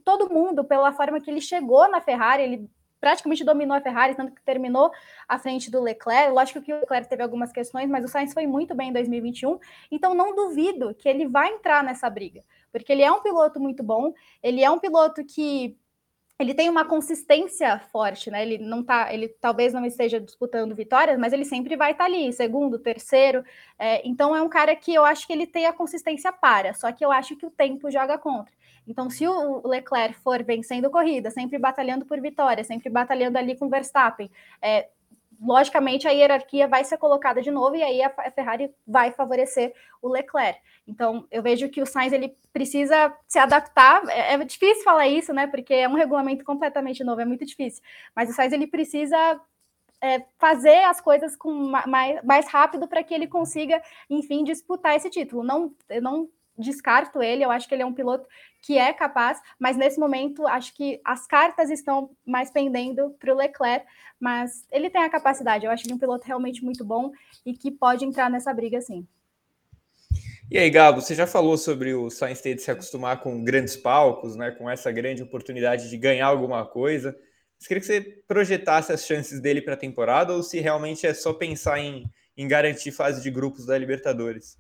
todo 0.04 0.30
mundo 0.34 0.66
pela 0.66 0.92
forma 0.92 1.22
que 1.22 1.32
ele 1.32 1.40
chegou 1.40 1.90
na 1.90 2.02
Ferrari, 2.02 2.44
ele 2.44 2.70
praticamente 3.04 3.44
dominou 3.44 3.76
a 3.76 3.82
Ferrari, 3.82 4.16
tanto 4.16 4.34
que 4.34 4.42
terminou 4.44 4.90
à 5.28 5.38
frente 5.38 5.70
do 5.70 5.82
Leclerc. 5.82 6.32
Lógico 6.32 6.62
que 6.62 6.72
o 6.72 6.80
Leclerc 6.80 7.10
teve 7.10 7.22
algumas 7.22 7.52
questões, 7.52 7.90
mas 7.90 8.06
o 8.06 8.08
Sainz 8.08 8.34
foi 8.34 8.48
muito 8.48 8.74
bem 8.74 8.92
em 8.92 8.94
2021. 8.94 9.60
Então 9.92 10.16
não 10.16 10.34
duvido 10.34 10.96
que 10.96 11.10
ele 11.10 11.28
vai 11.28 11.50
entrar 11.50 11.84
nessa 11.84 12.10
briga, 12.10 12.42
porque 12.72 12.94
ele 12.94 13.02
é 13.02 13.12
um 13.12 13.22
piloto 13.22 13.60
muito 13.60 13.84
bom, 13.84 14.14
ele 14.42 14.64
é 14.64 14.72
um 14.72 14.80
piloto 14.80 15.22
que 15.26 15.78
ele 16.40 16.54
tem 16.54 16.70
uma 16.70 16.86
consistência 16.86 17.78
forte, 17.92 18.32
né? 18.32 18.42
Ele 18.42 18.58
não 18.58 18.82
tá, 18.82 19.14
ele 19.14 19.28
talvez 19.28 19.74
não 19.74 19.86
esteja 19.86 20.18
disputando 20.18 20.74
vitórias, 20.74 21.20
mas 21.20 21.34
ele 21.34 21.44
sempre 21.44 21.76
vai 21.76 21.92
estar 21.92 22.06
tá 22.06 22.10
ali, 22.10 22.32
segundo, 22.32 22.80
terceiro. 22.80 23.44
É, 23.78 24.08
então 24.08 24.34
é 24.34 24.42
um 24.42 24.50
cara 24.50 24.74
que 24.78 24.94
eu 24.94 25.04
acho 25.04 25.28
que 25.28 25.34
ele 25.34 25.46
tem 25.46 25.66
a 25.66 25.74
consistência 25.74 26.32
para, 26.32 26.74
só 26.74 26.90
que 26.94 27.04
eu 27.04 27.12
acho 27.12 27.36
que 27.36 27.46
o 27.46 27.52
tempo 27.52 27.92
joga 27.92 28.18
contra. 28.18 28.54
Então, 28.88 29.10
se 29.10 29.28
o 29.28 29.68
Leclerc 29.68 30.16
for 30.16 30.44
vencendo 30.44 30.90
corrida, 30.90 31.32
sempre 31.32 31.58
batalhando 31.58 32.06
por 32.06 32.20
vitória, 32.20 32.64
sempre 32.64 32.90
batalhando 32.90 33.38
ali 33.38 33.56
com 33.56 33.70
Verstappen, 33.70 34.30
é, 34.62 34.90
logicamente 35.42 36.08
a 36.08 36.12
hierarquia 36.12 36.68
vai 36.68 36.84
ser 36.84 36.98
colocada 36.98 37.42
de 37.42 37.52
novo 37.52 37.76
e 37.76 37.84
aí 37.84 38.02
a 38.02 38.10
Ferrari 38.32 38.74
vai 38.88 39.12
favorecer 39.12 39.74
o 40.02 40.08
Leclerc. 40.08 40.60
Então, 40.88 41.26
eu 41.32 41.42
vejo 41.42 41.70
que 41.70 41.82
o 41.82 41.86
Sainz 41.86 42.14
ele 42.14 42.36
precisa 42.52 43.16
se 43.28 43.40
adaptar. 43.40 44.04
É, 44.10 44.34
é 44.34 44.38
difícil 44.44 44.84
falar 44.84 45.08
isso, 45.08 45.34
né? 45.34 45.48
Porque 45.48 45.74
é 45.74 45.88
um 45.88 45.96
regulamento 45.96 46.44
completamente 46.44 47.04
novo, 47.04 47.22
é 47.22 47.26
muito 47.26 47.46
difícil. 47.46 47.82
Mas 48.16 48.30
o 48.30 48.34
Sainz 48.34 48.54
ele 48.54 48.68
precisa 48.68 49.18
é, 50.02 50.26
fazer 50.38 50.84
as 50.84 51.00
coisas 51.00 51.36
com 51.36 51.52
mais, 51.88 52.24
mais 52.24 52.48
rápido 52.48 52.88
para 52.88 53.04
que 53.04 53.14
ele 53.14 53.28
consiga, 53.28 53.82
enfim, 54.10 54.44
disputar 54.44 54.96
esse 54.96 55.10
título. 55.10 55.44
Não, 55.44 55.74
não 56.02 56.30
descarto 56.58 57.22
ele, 57.22 57.44
eu 57.44 57.52
acho 57.52 57.68
que 57.68 57.74
ele 57.74 57.84
é 57.84 57.86
um 57.86 57.94
piloto 57.94 58.28
que 58.62 58.78
é 58.78 58.94
capaz, 58.94 59.42
mas 59.60 59.76
nesse 59.76 60.00
momento 60.00 60.48
acho 60.48 60.74
que 60.74 61.02
as 61.04 61.28
cartas 61.28 61.70
estão 61.70 62.12
mais 62.26 62.50
pendendo 62.50 63.12
para 63.20 63.34
o 63.34 63.38
Leclerc, 63.38 63.86
mas 64.20 64.66
ele 64.72 64.90
tem 64.90 65.04
a 65.04 65.10
capacidade, 65.10 65.66
eu 65.66 65.72
acho 65.72 65.86
ele 65.86 65.94
um 65.94 66.00
piloto 66.00 66.26
realmente 66.26 66.64
muito 66.64 66.86
bom 66.86 67.12
e 67.46 67.54
que 67.54 67.70
pode 67.70 68.06
entrar 68.06 68.30
nessa 68.30 68.54
briga 68.54 68.80
sim. 68.80 69.06
E 70.52 70.58
aí, 70.58 70.70
Gabo, 70.70 71.02
você 71.02 71.16
já 71.16 71.26
falou 71.26 71.58
sobre 71.58 71.94
o 71.94 72.10
Sainz 72.10 72.42
ter 72.42 72.54
de 72.54 72.62
se 72.62 72.70
acostumar 72.70 73.22
com 73.22 73.44
grandes 73.44 73.76
palcos, 73.76 74.36
né, 74.36 74.52
com 74.52 74.70
essa 74.70 74.92
grande 74.92 75.24
oportunidade 75.24 75.90
de 75.90 75.98
ganhar 75.98 76.28
alguma 76.28 76.66
coisa. 76.66 77.18
Mas 77.58 77.68
queria 77.68 77.82
que 77.82 77.88
você 77.88 78.02
projetasse 78.28 78.92
as 78.92 79.06
chances 79.06 79.40
dele 79.40 79.62
para 79.62 79.74
a 79.74 79.78
temporada 79.78 80.34
ou 80.34 80.44
se 80.44 80.60
realmente 80.60 81.08
é 81.08 81.14
só 81.14 81.34
pensar 81.34 81.80
em, 81.80 82.06
em 82.38 82.48
garantir 82.48 82.92
fase 82.92 83.22
de 83.22 83.32
grupos 83.32 83.66
da 83.66 83.78
Libertadores. 83.78 84.58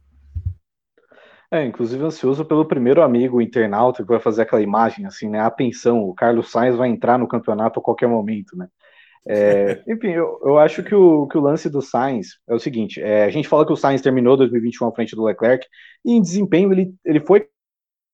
É, 1.53 1.63
inclusive 1.63 2.03
ansioso 2.03 2.43
pelo 2.43 2.65
primeiro 2.65 3.03
amigo 3.03 3.39
internauta 3.39 4.01
que 4.01 4.09
vai 4.09 4.19
fazer 4.19 4.41
aquela 4.41 4.63
imagem 4.63 5.05
assim, 5.05 5.29
né? 5.29 5.39
Atenção, 5.39 5.99
o 6.01 6.11
Carlos 6.11 6.49
Sainz 6.49 6.75
vai 6.75 6.89
entrar 6.89 7.19
no 7.19 7.27
campeonato 7.27 7.79
a 7.79 7.83
qualquer 7.83 8.07
momento, 8.09 8.57
né? 8.57 8.67
É, 9.27 9.83
enfim, 9.87 10.07
eu, 10.07 10.39
eu 10.43 10.57
acho 10.57 10.81
que 10.81 10.95
o, 10.95 11.27
que 11.27 11.37
o 11.37 11.41
lance 11.41 11.69
do 11.69 11.79
Sainz 11.79 12.39
é 12.49 12.55
o 12.55 12.59
seguinte: 12.59 12.99
é, 12.99 13.25
a 13.25 13.29
gente 13.29 13.47
fala 13.47 13.67
que 13.67 13.71
o 13.71 13.75
Sainz 13.75 14.01
terminou 14.01 14.35
2021 14.35 14.87
à 14.87 14.91
frente 14.95 15.15
do 15.15 15.23
Leclerc, 15.25 15.67
e 16.03 16.13
em 16.13 16.21
desempenho 16.23 16.71
ele, 16.73 16.91
ele 17.05 17.19
foi 17.19 17.47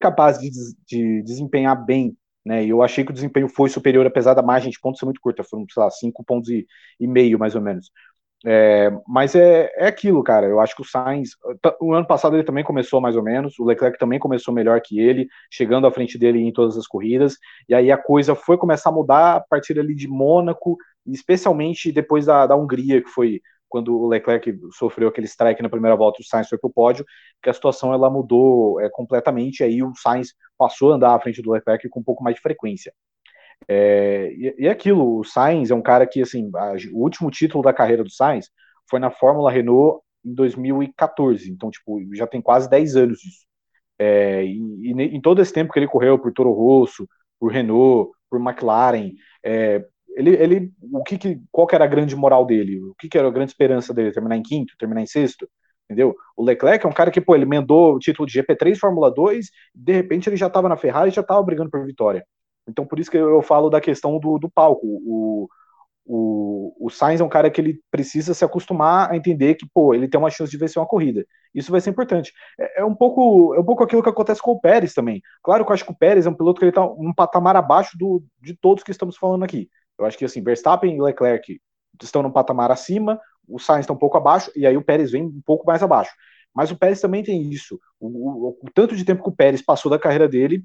capaz 0.01 0.37
de, 0.37 0.49
de 0.85 1.23
desempenhar 1.23 1.85
bem, 1.85 2.17
né? 2.45 2.65
E 2.65 2.69
eu 2.69 2.83
achei 2.83 3.05
que 3.05 3.11
o 3.11 3.13
desempenho 3.13 3.47
foi 3.47 3.69
superior, 3.69 4.05
apesar 4.05 4.33
da 4.33 4.41
margem 4.41 4.69
de 4.69 4.79
pontos 4.81 4.99
ser 4.99 5.05
muito 5.05 5.21
curta, 5.21 5.45
foram, 5.45 5.65
sei 5.73 5.81
lá, 5.81 5.89
5 5.89 6.25
pontos 6.25 6.49
e, 6.49 6.67
e 6.99 7.07
meio, 7.07 7.39
mais 7.39 7.55
ou 7.55 7.61
menos. 7.61 7.89
É, 8.45 8.89
mas 9.05 9.35
é, 9.35 9.69
é 9.75 9.87
aquilo, 9.87 10.23
cara. 10.23 10.47
Eu 10.47 10.59
acho 10.59 10.75
que 10.75 10.81
o 10.81 10.85
Sainz, 10.85 11.31
o 11.81 11.93
ano 11.93 12.07
passado 12.07 12.35
ele 12.35 12.43
também 12.43 12.63
começou 12.63 13.01
mais 13.01 13.15
ou 13.15 13.23
menos, 13.23 13.59
o 13.59 13.65
Leclerc 13.65 13.97
também 13.99 14.19
começou 14.19 14.53
melhor 14.53 14.79
que 14.81 14.99
ele, 14.99 15.27
chegando 15.51 15.85
à 15.85 15.91
frente 15.91 16.17
dele 16.17 16.39
em 16.39 16.53
todas 16.53 16.77
as 16.77 16.87
corridas, 16.87 17.37
e 17.67 17.75
aí 17.75 17.91
a 17.91 17.97
coisa 17.97 18.35
foi 18.35 18.57
começar 18.57 18.89
a 18.89 18.93
mudar 18.93 19.35
a 19.35 19.41
partir 19.41 19.77
ali 19.77 19.93
de 19.93 20.07
Mônaco, 20.07 20.77
especialmente 21.05 21.91
depois 21.91 22.25
da, 22.25 22.47
da 22.47 22.55
Hungria, 22.55 23.01
que 23.01 23.09
foi 23.09 23.41
quando 23.67 23.95
o 23.95 24.07
Leclerc 24.07 24.57
sofreu 24.71 25.09
aquele 25.09 25.27
strike 25.27 25.61
na 25.61 25.69
primeira 25.69 25.95
volta, 25.95 26.21
o 26.21 26.25
Sainz 26.25 26.49
foi 26.49 26.57
para 26.57 26.67
o 26.67 26.73
pódio, 26.73 27.05
que 27.41 27.49
a 27.49 27.53
situação 27.53 27.93
ela 27.93 28.09
mudou 28.09 28.81
é, 28.81 28.89
completamente, 28.89 29.63
aí 29.63 29.83
o 29.83 29.93
Sainz 29.95 30.33
passou 30.57 30.91
a 30.91 30.95
andar 30.95 31.13
à 31.13 31.19
frente 31.19 31.41
do 31.41 31.51
Leclerc 31.51 31.87
com 31.89 31.99
um 31.99 32.03
pouco 32.03 32.23
mais 32.23 32.35
de 32.35 32.41
frequência. 32.41 32.91
É, 33.67 34.31
e, 34.33 34.55
e 34.59 34.69
aquilo, 34.69 35.19
o 35.19 35.23
Sainz 35.23 35.71
é 35.71 35.75
um 35.75 35.81
cara 35.81 36.07
que, 36.07 36.21
assim, 36.21 36.49
a, 36.55 36.73
o 36.93 37.03
último 37.03 37.29
título 37.31 37.63
da 37.63 37.73
carreira 37.73 38.03
do 38.03 38.09
Sainz 38.11 38.49
foi 38.89 38.99
na 38.99 39.11
Fórmula 39.11 39.51
Renault 39.51 40.01
em 40.25 40.33
2014, 40.33 41.51
então, 41.51 41.69
tipo, 41.71 41.99
já 42.15 42.27
tem 42.27 42.41
quase 42.41 42.69
10 42.69 42.95
anos 42.95 43.19
disso. 43.19 43.45
É, 43.99 44.43
e, 44.45 44.91
e, 44.91 44.91
em 44.93 45.21
todo 45.21 45.41
esse 45.41 45.53
tempo 45.53 45.71
que 45.73 45.79
ele 45.79 45.87
correu 45.87 46.17
por 46.19 46.31
Toro 46.33 46.51
Rosso, 46.53 47.07
por 47.39 47.51
Renault, 47.51 48.11
por 48.29 48.39
McLaren, 48.41 49.11
É, 49.43 49.85
ele, 50.15 50.31
ele, 50.35 50.73
o 50.91 51.03
que, 51.03 51.17
que 51.17 51.41
qual 51.51 51.67
que 51.67 51.75
era 51.75 51.85
a 51.85 51.87
grande 51.87 52.15
moral 52.15 52.45
dele? 52.45 52.81
O 52.83 52.95
que, 52.95 53.07
que 53.07 53.17
era 53.17 53.27
a 53.27 53.31
grande 53.31 53.51
esperança 53.51 53.93
dele? 53.93 54.11
Terminar 54.11 54.35
em 54.37 54.43
quinto, 54.43 54.75
terminar 54.77 55.01
em 55.01 55.05
sexto? 55.05 55.49
Entendeu? 55.85 56.15
O 56.35 56.43
Leclerc 56.43 56.85
é 56.85 56.89
um 56.89 56.93
cara 56.93 57.09
que, 57.11 57.21
pô, 57.21 57.35
ele 57.35 57.45
emendou 57.45 57.95
o 57.95 57.99
título 57.99 58.27
de 58.27 58.33
GP3 58.33 58.77
Fórmula 58.77 59.11
2, 59.11 59.47
de 59.73 59.93
repente 59.93 60.29
ele 60.29 60.37
já 60.37 60.47
estava 60.47 60.69
na 60.69 60.77
Ferrari 60.77 61.09
e 61.09 61.13
já 61.13 61.21
estava 61.21 61.41
brigando 61.43 61.69
por 61.69 61.85
vitória. 61.85 62.25
Então, 62.69 62.85
por 62.85 62.99
isso 62.99 63.11
que 63.11 63.17
eu 63.17 63.41
falo 63.41 63.69
da 63.69 63.81
questão 63.81 64.19
do, 64.19 64.37
do 64.37 64.49
palco. 64.49 64.85
O, 64.85 65.49
o, 66.05 66.75
o 66.79 66.89
Sainz 66.89 67.21
é 67.21 67.23
um 67.23 67.29
cara 67.29 67.51
que 67.51 67.61
ele 67.61 67.79
precisa 67.91 68.33
se 68.33 68.43
acostumar 68.43 69.11
a 69.11 69.15
entender 69.15 69.55
que, 69.55 69.67
pô, 69.71 69.93
ele 69.93 70.07
tem 70.07 70.19
uma 70.19 70.31
chance 70.31 70.49
de 70.49 70.57
vencer 70.57 70.81
uma 70.81 70.87
corrida. 70.87 71.23
Isso 71.53 71.71
vai 71.71 71.81
ser 71.81 71.91
importante. 71.91 72.33
É, 72.59 72.81
é, 72.81 72.85
um 72.85 72.95
pouco 72.95 73.53
é 73.53 73.59
um 73.59 73.63
pouco 73.63 73.83
aquilo 73.83 74.01
que 74.01 74.09
acontece 74.09 74.41
com 74.41 74.51
o 74.51 74.59
Pérez 74.59 74.93
também. 74.93 75.21
Claro 75.43 75.63
que 75.63 75.71
eu 75.71 75.73
acho 75.73 75.85
que 75.85 75.91
o 75.91 75.97
Pérez 75.97 76.25
é 76.25 76.29
um 76.29 76.33
piloto 76.33 76.59
que 76.59 76.65
ele 76.65 76.71
tá 76.71 76.83
um 76.83 77.13
patamar 77.13 77.55
abaixo 77.55 77.97
do, 77.97 78.23
de 78.41 78.55
todos 78.55 78.83
que 78.83 78.91
estamos 78.91 79.17
falando 79.17 79.43
aqui. 79.43 79.69
Eu 79.99 80.05
acho 80.05 80.17
que 80.17 80.25
assim, 80.25 80.41
Verstappen 80.41 80.95
e 80.95 81.01
Leclerc 81.01 81.61
estão 82.01 82.23
num 82.23 82.31
patamar 82.31 82.71
acima, 82.71 83.19
o 83.47 83.59
Sainz 83.59 83.81
está 83.81 83.93
um 83.93 83.97
pouco 83.97 84.17
abaixo, 84.17 84.51
e 84.55 84.65
aí 84.65 84.77
o 84.77 84.83
Pérez 84.83 85.11
vem 85.11 85.23
um 85.23 85.41
pouco 85.45 85.65
mais 85.65 85.83
abaixo. 85.83 86.11
Mas 86.55 86.71
o 86.71 86.77
Pérez 86.77 86.99
também 86.99 87.21
tem 87.23 87.49
isso. 87.51 87.79
O, 87.99 88.07
o, 88.07 88.57
o 88.61 88.71
tanto 88.73 88.95
de 88.95 89.05
tempo 89.05 89.21
que 89.21 89.29
o 89.29 89.35
Pérez 89.35 89.61
passou 89.61 89.91
da 89.91 89.99
carreira 89.99 90.27
dele, 90.27 90.63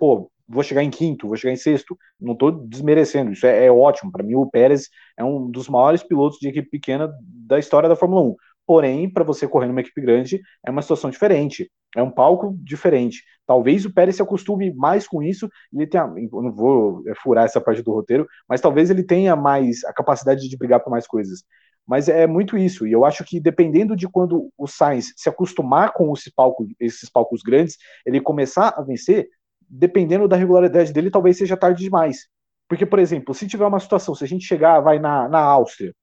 pô, 0.00 0.30
vou 0.48 0.62
chegar 0.64 0.82
em 0.82 0.90
quinto, 0.90 1.28
vou 1.28 1.36
chegar 1.36 1.52
em 1.52 1.56
sexto. 1.56 1.96
Não 2.18 2.32
estou 2.32 2.50
desmerecendo, 2.50 3.32
isso 3.32 3.46
é, 3.46 3.66
é 3.66 3.70
ótimo. 3.70 4.10
Para 4.10 4.24
mim, 4.24 4.34
o 4.34 4.50
Pérez 4.50 4.88
é 5.16 5.22
um 5.22 5.48
dos 5.50 5.68
maiores 5.68 6.02
pilotos 6.02 6.38
de 6.40 6.48
equipe 6.48 6.70
pequena 6.70 7.12
da 7.22 7.58
história 7.58 7.88
da 7.88 7.94
Fórmula 7.94 8.22
1. 8.22 8.34
Porém, 8.66 9.10
para 9.10 9.24
você 9.24 9.46
correr 9.46 9.66
numa 9.66 9.80
equipe 9.80 10.00
grande, 10.00 10.40
é 10.64 10.70
uma 10.70 10.82
situação 10.82 11.10
diferente, 11.10 11.70
é 11.96 12.02
um 12.02 12.10
palco 12.10 12.56
diferente. 12.62 13.22
Talvez 13.46 13.84
o 13.84 13.92
Pérez 13.92 14.16
se 14.16 14.22
acostume 14.22 14.72
mais 14.72 15.08
com 15.08 15.22
isso, 15.22 15.50
ele 15.72 15.86
tenha, 15.86 16.04
eu 16.04 16.42
não 16.42 16.52
vou 16.52 17.02
é, 17.08 17.14
furar 17.16 17.44
essa 17.44 17.60
parte 17.60 17.82
do 17.82 17.92
roteiro, 17.92 18.26
mas 18.48 18.60
talvez 18.60 18.88
ele 18.88 19.02
tenha 19.02 19.34
mais 19.34 19.84
a 19.84 19.92
capacidade 19.92 20.48
de 20.48 20.56
brigar 20.56 20.80
por 20.80 20.90
mais 20.90 21.06
coisas. 21.06 21.42
Mas 21.86 22.08
é 22.08 22.26
muito 22.28 22.56
isso, 22.56 22.86
e 22.86 22.92
eu 22.92 23.04
acho 23.04 23.24
que 23.24 23.40
dependendo 23.40 23.96
de 23.96 24.08
quando 24.08 24.52
o 24.56 24.68
Sainz 24.68 25.12
se 25.16 25.28
acostumar 25.28 25.92
com 25.92 26.12
esses 26.12 26.32
palcos, 26.32 26.68
esses 26.78 27.10
palcos 27.10 27.42
grandes, 27.42 27.76
ele 28.06 28.20
começar 28.20 28.68
a 28.76 28.82
vencer, 28.82 29.28
dependendo 29.70 30.26
da 30.26 30.36
regularidade 30.36 30.92
dele, 30.92 31.10
talvez 31.10 31.38
seja 31.38 31.56
tarde 31.56 31.84
demais. 31.84 32.28
Porque, 32.68 32.84
por 32.84 32.98
exemplo, 32.98 33.34
se 33.34 33.46
tiver 33.46 33.66
uma 33.66 33.80
situação, 33.80 34.14
se 34.14 34.24
a 34.24 34.26
gente 34.26 34.44
chegar, 34.44 34.80
vai 34.80 34.98
na, 34.98 35.28
na 35.28 35.40
Áustria, 35.40 35.94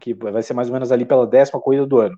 que 0.00 0.14
vai 0.14 0.42
ser 0.42 0.54
mais 0.54 0.68
ou 0.68 0.74
menos 0.74 0.92
ali 0.92 1.04
pela 1.04 1.26
décima 1.26 1.60
corrida 1.60 1.86
do 1.86 1.98
ano, 1.98 2.16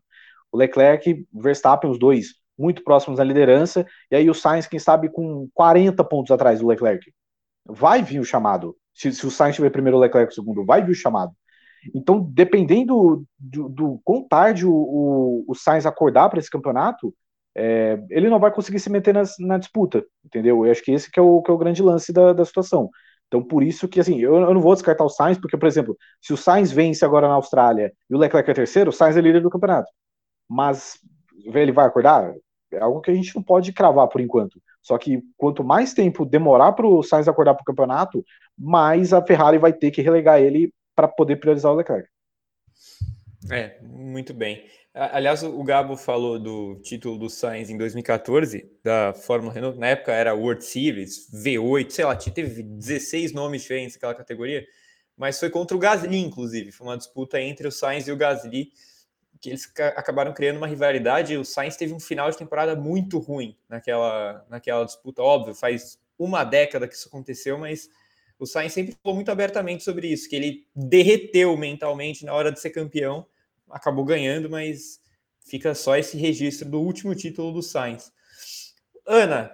o 0.51 0.57
Leclerc, 0.57 1.27
Verstappen, 1.33 1.91
os 1.91 1.99
dois, 1.99 2.35
muito 2.59 2.83
próximos 2.83 3.18
da 3.18 3.25
liderança, 3.25 3.87
e 4.11 4.16
aí 4.16 4.31
o 4.31 4.35
Sainz, 4.35 4.66
quem 4.66 4.79
sabe, 4.79 5.09
com 5.09 5.49
40 5.55 6.03
pontos 6.05 6.31
atrás 6.31 6.61
do 6.61 6.66
Leclerc. 6.66 7.12
Vai 7.66 8.03
vir 8.03 8.20
o 8.20 8.25
chamado. 8.25 8.77
Se, 8.95 9.12
se 9.12 9.27
o 9.27 9.31
Sainz 9.31 9.57
tiver 9.57 9.70
primeiro, 9.70 9.97
o 9.97 10.01
Leclerc 10.01 10.33
segundo, 10.35 10.64
vai 10.64 10.83
vir 10.83 10.93
o 10.93 10.95
chamado. 10.95 11.33
Então, 11.95 12.20
dependendo 12.33 12.95
do, 12.95 13.27
do, 13.39 13.68
do 13.68 14.01
quão 14.05 14.27
tarde 14.27 14.64
o, 14.64 14.72
o, 14.72 15.45
o 15.49 15.55
Sainz 15.55 15.85
acordar 15.85 16.31
para 16.31 16.39
esse 16.39 16.49
campeonato, 16.49 17.14
é, 17.57 17.98
ele 18.11 18.28
não 18.28 18.40
vai 18.40 18.50
conseguir 18.50 18.80
se 18.80 18.90
meter 18.90 19.14
nas, 19.14 19.34
na 19.38 19.59
disputa, 19.59 20.05
entendeu? 20.24 20.64
Eu 20.64 20.72
acho 20.72 20.82
que 20.82 20.92
esse 20.92 21.11
que 21.11 21.18
é 21.18 21.22
o, 21.22 21.40
que 21.42 21.50
é 21.50 21.55
o 21.55 21.59
grande 21.59 21.82
lance 21.82 22.12
da, 22.12 22.32
da 22.32 22.44
situação. 22.44 22.90
Então, 23.28 23.42
por 23.42 23.62
isso 23.62 23.88
que, 23.88 24.00
assim, 24.00 24.20
eu, 24.20 24.36
eu, 24.36 24.55
não 24.55 24.61
vou 24.61 24.74
descartar 24.74 25.05
o 25.05 25.09
Sainz, 25.09 25.38
porque, 25.38 25.57
por 25.57 25.66
exemplo, 25.66 25.96
se 26.20 26.32
o 26.32 26.36
Sainz 26.36 26.70
vence 26.70 27.05
agora 27.05 27.28
na 27.28 27.34
Austrália 27.34 27.92
e 28.09 28.14
o 28.14 28.18
Leclerc 28.18 28.50
é 28.50 28.55
terceiro, 28.55 28.90
o 28.90 28.92
Sainz 28.92 29.16
é 29.16 29.20
líder 29.20 29.42
do 29.42 29.50
campeonato. 29.50 29.90
Mas 30.48 30.98
ele 31.46 31.72
vai 31.72 31.86
acordar? 31.86 32.32
É 32.72 32.80
algo 32.80 33.00
que 33.00 33.11
a 33.11 33.14
gente 33.14 33.34
não 33.34 33.42
pode 33.42 33.72
cravar 33.72 34.09
por 34.09 34.20
enquanto. 34.20 34.61
Só 34.82 34.98
que 34.98 35.22
quanto 35.36 35.64
mais 35.64 35.94
tempo 35.94 36.24
demorar 36.24 36.72
para 36.72 36.86
o 36.86 37.02
Sainz 37.02 37.26
acordar 37.26 37.55
para 37.55 37.62
o 37.62 37.64
campeonato, 37.64 38.24
mais 38.59 39.12
a 39.12 39.24
Ferrari 39.24 39.59
vai 39.59 39.72
ter 39.72 39.90
que 39.90 40.02
relegar 40.02 40.40
ele 40.40 40.72
para 40.94 41.09
poder 41.09 41.36
priorizar 41.36 41.72
o 41.72 41.76
Leclerc. 41.76 42.09
É, 43.50 43.80
muito 43.82 44.32
bem. 44.32 44.64
Aliás, 44.97 45.42
o 45.42 45.64
Gabo 45.64 45.97
falou 45.97 46.38
do 46.38 46.76
título 46.76 47.18
do 47.18 47.28
Sainz 47.28 47.68
em 47.68 47.76
2014, 47.76 48.70
da 48.80 49.12
Fórmula 49.12 49.53
Renault. 49.53 49.76
Na 49.76 49.88
época 49.88 50.12
era 50.12 50.32
World 50.32 50.64
Series, 50.64 51.28
V8, 51.34 51.90
sei 51.90 52.05
lá, 52.05 52.14
teve 52.14 52.62
16 52.62 53.32
nomes 53.32 53.62
diferentes 53.62 53.97
naquela 53.97 54.14
categoria, 54.14 54.64
mas 55.16 55.40
foi 55.40 55.51
contra 55.51 55.76
o 55.76 55.80
Gasly, 55.80 56.18
inclusive. 56.18 56.70
Foi 56.70 56.86
uma 56.86 56.97
disputa 56.97 57.40
entre 57.40 57.66
o 57.66 57.72
Sainz 57.72 58.07
e 58.07 58.12
o 58.12 58.16
Gasly, 58.16 58.70
que 59.40 59.51
eles 59.51 59.68
acabaram 59.97 60.32
criando 60.32 60.59
uma 60.59 60.68
rivalidade. 60.68 61.36
O 61.36 61.45
Sainz 61.45 61.76
teve 61.76 61.92
um 61.92 61.99
final 61.99 62.30
de 62.30 62.38
temporada 62.38 62.76
muito 62.76 63.18
ruim 63.18 63.57
naquela, 63.68 64.47
naquela 64.49 64.84
disputa. 64.84 65.20
Óbvio, 65.22 65.57
faz 65.57 65.99
uma 66.16 66.45
década 66.45 66.86
que 66.86 66.95
isso 66.95 67.09
aconteceu, 67.09 67.59
mas 67.59 67.90
o 68.38 68.47
Sainz 68.47 68.72
sempre 68.72 68.97
falou 69.03 69.16
muito 69.16 69.32
abertamente 69.32 69.82
sobre 69.82 70.07
isso, 70.07 70.28
que 70.28 70.36
ele 70.36 70.68
derreteu 70.72 71.57
mentalmente 71.57 72.24
na 72.24 72.32
hora 72.32 72.53
de 72.53 72.61
ser 72.61 72.70
campeão 72.70 73.26
acabou 73.71 74.05
ganhando, 74.05 74.49
mas 74.51 75.01
fica 75.47 75.75
só 75.75 75.97
esse 75.97 76.17
registro 76.17 76.69
do 76.69 76.81
último 76.81 77.15
título 77.15 77.53
do 77.53 77.62
Sainz. 77.62 78.12
Ana 79.07 79.51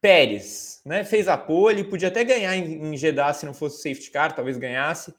Pérez, 0.00 0.80
né? 0.84 1.04
Fez 1.04 1.28
a 1.28 1.36
pole, 1.36 1.84
podia 1.84 2.08
até 2.08 2.24
ganhar 2.24 2.56
em, 2.56 2.92
em 2.92 2.96
Jeddah 2.96 3.34
se 3.34 3.44
não 3.44 3.52
fosse 3.52 3.82
safety 3.82 4.10
car, 4.10 4.34
talvez 4.34 4.56
ganhasse. 4.56 5.14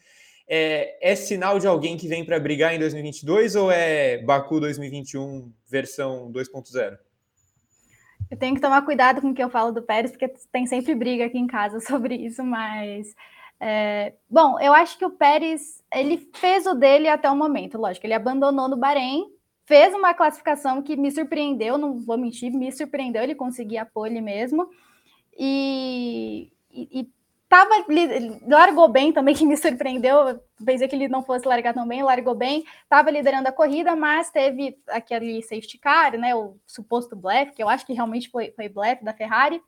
É, 0.48 1.12
é 1.12 1.16
sinal 1.16 1.60
de 1.60 1.68
alguém 1.68 1.96
que 1.96 2.08
vem 2.08 2.26
para 2.26 2.40
brigar 2.40 2.74
em 2.74 2.80
2022 2.80 3.56
ou 3.56 3.72
é 3.72 4.18
Baku 4.18 4.60
2021 4.60 5.52
versão 5.70 6.32
2.0? 6.32 6.98
Eu 8.30 8.38
tenho 8.38 8.56
que 8.56 8.62
tomar 8.62 8.82
cuidado 8.84 9.22
com 9.22 9.30
o 9.30 9.34
que 9.34 9.44
eu 9.44 9.50
falo 9.50 9.72
do 9.72 9.82
Pérez, 9.82 10.12
porque 10.12 10.28
tem 10.52 10.66
sempre 10.66 10.96
briga 10.96 11.26
aqui 11.26 11.38
em 11.38 11.48
casa 11.48 11.80
sobre 11.86 12.16
isso, 12.16 12.44
mas 12.44 13.14
é, 13.64 14.16
bom, 14.28 14.60
eu 14.60 14.74
acho 14.74 14.98
que 14.98 15.06
o 15.06 15.12
Pérez 15.12 15.84
ele 15.94 16.28
fez 16.34 16.66
o 16.66 16.74
dele 16.74 17.08
até 17.08 17.30
o 17.30 17.36
momento, 17.36 17.78
lógico. 17.78 18.08
Ele 18.08 18.16
abandonou 18.16 18.68
no 18.68 18.76
Bahrein, 18.76 19.28
fez 19.66 19.94
uma 19.94 20.16
classificação 20.16 20.82
que 20.82 20.96
me 20.96 21.12
surpreendeu, 21.12 21.78
não 21.78 22.00
vou 22.00 22.18
mentir, 22.18 22.52
me 22.52 22.72
surpreendeu 22.72 23.22
ele 23.22 23.36
conseguir 23.36 23.78
a 23.78 23.86
pole 23.86 24.20
mesmo. 24.20 24.68
E, 25.38 26.52
e, 26.72 27.02
e 27.02 27.10
tava, 27.48 27.86
largou 28.48 28.88
bem 28.88 29.14
também, 29.14 29.36
que 29.38 29.46
me 29.46 29.56
surpreendeu. 29.56 30.42
Pensei 30.66 30.88
que 30.88 30.96
ele 30.96 31.08
não 31.08 31.22
fosse 31.22 31.48
largar 31.48 31.76
tão 31.76 31.88
bem, 31.88 32.02
largou 32.02 32.34
bem, 32.34 32.66
estava 32.82 33.12
liderando 33.12 33.48
a 33.48 33.52
corrida, 33.52 33.96
mas 33.96 34.32
teve 34.32 34.76
aquele 34.88 35.40
safety 35.44 35.78
car, 35.78 36.18
né? 36.18 36.34
O 36.34 36.58
suposto 36.66 37.16
blefe, 37.16 37.54
que 37.54 37.62
eu 37.62 37.70
acho 37.70 37.86
que 37.86 37.94
realmente 37.94 38.28
foi, 38.28 38.52
foi 38.56 38.68
blefe 38.68 39.06
da 39.06 39.14
Ferrari. 39.14 39.62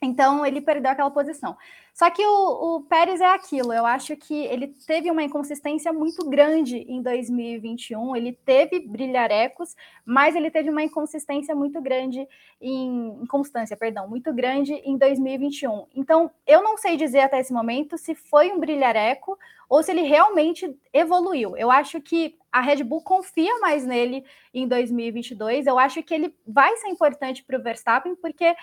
Então 0.00 0.46
ele 0.46 0.60
perdeu 0.60 0.92
aquela 0.92 1.10
posição. 1.10 1.56
Só 1.92 2.08
que 2.10 2.24
o, 2.24 2.76
o, 2.76 2.80
Pérez 2.82 3.20
é 3.20 3.26
aquilo, 3.26 3.72
eu 3.72 3.84
acho 3.84 4.16
que 4.16 4.44
ele 4.44 4.68
teve 4.86 5.10
uma 5.10 5.24
inconsistência 5.24 5.92
muito 5.92 6.24
grande 6.30 6.76
em 6.88 7.02
2021, 7.02 8.14
ele 8.14 8.32
teve 8.32 8.78
brilharecos, 8.78 9.74
mas 10.06 10.36
ele 10.36 10.48
teve 10.48 10.70
uma 10.70 10.84
inconsistência 10.84 11.56
muito 11.56 11.80
grande 11.80 12.24
em 12.60 13.08
inconstância, 13.20 13.76
perdão, 13.76 14.08
muito 14.08 14.32
grande 14.32 14.74
em 14.74 14.96
2021. 14.96 15.86
Então, 15.92 16.30
eu 16.46 16.62
não 16.62 16.76
sei 16.76 16.96
dizer 16.96 17.20
até 17.20 17.40
esse 17.40 17.52
momento 17.52 17.98
se 17.98 18.14
foi 18.14 18.52
um 18.52 18.60
brilhareco 18.60 19.36
ou 19.68 19.82
se 19.82 19.90
ele 19.90 20.02
realmente 20.02 20.72
evoluiu. 20.92 21.56
Eu 21.56 21.68
acho 21.68 22.00
que 22.00 22.38
a 22.52 22.60
Red 22.60 22.84
Bull 22.84 23.02
confia 23.02 23.58
mais 23.58 23.84
nele 23.84 24.24
em 24.54 24.68
2022. 24.68 25.66
Eu 25.66 25.78
acho 25.78 26.00
que 26.04 26.14
ele 26.14 26.32
vai 26.46 26.76
ser 26.76 26.88
importante 26.88 27.42
para 27.42 27.58
o 27.58 27.62
Verstappen, 27.62 28.14
porque 28.14 28.54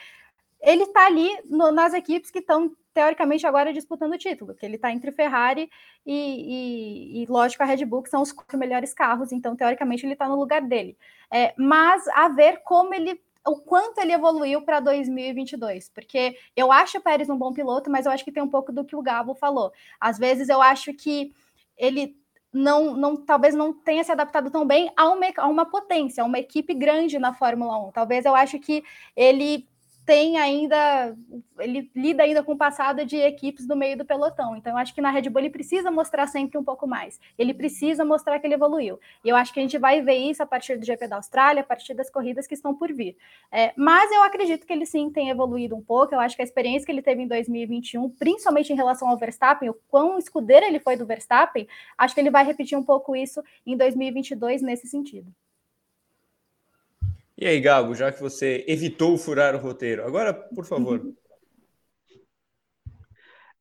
ele 0.65 0.83
está 0.83 1.05
ali 1.05 1.29
no, 1.45 1.71
nas 1.71 1.93
equipes 1.93 2.31
que 2.31 2.39
estão, 2.39 2.75
teoricamente, 2.93 3.45
agora 3.45 3.71
disputando 3.71 4.13
o 4.13 4.17
título, 4.17 4.55
que 4.55 4.65
ele 4.65 4.75
está 4.75 4.91
entre 4.91 5.11
Ferrari 5.11 5.69
e, 6.05 7.21
e, 7.21 7.23
e, 7.23 7.25
lógico, 7.27 7.61
a 7.61 7.65
Red 7.65 7.85
Bull, 7.85 8.01
que 8.01 8.09
são 8.09 8.21
os 8.21 8.31
quatro 8.31 8.57
melhores 8.57 8.93
carros, 8.93 9.31
então, 9.31 9.55
teoricamente, 9.55 10.05
ele 10.05 10.13
está 10.13 10.27
no 10.27 10.35
lugar 10.35 10.61
dele. 10.61 10.97
É, 11.31 11.53
mas 11.57 12.07
a 12.09 12.27
ver 12.29 12.61
como 12.63 12.93
ele 12.93 13.21
o 13.47 13.57
quanto 13.57 13.99
ele 13.99 14.11
evoluiu 14.11 14.63
para 14.63 14.79
2022, 14.79 15.89
porque 15.89 16.35
eu 16.55 16.71
acho 16.71 16.97
o 16.97 17.01
Pérez 17.01 17.29
um 17.29 17.37
bom 17.37 17.53
piloto, 17.53 17.91
mas 17.91 18.07
eu 18.07 18.11
acho 18.11 18.25
que 18.25 18.31
tem 18.31 18.41
um 18.41 18.49
pouco 18.49 18.71
do 18.71 18.83
que 18.83 18.95
o 18.95 19.03
Gabo 19.03 19.35
falou. 19.35 19.71
Às 19.99 20.17
vezes 20.17 20.49
eu 20.49 20.59
acho 20.63 20.91
que 20.95 21.31
ele 21.77 22.17
não, 22.51 22.95
não, 22.95 23.15
talvez 23.15 23.53
não 23.53 23.71
tenha 23.71 24.03
se 24.03 24.11
adaptado 24.11 24.49
tão 24.49 24.65
bem 24.65 24.91
a 24.97 25.09
uma, 25.09 25.27
a 25.37 25.47
uma 25.47 25.65
potência, 25.65 26.23
a 26.23 26.25
uma 26.25 26.39
equipe 26.39 26.73
grande 26.73 27.19
na 27.19 27.33
Fórmula 27.33 27.77
1. 27.89 27.91
Talvez 27.91 28.25
eu 28.25 28.33
acho 28.33 28.57
que 28.59 28.83
ele 29.15 29.67
tem 30.05 30.37
ainda, 30.37 31.17
ele 31.59 31.89
lida 31.95 32.23
ainda 32.23 32.43
com 32.43 32.53
o 32.53 32.57
passado 32.57 33.03
de 33.05 33.17
equipes 33.17 33.65
do 33.65 33.75
meio 33.75 33.97
do 33.97 34.05
pelotão. 34.05 34.55
Então, 34.55 34.73
eu 34.73 34.77
acho 34.77 34.93
que 34.93 35.01
na 35.01 35.09
Red 35.09 35.29
Bull 35.29 35.41
ele 35.41 35.49
precisa 35.49 35.89
mostrar 35.89 36.27
sempre 36.27 36.57
um 36.57 36.63
pouco 36.63 36.87
mais. 36.87 37.19
Ele 37.37 37.53
precisa 37.53 38.05
mostrar 38.05 38.39
que 38.39 38.45
ele 38.45 38.53
evoluiu. 38.53 38.99
E 39.23 39.29
eu 39.29 39.35
acho 39.35 39.51
que 39.51 39.59
a 39.59 39.63
gente 39.63 39.77
vai 39.77 40.01
ver 40.01 40.17
isso 40.17 40.43
a 40.43 40.45
partir 40.45 40.77
do 40.77 40.85
GP 40.85 41.07
da 41.07 41.15
Austrália, 41.15 41.61
a 41.61 41.65
partir 41.65 41.95
das 41.95 42.09
corridas 42.09 42.45
que 42.45 42.53
estão 42.53 42.75
por 42.75 42.93
vir. 42.93 43.17
É, 43.51 43.73
mas 43.75 44.11
eu 44.11 44.23
acredito 44.23 44.65
que 44.65 44.73
ele 44.73 44.85
sim 44.85 45.09
tem 45.09 45.29
evoluído 45.29 45.75
um 45.75 45.81
pouco. 45.81 46.13
Eu 46.13 46.19
acho 46.19 46.35
que 46.35 46.41
a 46.41 46.45
experiência 46.45 46.85
que 46.85 46.91
ele 46.91 47.01
teve 47.01 47.23
em 47.23 47.27
2021, 47.27 48.09
principalmente 48.11 48.71
em 48.71 48.75
relação 48.75 49.09
ao 49.09 49.17
Verstappen, 49.17 49.69
o 49.69 49.77
quão 49.89 50.19
escudeiro 50.19 50.65
ele 50.65 50.79
foi 50.79 50.95
do 50.95 51.05
Verstappen, 51.05 51.67
acho 51.97 52.13
que 52.13 52.21
ele 52.21 52.29
vai 52.29 52.45
repetir 52.45 52.77
um 52.77 52.83
pouco 52.83 53.15
isso 53.15 53.41
em 53.65 53.75
2022 53.75 54.61
nesse 54.61 54.87
sentido. 54.87 55.33
E 57.37 57.45
aí, 57.45 57.59
Gabo, 57.59 57.93
já 57.93 58.11
que 58.11 58.21
você 58.21 58.63
evitou 58.67 59.17
furar 59.17 59.55
o 59.55 59.59
roteiro, 59.59 60.05
agora, 60.05 60.33
por 60.33 60.65
favor. 60.65 61.01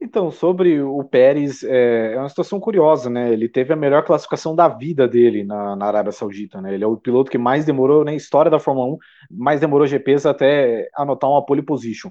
Então, 0.01 0.31
sobre 0.31 0.83
o 0.83 1.03
Pérez, 1.03 1.63
é, 1.65 2.13
é, 2.13 2.19
uma 2.19 2.29
situação 2.29 2.61
curiosa, 2.61 3.09
né? 3.09 3.33
Ele 3.33 3.49
teve 3.49 3.73
a 3.73 3.77
melhor 3.77 4.05
classificação 4.05 4.55
da 4.55 4.69
vida 4.69 5.09
dele 5.09 5.45
na, 5.45 5.75
na, 5.75 5.87
Arábia 5.87 6.13
Saudita, 6.13 6.61
né? 6.61 6.75
Ele 6.75 6.85
é 6.85 6.87
o 6.87 6.99
piloto 6.99 7.31
que 7.31 7.39
mais 7.39 7.65
demorou 7.65 8.05
na 8.05 8.13
história 8.13 8.51
da 8.51 8.59
Fórmula 8.59 8.97
1, 8.97 8.99
mais 9.31 9.61
demorou 9.61 9.87
GPs 9.87 10.27
até 10.27 10.91
anotar 10.95 11.31
uma 11.31 11.45
pole 11.47 11.63
position. 11.63 12.11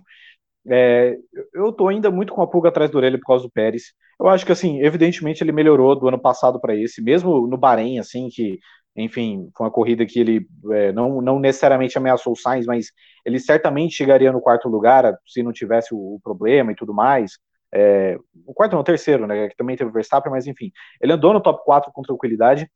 É, 0.67 1.17
eu 1.53 1.71
tô 1.71 1.87
ainda 1.87 2.09
muito 2.09 2.33
com 2.33 2.41
a 2.41 2.47
pulga 2.47 2.69
atrás 2.69 2.89
da 2.89 2.97
orelha 2.97 3.19
por 3.19 3.27
causa 3.27 3.43
do 3.43 3.51
Pérez. 3.51 3.93
Eu 4.19 4.27
acho 4.27 4.43
que, 4.43 4.51
assim, 4.51 4.81
evidentemente 4.81 5.43
ele 5.43 5.51
melhorou 5.51 5.95
do 5.95 6.07
ano 6.07 6.19
passado 6.19 6.59
para 6.59 6.75
esse, 6.75 6.99
mesmo 6.99 7.45
no 7.47 7.57
Bahrein, 7.57 7.99
assim, 7.99 8.27
que, 8.29 8.59
enfim, 8.95 9.49
foi 9.55 9.65
uma 9.65 9.71
corrida 9.71 10.05
que 10.05 10.19
ele 10.19 10.47
é, 10.71 10.91
não, 10.91 11.21
não 11.21 11.39
necessariamente 11.39 11.97
ameaçou 11.97 12.33
o 12.33 12.35
Sainz, 12.35 12.65
mas 12.65 12.87
ele 13.25 13.39
certamente 13.39 13.95
chegaria 13.95 14.31
no 14.31 14.41
quarto 14.41 14.69
lugar 14.69 15.17
se 15.25 15.41
não 15.41 15.51
tivesse 15.51 15.93
o, 15.93 15.97
o 15.97 16.19
problema 16.23 16.71
e 16.71 16.75
tudo 16.75 16.93
mais. 16.93 17.39
É, 17.73 18.17
o 18.45 18.53
quarto 18.53 18.73
não, 18.73 18.81
o 18.81 18.83
terceiro, 18.83 19.25
né? 19.25 19.49
Que 19.49 19.55
também 19.55 19.75
teve 19.75 19.89
o 19.89 19.93
Verstappen, 19.93 20.31
mas 20.31 20.45
enfim. 20.45 20.71
Ele 21.01 21.13
andou 21.13 21.33
no 21.33 21.41
top 21.41 21.63
4 21.65 21.91
com 21.91 22.03
tranquilidade. 22.03 22.69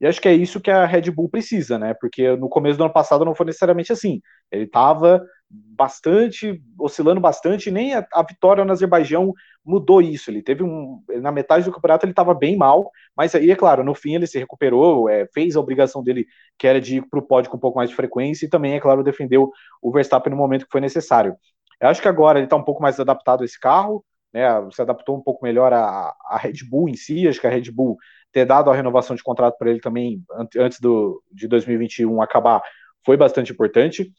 E 0.00 0.06
acho 0.06 0.20
que 0.20 0.28
é 0.28 0.32
isso 0.32 0.60
que 0.60 0.70
a 0.70 0.86
Red 0.86 1.10
Bull 1.10 1.28
precisa, 1.28 1.78
né? 1.78 1.94
Porque 2.00 2.34
no 2.36 2.48
começo 2.48 2.76
do 2.76 2.84
ano 2.84 2.92
passado 2.92 3.24
não 3.24 3.34
foi 3.34 3.46
necessariamente 3.46 3.92
assim. 3.92 4.20
Ele 4.50 4.64
estava 4.64 5.22
bastante, 5.50 6.62
oscilando 6.78 7.20
bastante, 7.20 7.70
nem 7.70 7.94
a, 7.94 8.06
a, 8.12 8.22
vitória 8.22 8.64
no 8.64 8.70
Azerbaijão 8.70 9.34
mudou 9.64 10.00
isso. 10.00 10.30
Ele 10.30 10.42
teve 10.42 10.62
um. 10.62 11.02
Na 11.20 11.32
metade 11.32 11.64
do 11.64 11.72
campeonato 11.72 12.06
ele 12.06 12.12
estava 12.12 12.32
bem 12.32 12.56
mal, 12.56 12.90
mas 13.16 13.34
aí, 13.34 13.50
é 13.50 13.56
claro, 13.56 13.82
no 13.82 13.94
fim 13.94 14.14
ele 14.14 14.26
se 14.26 14.38
recuperou, 14.38 15.08
é, 15.08 15.26
fez 15.34 15.56
a 15.56 15.60
obrigação 15.60 16.02
dele, 16.02 16.26
que 16.56 16.66
era 16.66 16.80
de 16.80 16.98
ir 16.98 17.08
para 17.08 17.18
o 17.18 17.22
pódio 17.22 17.50
com 17.50 17.56
um 17.56 17.60
pouco 17.60 17.78
mais 17.78 17.90
de 17.90 17.96
frequência, 17.96 18.46
e 18.46 18.48
também, 18.48 18.74
é 18.74 18.80
claro, 18.80 19.02
defendeu 19.02 19.50
o 19.82 19.90
Verstappen 19.90 20.30
no 20.30 20.36
momento 20.36 20.66
que 20.66 20.72
foi 20.72 20.80
necessário. 20.80 21.36
Eu 21.80 21.88
acho 21.88 22.00
que 22.00 22.08
agora 22.08 22.38
ele 22.38 22.46
está 22.46 22.56
um 22.56 22.62
pouco 22.62 22.82
mais 22.82 23.00
adaptado 23.00 23.42
a 23.42 23.44
esse 23.44 23.58
carro, 23.58 24.04
né, 24.32 24.46
se 24.70 24.80
adaptou 24.80 25.16
um 25.16 25.22
pouco 25.22 25.44
melhor 25.44 25.72
à, 25.72 26.14
à 26.26 26.38
Red 26.38 26.64
Bull 26.68 26.88
em 26.88 26.94
si, 26.94 27.26
acho 27.26 27.40
que 27.40 27.46
a 27.46 27.50
Red 27.50 27.70
Bull 27.72 27.96
ter 28.30 28.44
dado 28.44 28.70
a 28.70 28.74
renovação 28.74 29.16
de 29.16 29.22
contrato 29.24 29.58
para 29.58 29.70
ele 29.70 29.80
também 29.80 30.22
antes 30.56 30.78
do, 30.78 31.20
de 31.32 31.48
2021 31.48 32.22
acabar 32.22 32.62
foi 33.04 33.16
bastante 33.16 33.52
importante. 33.52 34.12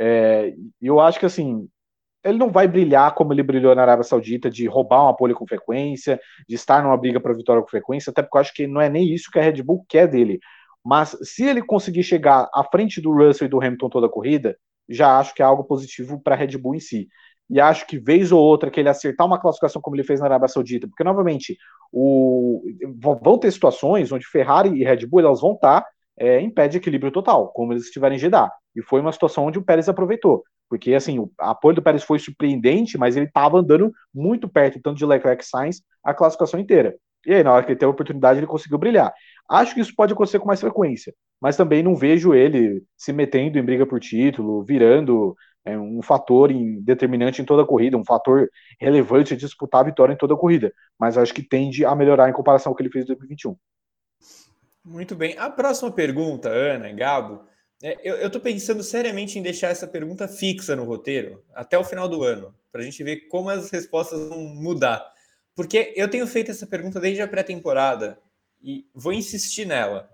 É, 0.00 0.54
eu 0.80 0.98
acho 1.00 1.18
que 1.18 1.26
assim, 1.26 1.68
ele 2.24 2.38
não 2.38 2.50
vai 2.50 2.66
brilhar 2.66 3.14
como 3.14 3.32
ele 3.32 3.42
brilhou 3.42 3.74
na 3.74 3.82
Arábia 3.82 4.04
Saudita, 4.04 4.50
de 4.50 4.66
roubar 4.66 5.02
uma 5.02 5.16
pole 5.16 5.34
com 5.34 5.46
frequência, 5.46 6.20
de 6.48 6.54
estar 6.54 6.82
numa 6.82 6.96
briga 6.96 7.20
para 7.20 7.34
vitória 7.34 7.62
com 7.62 7.68
frequência, 7.68 8.10
até 8.10 8.22
porque 8.22 8.36
eu 8.36 8.40
acho 8.40 8.54
que 8.54 8.66
não 8.66 8.80
é 8.80 8.88
nem 8.88 9.12
isso 9.12 9.30
que 9.30 9.38
a 9.38 9.42
Red 9.42 9.62
Bull 9.62 9.84
quer 9.88 10.08
dele. 10.08 10.40
Mas 10.84 11.16
se 11.22 11.44
ele 11.44 11.62
conseguir 11.62 12.02
chegar 12.02 12.48
à 12.54 12.64
frente 12.64 13.00
do 13.00 13.12
Russell 13.12 13.46
e 13.46 13.50
do 13.50 13.60
Hamilton 13.60 13.90
toda 13.90 14.06
a 14.06 14.10
corrida, 14.10 14.56
já 14.88 15.18
acho 15.18 15.34
que 15.34 15.42
é 15.42 15.44
algo 15.44 15.64
positivo 15.64 16.20
para 16.20 16.34
a 16.34 16.38
Red 16.38 16.56
Bull 16.56 16.74
em 16.74 16.80
si 16.80 17.08
e 17.50 17.60
acho 17.60 17.84
que 17.86 17.98
vez 17.98 18.30
ou 18.30 18.40
outra 18.40 18.70
que 18.70 18.78
ele 18.78 18.88
acertar 18.88 19.26
uma 19.26 19.40
classificação 19.40 19.82
como 19.82 19.96
ele 19.96 20.04
fez 20.04 20.20
na 20.20 20.26
Arábia 20.26 20.46
Saudita, 20.46 20.86
porque 20.86 21.02
novamente 21.02 21.58
o, 21.92 22.62
vão 22.96 23.36
ter 23.38 23.50
situações 23.50 24.12
onde 24.12 24.24
Ferrari 24.24 24.70
e 24.70 24.84
Red 24.84 25.04
Bull 25.06 25.20
elas 25.20 25.40
vão 25.40 25.54
estar 25.54 25.84
é, 26.16 26.40
em 26.40 26.48
pé 26.48 26.68
de 26.68 26.76
equilíbrio 26.76 27.10
total, 27.10 27.48
como 27.48 27.72
eles 27.72 27.84
estiverem 27.84 28.16
em 28.16 28.20
Jeddah. 28.20 28.52
E 28.74 28.82
foi 28.82 29.00
uma 29.00 29.12
situação 29.12 29.46
onde 29.46 29.58
o 29.58 29.64
Pérez 29.64 29.88
aproveitou. 29.88 30.44
Porque, 30.68 30.94
assim, 30.94 31.18
o 31.18 31.30
apoio 31.38 31.74
do 31.74 31.82
Pérez 31.82 32.02
foi 32.02 32.18
surpreendente, 32.18 32.96
mas 32.96 33.16
ele 33.16 33.26
estava 33.26 33.58
andando 33.58 33.92
muito 34.14 34.48
perto, 34.48 34.80
tanto 34.80 34.98
de 34.98 35.06
Leclerc 35.06 35.42
e 35.42 35.46
Sainz, 35.46 35.82
a 36.02 36.14
classificação 36.14 36.60
inteira. 36.60 36.96
E 37.26 37.34
aí, 37.34 37.42
na 37.42 37.52
hora 37.52 37.64
que 37.64 37.72
ele 37.72 37.78
teve 37.78 37.88
a 37.88 37.92
oportunidade, 37.92 38.38
ele 38.38 38.46
conseguiu 38.46 38.78
brilhar. 38.78 39.12
Acho 39.50 39.74
que 39.74 39.80
isso 39.80 39.94
pode 39.94 40.12
acontecer 40.12 40.38
com 40.38 40.46
mais 40.46 40.60
frequência, 40.60 41.12
mas 41.40 41.56
também 41.56 41.82
não 41.82 41.96
vejo 41.96 42.32
ele 42.32 42.82
se 42.96 43.12
metendo 43.12 43.58
em 43.58 43.64
briga 43.64 43.84
por 43.84 43.98
título, 43.98 44.62
virando 44.62 45.34
é 45.64 45.78
um 45.78 46.00
fator 46.02 46.50
em, 46.50 46.80
determinante 46.80 47.42
em 47.42 47.44
toda 47.44 47.62
a 47.62 47.66
corrida, 47.66 47.96
um 47.96 48.04
fator 48.04 48.48
relevante 48.80 49.36
de 49.36 49.44
disputar 49.44 49.82
a 49.82 49.84
vitória 49.84 50.14
em 50.14 50.16
toda 50.16 50.34
a 50.34 50.36
corrida, 50.36 50.72
mas 50.98 51.18
acho 51.18 51.34
que 51.34 51.42
tende 51.42 51.84
a 51.84 51.94
melhorar 51.94 52.30
em 52.30 52.32
comparação 52.32 52.72
com 52.72 52.74
o 52.74 52.76
que 52.76 52.82
ele 52.82 52.90
fez 52.90 53.04
em 53.04 53.08
2021. 53.08 53.56
Muito 54.82 55.14
bem. 55.14 55.36
A 55.38 55.50
próxima 55.50 55.90
pergunta, 55.90 56.48
Ana, 56.48 56.90
Gabo, 56.92 57.42
é, 57.82 57.98
eu 58.02 58.26
estou 58.26 58.40
pensando 58.40 58.82
seriamente 58.82 59.38
em 59.38 59.42
deixar 59.42 59.68
essa 59.68 59.86
pergunta 59.86 60.28
fixa 60.28 60.76
no 60.76 60.84
roteiro 60.84 61.42
até 61.54 61.78
o 61.78 61.84
final 61.84 62.08
do 62.08 62.22
ano, 62.22 62.54
para 62.70 62.80
a 62.82 62.84
gente 62.84 63.02
ver 63.02 63.28
como 63.28 63.48
as 63.48 63.70
respostas 63.70 64.28
vão 64.28 64.40
mudar. 64.40 65.12
Porque 65.54 65.92
eu 65.96 66.08
tenho 66.08 66.26
feito 66.26 66.50
essa 66.50 66.66
pergunta 66.66 67.00
desde 67.00 67.22
a 67.22 67.28
pré-temporada 67.28 68.18
e 68.62 68.86
vou 68.94 69.12
insistir 69.12 69.66
nela. 69.66 70.08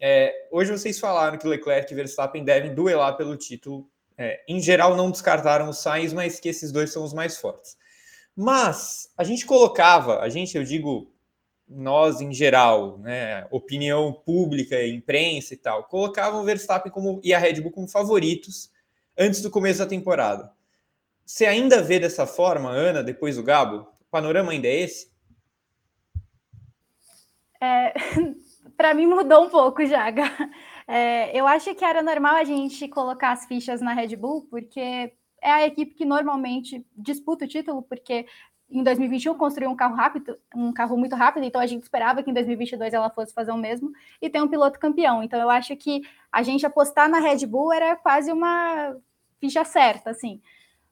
É, 0.00 0.48
hoje 0.50 0.72
vocês 0.72 0.98
falaram 0.98 1.38
que 1.38 1.46
Leclerc 1.46 1.92
e 1.92 1.96
Verstappen 1.96 2.44
devem 2.44 2.74
duelar 2.74 3.16
pelo 3.16 3.36
título 3.36 3.88
é, 4.16 4.40
em 4.46 4.60
geral, 4.60 4.96
não 4.96 5.10
descartaram 5.10 5.68
o 5.68 5.72
Sainz, 5.72 6.12
mas 6.12 6.38
que 6.38 6.48
esses 6.48 6.70
dois 6.70 6.92
são 6.92 7.02
os 7.04 7.12
mais 7.12 7.38
fortes. 7.38 7.76
Mas 8.36 9.10
a 9.16 9.24
gente 9.24 9.44
colocava, 9.44 10.20
a 10.20 10.28
gente, 10.28 10.56
eu 10.56 10.64
digo 10.64 11.11
nós 11.74 12.20
em 12.20 12.32
geral, 12.32 12.98
né, 12.98 13.46
opinião 13.50 14.12
pública, 14.12 14.86
imprensa 14.86 15.54
e 15.54 15.56
tal, 15.56 15.84
colocavam 15.84 16.40
o 16.40 16.44
Verstappen 16.44 16.92
como, 16.92 17.20
e 17.22 17.34
a 17.34 17.38
Red 17.38 17.60
Bull 17.60 17.72
como 17.72 17.88
favoritos 17.88 18.70
antes 19.18 19.42
do 19.42 19.50
começo 19.50 19.78
da 19.78 19.86
temporada. 19.86 20.52
Você 21.24 21.46
ainda 21.46 21.82
vê 21.82 21.98
dessa 21.98 22.26
forma, 22.26 22.70
Ana, 22.70 23.02
depois 23.02 23.36
do 23.36 23.42
Gabo? 23.42 23.86
O 24.00 24.10
panorama 24.10 24.52
ainda 24.52 24.68
é 24.68 24.80
esse? 24.80 25.10
É, 27.60 27.94
Para 28.76 28.94
mim 28.94 29.06
mudou 29.06 29.44
um 29.44 29.48
pouco 29.48 29.84
já. 29.86 30.06
É, 30.88 31.38
eu 31.38 31.46
acho 31.46 31.74
que 31.74 31.84
era 31.84 32.02
normal 32.02 32.36
a 32.36 32.44
gente 32.44 32.88
colocar 32.88 33.30
as 33.30 33.46
fichas 33.46 33.80
na 33.80 33.92
Red 33.92 34.16
Bull, 34.16 34.46
porque 34.50 34.80
é 35.40 35.50
a 35.50 35.66
equipe 35.66 35.94
que 35.94 36.04
normalmente 36.04 36.84
disputa 36.96 37.44
o 37.44 37.48
título, 37.48 37.82
porque 37.82 38.26
em 38.72 38.82
2021 38.82 39.34
construiu 39.36 39.70
um 39.70 39.76
carro 39.76 39.94
rápido, 39.94 40.38
um 40.54 40.72
carro 40.72 40.96
muito 40.96 41.14
rápido, 41.14 41.44
então 41.44 41.60
a 41.60 41.66
gente 41.66 41.82
esperava 41.82 42.22
que 42.22 42.30
em 42.30 42.34
2022 42.34 42.94
ela 42.94 43.10
fosse 43.10 43.34
fazer 43.34 43.52
o 43.52 43.56
mesmo 43.56 43.92
e 44.20 44.30
tem 44.30 44.40
um 44.40 44.48
piloto 44.48 44.80
campeão. 44.80 45.22
Então 45.22 45.38
eu 45.38 45.50
acho 45.50 45.76
que 45.76 46.02
a 46.30 46.42
gente 46.42 46.64
apostar 46.64 47.08
na 47.08 47.18
Red 47.18 47.46
Bull 47.46 47.72
era 47.72 47.94
quase 47.96 48.32
uma 48.32 48.96
ficha 49.38 49.64
certa, 49.64 50.10
assim. 50.10 50.40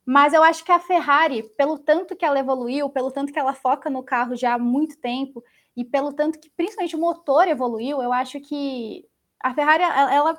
Mas 0.05 0.35
eu 0.35 0.43
acho 0.43 0.65
que 0.65 0.73
a 0.73 0.79
Ferrari, 0.79 1.43
pelo 1.57 1.79
tanto 1.79 2.15
que 2.15 2.25
ela 2.25 2.39
evoluiu, 2.39 2.91
pelo 2.91 3.11
tanto 3.11 3.33
que 3.33 3.39
ela 3.39 3.55
foca 3.55 3.89
no 3.89 4.03
carro 4.03 4.37
já 4.37 4.55
há 4.55 4.59
muito 4.59 4.99
tempo 4.99 5.43
e 5.77 5.85
pelo 5.85 6.13
tanto 6.13 6.39
que 6.39 6.51
principalmente 6.51 6.97
o 6.97 7.01
motor 7.01 7.49
evoluiu, 7.49 8.03
eu 8.03 8.13
acho 8.13 8.41
que 8.41 9.07
a 9.43 9.55
Ferrari, 9.55 9.83
ela, 9.83 10.39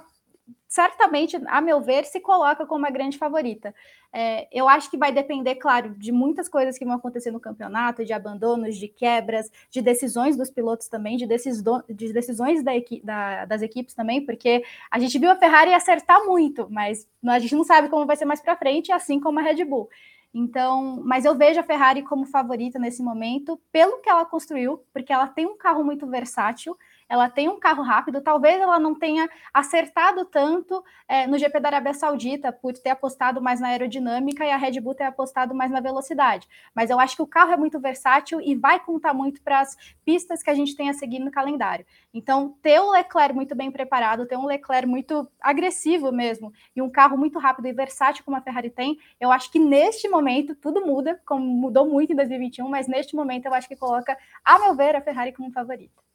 certamente, 0.68 1.40
a 1.48 1.62
meu 1.62 1.82
ver, 1.82 2.06
se 2.06 2.20
coloca 2.20 2.66
como 2.66 2.86
a 2.86 2.90
grande 2.90 3.18
favorita. 3.18 3.76
É, 4.14 4.48
eu 4.52 4.68
acho 4.68 4.90
que 4.90 4.98
vai 4.98 5.12
depender, 5.12 5.56
claro, 5.56 5.96
de 5.98 6.12
muitas 6.12 6.50
coisas 6.50 6.78
que 6.78 6.86
vão 6.86 6.96
acontecer 6.96 7.32
no 7.32 7.40
campeonato, 7.40 8.06
de 8.06 8.14
abandonos, 8.14 8.78
de 8.78 8.88
quebras, 8.88 9.50
de 9.70 9.82
decisões 9.82 10.36
dos 10.36 10.50
pilotos 10.50 10.88
também, 10.88 11.18
de, 11.18 11.26
de 11.26 12.14
decisões 12.14 12.64
da 12.64 12.76
equi 12.76 13.02
da, 13.04 13.46
das 13.46 13.62
equipes 13.62 13.94
também, 13.94 14.26
porque 14.26 14.64
a 14.90 15.00
gente 15.00 15.18
viu 15.18 15.32
a 15.32 15.36
Ferrari 15.36 15.74
acertar 15.74 16.26
muito, 16.26 16.68
mas 16.70 17.08
a 17.26 17.40
gente 17.40 17.56
não 17.56 17.64
sabe 17.64 17.90
como 17.90 18.06
vai 18.06 18.16
ser 18.16 18.26
mais 18.26 18.42
para 18.42 18.56
frente, 18.56 18.92
assim 18.92 19.20
como 19.20 19.40
a 19.40 19.42
Red 19.42 19.64
Bull. 19.66 19.90
Então, 20.34 21.02
mas 21.04 21.26
eu 21.26 21.36
vejo 21.36 21.60
a 21.60 21.64
Ferrari 21.64 22.02
como 22.04 22.26
favorita 22.26 22.80
nesse 22.80 23.04
momento, 23.04 23.60
pelo 23.72 24.00
que 24.00 24.10
ela 24.10 24.26
construiu, 24.26 24.82
porque 24.94 25.12
ela 25.12 25.28
tem 25.28 25.46
um 25.46 25.58
carro 25.58 25.84
muito 25.84 26.08
versátil, 26.08 26.78
ela 27.12 27.30
tem 27.30 27.50
um 27.50 27.60
carro 27.60 27.84
rápido, 27.84 28.22
talvez 28.22 28.62
ela 28.62 28.80
não 28.80 28.96
tenha 28.96 29.30
acertado 29.54 30.24
tanto 30.24 30.82
é, 31.10 31.28
no 31.28 31.38
GP 31.38 31.60
da 31.60 31.68
Arábia 31.68 31.94
Saudita 31.94 32.54
por 32.54 32.72
ter 32.72 32.92
apostado 32.92 33.42
mais 33.42 33.60
na 33.60 33.68
aerodinâmica 33.68 34.46
e 34.46 34.50
a 34.50 34.56
Red 34.56 34.80
Bull 34.80 34.96
ter 34.96 35.04
apostado 35.04 35.54
mais 35.54 35.70
na 35.70 35.82
velocidade. 35.82 36.48
Mas 36.74 36.90
eu 36.90 36.98
acho 37.02 37.18
que 37.18 37.22
o 37.22 37.28
carro 37.28 37.52
é 37.52 37.58
muito 37.58 37.82
versátil 37.82 38.40
e 38.40 38.56
vai 38.56 38.80
contar 38.80 39.14
muito 39.14 39.42
para 39.42 39.60
as 39.60 39.76
pistas 40.06 40.42
que 40.42 40.50
a 40.50 40.54
gente 40.54 40.74
tem 40.74 40.90
a 40.90 40.94
seguir 40.94 41.20
no 41.20 41.30
calendário. 41.30 41.86
Então, 42.14 42.56
ter 42.62 42.80
o 42.80 42.92
Leclerc 42.92 43.36
muito 43.36 43.54
bem 43.56 43.70
preparado, 43.70 44.26
ter 44.26 44.38
um 44.38 44.46
Leclerc 44.46 44.88
muito 44.88 45.28
agressivo 45.42 46.14
mesmo, 46.14 46.54
e 46.74 46.82
um 46.82 46.90
carro 46.90 47.18
muito 47.18 47.40
rápido 47.40 47.68
e 47.68 47.74
versátil 47.74 48.24
como 48.24 48.38
a 48.38 48.42
Ferrari 48.42 48.70
tem, 48.70 48.98
eu 49.20 49.34
acho 49.34 49.52
que 49.52 49.60
neste 49.60 50.08
momento 50.08 50.56
tudo 50.56 50.86
muda, 50.86 51.20
como 51.26 51.46
mudou 51.46 51.86
muito 51.86 52.14
em 52.14 52.16
2021, 52.16 52.70
mas 52.70 52.88
neste 52.88 53.18
momento 53.18 53.48
eu 53.48 53.54
acho 53.54 53.68
que 53.68 53.76
coloca, 53.76 54.18
a 54.46 54.60
meu 54.60 54.74
ver, 54.74 54.96
a 54.96 55.02
Ferrari 55.02 55.34
como 55.34 55.52
favorita. 55.52 56.11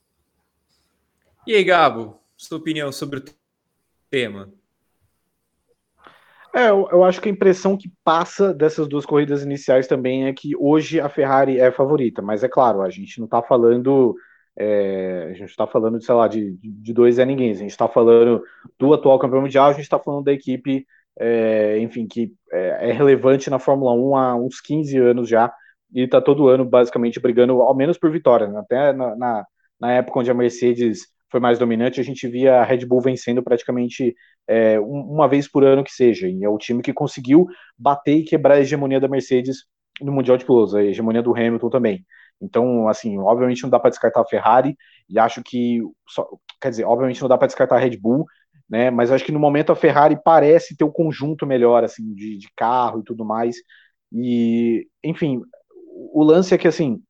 E 1.47 1.55
aí, 1.55 1.63
Gabo, 1.63 2.19
sua 2.37 2.59
opinião 2.59 2.91
sobre 2.91 3.21
o 3.21 3.25
tema? 4.11 4.53
É, 6.53 6.71
eu, 6.71 6.89
eu, 6.91 7.05
acho 7.05 7.21
que 7.21 7.29
a 7.29 7.33
impressão 7.33 7.77
que 7.77 7.89
passa 8.03 8.53
dessas 8.53 8.89
duas 8.89 9.07
corridas 9.07 9.45
iniciais 9.45 9.87
também 9.87 10.27
é 10.27 10.33
que 10.33 10.57
hoje 10.57 10.99
a 10.99 11.09
Ferrari 11.09 11.61
é 11.61 11.71
favorita, 11.71 12.21
mas 12.21 12.43
é 12.43 12.49
claro, 12.49 12.83
a 12.83 12.91
gente 12.91 13.21
não 13.21 13.27
está 13.27 13.41
falando. 13.43 14.17
É, 14.57 15.29
a 15.31 15.35
gente 15.35 15.51
está 15.51 15.69
falando, 15.69 16.03
sei 16.03 16.15
lá, 16.17 16.27
de, 16.27 16.57
de 16.61 16.93
dois 16.93 17.21
é 17.21 17.25
ninguém. 17.25 17.53
A 17.53 17.55
gente 17.55 17.71
está 17.71 17.87
falando 17.87 18.43
do 18.77 18.93
atual 18.93 19.19
campeão 19.21 19.43
mundial, 19.43 19.67
a 19.67 19.73
gente 19.73 19.83
está 19.83 20.01
falando 20.01 20.25
da 20.25 20.33
equipe, 20.33 20.85
é, 21.17 21.79
enfim, 21.79 22.09
que 22.09 22.35
é, 22.51 22.89
é, 22.91 22.93
relevante 22.93 23.49
na 23.51 23.61
Fórmula 23.61 23.93
1 23.93 24.17
há 24.17 24.35
uns 24.35 24.61
15 24.61 24.99
anos 24.99 25.29
já, 25.29 25.53
e 25.95 26.01
está 26.03 26.21
todo 26.21 26.49
ano 26.49 26.65
basicamente 26.65 27.21
brigando, 27.21 27.63
ao 27.63 27.77
menos 27.77 27.99
por 27.99 28.11
vitória. 28.11 28.49
Né? 28.49 28.59
Até 28.59 28.93
na, 28.93 29.15
na, 29.15 29.47
na 29.79 29.93
época 29.93 30.19
onde 30.19 30.31
a 30.31 30.35
Mercedes 30.35 31.15
foi 31.31 31.41
mais 31.41 31.59
dominante, 31.59 32.01
a 32.01 32.05
gente 32.05 32.27
via 32.29 32.61
a 32.61 32.65
Red 32.65 32.87
Bull 32.87 33.01
vencendo 33.01 33.43
praticamente 33.43 34.15
é, 34.47 34.79
uma 34.81 35.29
vez 35.29 35.49
por 35.49 35.65
ano 35.65 35.83
que 35.83 35.93
seja. 35.93 36.29
E 36.29 36.45
é 36.45 36.49
o 36.49 36.59
time 36.59 36.83
que 36.83 36.93
conseguiu 36.93 37.47
bater 37.77 38.19
e 38.19 38.25
quebrar 38.25 38.55
a 38.55 38.61
hegemonia 38.61 39.01
da 39.01 39.09
Mercedes 39.09 39.65
no 40.01 40.13
Mundial 40.13 40.37
de 40.37 40.45
Pilotos, 40.45 40.75
a 40.75 40.83
hegemonia 40.83 41.23
do 41.23 41.35
Hamilton 41.35 41.71
também. 41.71 42.07
Então, 42.41 42.89
assim, 42.89 43.19
obviamente 43.19 43.63
não 43.63 43.71
dá 43.71 43.81
para 43.81 43.91
descartar 43.91 44.21
a 44.21 44.27
Ferrari, 44.27 44.77
e 45.09 45.19
acho 45.19 45.43
que, 45.43 45.81
só, 46.09 46.29
quer 46.61 46.71
dizer, 46.71 46.85
obviamente 46.85 47.21
não 47.21 47.29
dá 47.29 47.39
para 47.39 47.47
descartar 47.47 47.77
a 47.77 47.79
Red 47.79 47.97
Bull, 47.97 48.27
né? 48.69 48.91
Mas 48.91 49.11
acho 49.11 49.25
que 49.25 49.33
no 49.33 49.39
momento 49.39 49.73
a 49.73 49.77
Ferrari 49.77 50.19
parece 50.23 50.77
ter 50.77 50.85
um 50.85 50.91
conjunto 50.91 51.47
melhor, 51.47 51.85
assim, 51.85 52.15
de, 52.15 52.37
de 52.39 52.49
carro 52.57 53.01
e 53.01 53.05
tudo 53.05 53.25
mais. 53.25 53.57
E, 54.13 54.87
enfim, 55.03 55.41
o 56.13 56.23
lance 56.23 56.55
é 56.55 56.59
que, 56.59 56.69
assim, 56.69 57.01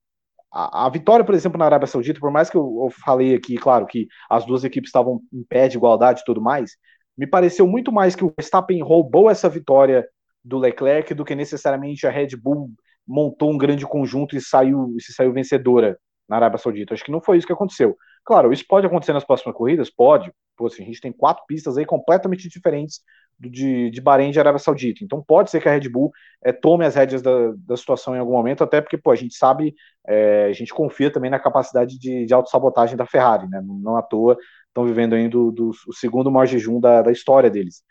a, 0.57 0.87
a, 0.87 0.89
vitória, 0.89 1.25
por 1.25 1.35
exemplo, 1.35 1.59
na 1.59 1.67
Arábia 1.67 1.87
Saudita, 1.87 2.19
por 2.19 2.31
mais 2.31 2.49
que 2.49 2.57
eu, 2.57 2.85
eu, 2.85 2.91
falei 2.91 3.35
aqui, 3.35 3.57
claro, 3.57 3.87
que 3.87 4.09
as 4.31 4.47
duas 4.47 4.65
equipes 4.65 4.89
estavam 4.89 5.21
em 5.31 5.45
pé 5.45 5.69
de 5.69 5.77
igualdade 5.77 6.23
e 6.23 6.25
tudo 6.25 6.41
mais, 6.41 6.73
me 7.17 7.27
pareceu 7.27 7.67
muito 7.67 7.93
mais 7.93 8.17
que 8.17 8.25
o 8.25 8.33
Verstappen 8.37 8.83
roubou 8.83 9.31
essa 9.31 9.49
vitória 9.49 10.07
do 10.43 10.59
Leclerc 10.59 11.13
do 11.13 11.25
que 11.25 11.35
necessariamente 11.35 12.07
a 12.07 12.11
Red 12.11 12.37
Bull 12.37 12.71
montou 13.07 13.53
um 13.53 13.59
grande 13.59 13.87
conjunto 13.87 14.35
e 14.35 14.41
saiu, 14.41 14.95
se 14.99 15.13
saiu 15.13 15.33
vencedora 15.33 15.99
na 16.29 16.37
Arábia 16.37 16.59
Saudita. 16.59 16.95
Acho 16.95 17.05
que 17.05 17.13
não 17.13 17.21
foi 17.21 17.37
isso 17.37 17.47
que 17.47 17.53
aconteceu. 17.53 17.97
Claro, 18.25 18.53
isso 18.53 18.65
pode 18.67 18.87
acontecer 18.87 19.13
nas 19.13 19.25
próximas 19.25 19.55
corridas? 19.55 19.91
Pode. 19.91 20.33
Pô, 20.57 20.67
assim, 20.67 20.83
a 20.83 20.87
gente 20.87 21.01
tem 21.01 21.13
quatro 21.13 21.45
pistas 21.47 21.77
aí 21.77 21.85
completamente 21.85 22.49
diferentes 22.49 23.01
de, 23.39 23.91
de 23.91 24.01
Bahrein 24.01 24.31
de 24.31 24.41
Arábia 24.41 24.59
Saudita. 24.59 25.05
Então 25.05 25.23
pode 25.23 25.51
ser 25.51 25.61
que 25.61 25.69
a 25.69 25.73
Red 25.73 25.89
Bull 25.89 26.11
é, 26.43 26.53
tome 26.53 26.85
as 26.85 26.95
rédeas 26.95 27.23
da, 27.23 27.53
da 27.57 27.77
situação 27.77 28.15
em 28.17 28.19
algum 28.19 28.33
momento, 28.33 28.65
até 28.65 28.81
porque 28.81 28.97
pô, 28.97 29.11
a 29.11 29.17
gente 29.17 29.35
sabe, 29.35 29.75
é, 30.07 30.47
a 30.47 30.53
gente 30.53 30.73
confia 30.73 31.11
também 31.11 31.31
na 31.31 31.39
capacidade 31.39 31.99
de, 31.99 32.27
de 32.27 32.35
autossabotagem 32.35 32.97
da 32.97 33.07
Ferrari, 33.07 33.49
né? 33.49 33.61
Não 33.63 33.97
à 33.97 34.03
toa 34.03 34.37
estão 34.69 34.85
vivendo 34.85 35.15
ainda 35.15 35.31
do, 35.31 35.51
do, 35.51 35.71
o 35.71 35.93
segundo 35.95 36.31
maior 36.31 36.47
jejum 36.47 36.81
da, 36.81 37.03
da 37.03 37.13
história 37.13 37.51
deles. 37.51 37.83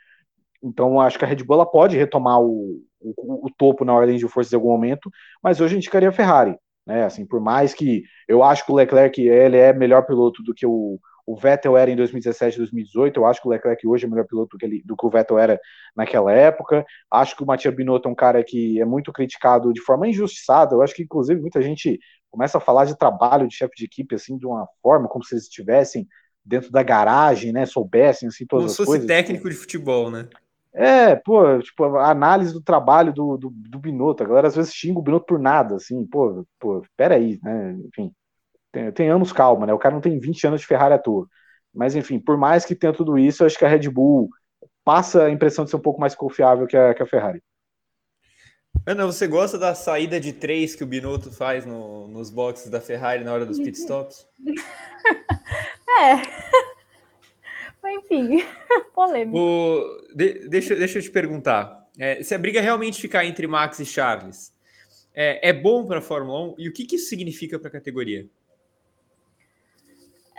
Então 0.63 0.99
acho 0.99 1.17
que 1.19 1.25
a 1.25 1.27
Red 1.27 1.43
Bull 1.43 1.55
ela 1.55 1.65
pode 1.65 1.97
retomar 1.97 2.39
o, 2.41 2.81
o, 2.99 3.47
o 3.47 3.49
topo 3.57 3.85
na 3.85 3.93
ordem 3.93 4.17
de 4.17 4.27
forças 4.27 4.53
em 4.53 4.55
algum 4.55 4.69
momento, 4.69 5.09
mas 5.43 5.61
hoje 5.61 5.73
a 5.73 5.77
gente 5.79 5.89
queria 5.89 6.09
a 6.09 6.13
Ferrari 6.13 6.55
né? 6.85 7.03
Assim, 7.03 7.25
por 7.25 7.39
mais 7.41 7.73
que 7.73 8.03
eu 8.27 8.43
acho 8.43 8.65
que 8.65 8.71
o 8.71 8.75
Leclerc 8.75 9.19
ele 9.21 9.57
é 9.57 9.73
melhor 9.73 10.05
piloto 10.05 10.43
do 10.43 10.53
que 10.53 10.65
o, 10.65 10.99
o 11.25 11.35
Vettel 11.35 11.75
era 11.75 11.89
em 11.89 11.95
2017 11.95 12.57
2018, 12.57 13.19
eu 13.19 13.25
acho 13.25 13.41
que 13.41 13.47
o 13.47 13.51
Leclerc 13.51 13.87
hoje 13.87 14.05
é 14.05 14.07
melhor 14.07 14.25
piloto 14.27 14.55
do 14.55 14.59
que, 14.59 14.65
ele, 14.65 14.83
do 14.85 14.95
que 14.95 15.05
o 15.05 15.09
Vettel 15.09 15.39
era 15.39 15.59
naquela 15.95 16.31
época. 16.31 16.85
Acho 17.09 17.35
que 17.35 17.43
o 17.43 17.45
Matia 17.45 17.71
Binotto 17.71 18.07
é 18.07 18.11
um 18.11 18.15
cara 18.15 18.43
que 18.43 18.79
é 18.79 18.85
muito 18.85 19.11
criticado 19.11 19.73
de 19.73 19.81
forma 19.81 20.07
injustiçada. 20.07 20.75
Eu 20.75 20.83
acho 20.83 20.93
que, 20.93 21.03
inclusive, 21.03 21.41
muita 21.41 21.61
gente 21.61 21.99
começa 22.29 22.57
a 22.59 22.61
falar 22.61 22.85
de 22.85 22.97
trabalho 22.97 23.47
de 23.47 23.55
chefe 23.55 23.73
de 23.75 23.85
equipe 23.85 24.13
assim 24.13 24.37
de 24.37 24.45
uma 24.45 24.67
forma 24.83 25.07
como 25.07 25.23
se 25.23 25.33
eles 25.33 25.45
estivessem 25.45 26.07
dentro 26.43 26.71
da 26.71 26.83
garagem, 26.83 27.51
né? 27.51 27.65
Soubessem 27.65 28.27
assim 28.27 28.45
todas 28.45 28.65
como 28.65 28.71
as 28.71 28.77
coisas. 28.77 28.85
Como 28.85 29.01
se 29.01 29.07
fosse 29.07 29.07
técnico 29.07 29.49
de 29.49 29.55
futebol, 29.55 30.11
né? 30.11 30.27
É, 30.71 31.15
pô, 31.15 31.57
tipo, 31.59 31.85
a 31.95 32.11
análise 32.11 32.53
do 32.53 32.61
trabalho 32.61 33.13
do, 33.13 33.37
do, 33.37 33.49
do 33.49 33.79
Binotto. 33.79 34.21
A 34.21 34.27
galera 34.27 34.49
às 34.49 34.55
vezes 34.55 34.73
xinga 34.73 34.99
o 34.99 35.01
Binotto 35.01 35.25
por 35.25 35.39
nada, 35.39 35.77
assim, 35.77 36.05
pô, 36.05 36.45
pô, 36.59 36.83
peraí, 36.95 37.39
né? 37.41 37.77
Enfim, 37.87 38.11
tenhamos 38.93 39.31
calma, 39.31 39.65
né? 39.65 39.73
O 39.73 39.79
cara 39.79 39.93
não 39.93 40.01
tem 40.01 40.19
20 40.19 40.47
anos 40.47 40.61
de 40.61 40.67
Ferrari 40.67 40.93
à 40.93 40.97
toa. 40.99 41.27
Mas, 41.73 41.95
enfim, 41.95 42.19
por 42.19 42.37
mais 42.37 42.65
que 42.65 42.75
tenha 42.75 42.93
tudo 42.93 43.17
isso, 43.17 43.43
eu 43.43 43.47
acho 43.47 43.57
que 43.57 43.65
a 43.65 43.67
Red 43.67 43.89
Bull 43.89 44.29
passa 44.83 45.25
a 45.25 45.31
impressão 45.31 45.65
de 45.65 45.71
ser 45.71 45.75
um 45.75 45.81
pouco 45.81 45.99
mais 45.99 46.15
confiável 46.15 46.67
que 46.67 46.77
a, 46.77 46.93
que 46.93 47.03
a 47.03 47.05
Ferrari. 47.05 47.41
Ana, 48.85 49.05
você 49.05 49.27
gosta 49.27 49.57
da 49.57 49.73
saída 49.73 50.19
de 50.19 50.31
três 50.31 50.75
que 50.75 50.83
o 50.83 50.87
Binotto 50.87 51.31
faz 51.31 51.65
no, 51.65 52.07
nos 52.07 52.29
boxes 52.29 52.69
da 52.69 52.79
Ferrari 52.79 53.23
na 53.23 53.33
hora 53.33 53.45
dos 53.45 53.59
pitstops? 53.59 54.27
é. 55.99 56.21
Enfim, 57.87 58.43
polêmico. 58.93 59.37
O, 59.37 60.15
de, 60.15 60.47
deixa, 60.47 60.75
deixa 60.75 60.99
eu 60.99 61.03
te 61.03 61.11
perguntar. 61.11 61.87
É, 61.97 62.21
se 62.23 62.33
a 62.35 62.37
briga 62.37 62.61
realmente 62.61 63.01
ficar 63.01 63.25
entre 63.25 63.47
Max 63.47 63.79
e 63.79 63.85
Charles, 63.85 64.53
é, 65.13 65.49
é 65.49 65.53
bom 65.53 65.85
para 65.85 65.99
a 65.99 66.01
Fórmula 66.01 66.53
1? 66.53 66.55
E 66.57 66.69
o 66.69 66.73
que, 66.73 66.85
que 66.85 66.95
isso 66.95 67.07
significa 67.07 67.57
para 67.57 67.69
a 67.69 67.71
categoria? 67.71 68.27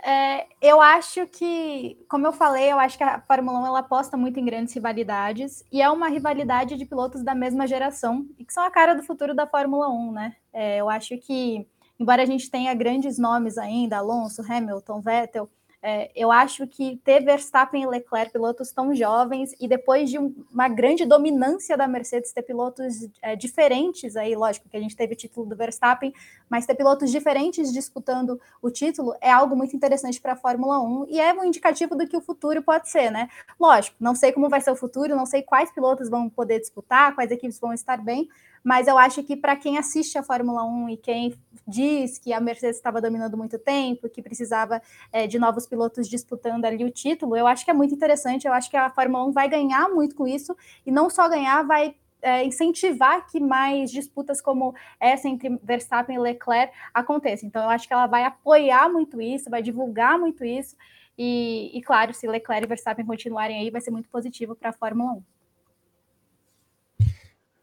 É, 0.03 0.47
eu 0.61 0.79
acho 0.79 1.25
que, 1.27 1.97
como 2.07 2.27
eu 2.27 2.31
falei, 2.31 2.71
eu 2.71 2.79
acho 2.79 2.97
que 2.97 3.03
a 3.03 3.19
Fórmula 3.21 3.59
1 3.59 3.65
ela 3.65 3.79
aposta 3.79 4.15
muito 4.15 4.39
em 4.39 4.45
grandes 4.45 4.73
rivalidades 4.73 5.63
e 5.71 5.81
é 5.81 5.89
uma 5.89 6.07
rivalidade 6.07 6.77
de 6.77 6.85
pilotos 6.85 7.23
da 7.23 7.33
mesma 7.33 7.67
geração 7.67 8.25
e 8.37 8.45
que 8.45 8.53
são 8.53 8.63
a 8.63 8.71
cara 8.71 8.93
do 8.93 9.03
futuro 9.03 9.33
da 9.33 9.47
Fórmula 9.47 9.89
1, 9.89 10.11
né? 10.11 10.35
É, 10.53 10.77
eu 10.77 10.89
acho 10.89 11.17
que, 11.17 11.67
embora 11.99 12.21
a 12.21 12.25
gente 12.25 12.49
tenha 12.49 12.73
grandes 12.73 13.17
nomes 13.17 13.57
ainda, 13.57 13.97
Alonso, 13.97 14.41
Hamilton, 14.41 15.01
Vettel, 15.01 15.49
é, 15.81 16.11
eu 16.15 16.31
acho 16.31 16.65
que 16.65 16.97
ter 17.03 17.23
Verstappen 17.23 17.83
e 17.83 17.87
Leclerc, 17.87 18.31
pilotos 18.31 18.71
tão 18.71 18.95
jovens, 18.95 19.53
e 19.59 19.67
depois 19.67 20.09
de 20.09 20.17
um, 20.17 20.33
uma 20.51 20.67
grande 20.67 21.05
dominância 21.05 21.77
da 21.77 21.87
Mercedes, 21.87 22.33
ter 22.33 22.41
pilotos 22.41 23.07
é, 23.21 23.35
diferentes, 23.35 24.15
aí, 24.15 24.35
lógico 24.35 24.67
que 24.67 24.75
a 24.75 24.79
gente 24.79 24.95
teve 24.95 25.13
o 25.13 25.15
título 25.15 25.45
do 25.45 25.55
Verstappen, 25.55 26.13
mas 26.49 26.65
ter 26.65 26.75
pilotos 26.75 27.11
diferentes 27.11 27.71
disputando 27.71 28.39
o 28.61 28.71
título 28.71 29.13
é 29.21 29.31
algo 29.31 29.55
muito 29.55 29.75
interessante 29.75 30.19
para 30.19 30.33
a 30.33 30.35
Fórmula 30.35 30.79
1 30.79 31.05
e 31.09 31.19
é 31.19 31.33
um 31.33 31.43
indicativo 31.43 31.95
do 31.95 32.07
que 32.07 32.17
o 32.17 32.21
futuro 32.21 32.63
pode 32.63 32.89
ser, 32.89 33.11
né? 33.11 33.29
Lógico, 33.59 33.95
não 33.99 34.15
sei 34.15 34.31
como 34.31 34.49
vai 34.49 34.61
ser 34.61 34.71
o 34.71 34.75
futuro, 34.75 35.15
não 35.15 35.25
sei 35.25 35.43
quais 35.43 35.71
pilotos 35.71 36.09
vão 36.09 36.29
poder 36.29 36.59
disputar, 36.59 37.13
quais 37.13 37.29
equipes 37.31 37.59
vão 37.59 37.73
estar 37.73 37.97
bem, 37.97 38.27
mas 38.67 38.85
eu 38.85 38.97
acho 38.97 39.23
que 39.23 39.37
para 39.37 39.55
quem 39.55 39.77
assiste 39.77 40.17
a 40.17 40.23
Fórmula 40.23 40.61
1 40.65 40.89
e 40.89 40.97
quem 40.97 41.33
diz 41.65 42.17
que 42.17 42.33
a 42.33 42.41
Mercedes 42.41 42.75
estava 42.75 42.99
dominando 42.99 43.37
muito 43.37 43.57
tempo, 43.57 44.09
que 44.09 44.21
precisava 44.21 44.81
é, 45.09 45.25
de 45.25 45.39
novos 45.39 45.65
pilotos 45.65 46.05
disputando 46.05 46.65
ali 46.65 46.83
o 46.83 46.91
título, 46.91 47.37
eu 47.37 47.47
acho 47.47 47.63
que 47.63 47.71
é 47.71 47.73
muito 47.73 47.95
interessante, 47.95 48.45
eu 48.45 48.51
acho 48.51 48.69
que 48.69 48.75
a 48.75 48.89
Fórmula 48.89 49.23
1 49.27 49.31
vai 49.31 49.47
ganhar 49.47 49.87
muito 49.87 50.13
com 50.15 50.27
isso, 50.27 50.53
e 50.85 50.91
não 50.91 51.09
só 51.09 51.29
ganhar, 51.29 51.63
vai 51.63 51.95
é, 52.21 52.43
incentivar 52.43 53.25
que 53.25 53.39
mais 53.39 53.89
disputas 53.89 54.41
como 54.41 54.75
essa 54.99 55.29
entre 55.29 55.57
Verstappen 55.63 56.17
e 56.17 56.19
Leclerc 56.19 56.73
aconteçam. 56.93 57.47
Então, 57.47 57.63
eu 57.63 57.69
acho 57.69 57.87
que 57.87 57.93
ela 57.93 58.05
vai 58.05 58.25
apoiar 58.25 58.89
muito 58.89 59.21
isso, 59.21 59.49
vai 59.49 59.61
divulgar 59.61 60.19
muito 60.19 60.43
isso, 60.43 60.75
e, 61.17 61.71
e 61.73 61.81
claro, 61.81 62.13
se 62.13 62.27
Leclerc 62.27 62.65
e 62.65 62.67
Verstappen 62.67 63.05
continuarem 63.05 63.61
aí, 63.61 63.69
vai 63.69 63.79
ser 63.79 63.91
muito 63.91 64.09
positivo 64.09 64.57
para 64.57 64.71
a 64.71 64.73
Fórmula 64.73 65.13
1. 65.13 65.36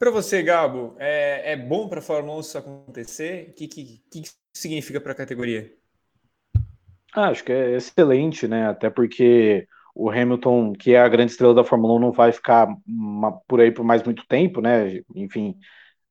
Para 0.05 0.11
você, 0.11 0.43
Gabo, 0.43 0.95
é, 0.99 1.53
é 1.53 1.57
bom 1.57 1.89
para 1.89 2.01
a 2.01 2.03
Fórmula 2.03 2.37
1 2.37 2.41
isso 2.41 2.59
acontecer? 2.59 3.49
O 3.49 3.55
que, 3.55 3.67
que, 3.67 4.03
que 4.11 4.23
significa 4.53 5.01
para 5.01 5.13
a 5.13 5.15
categoria? 5.15 5.73
Ah, 7.15 7.29
acho 7.31 7.43
que 7.43 7.51
é 7.51 7.75
excelente, 7.75 8.47
né? 8.47 8.69
Até 8.69 8.91
porque 8.91 9.67
o 9.95 10.11
Hamilton, 10.11 10.75
que 10.75 10.95
é 10.95 11.01
a 11.01 11.09
grande 11.09 11.33
estrela 11.33 11.55
da 11.55 11.65
Fórmula 11.65 11.95
1, 11.95 11.99
não 12.01 12.13
vai 12.13 12.33
ficar 12.33 12.69
uma, 12.87 13.33
por 13.49 13.63
aí 13.63 13.71
por 13.71 13.83
mais 13.83 14.03
muito 14.03 14.27
tempo, 14.29 14.61
né? 14.61 15.01
Enfim, 15.17 15.57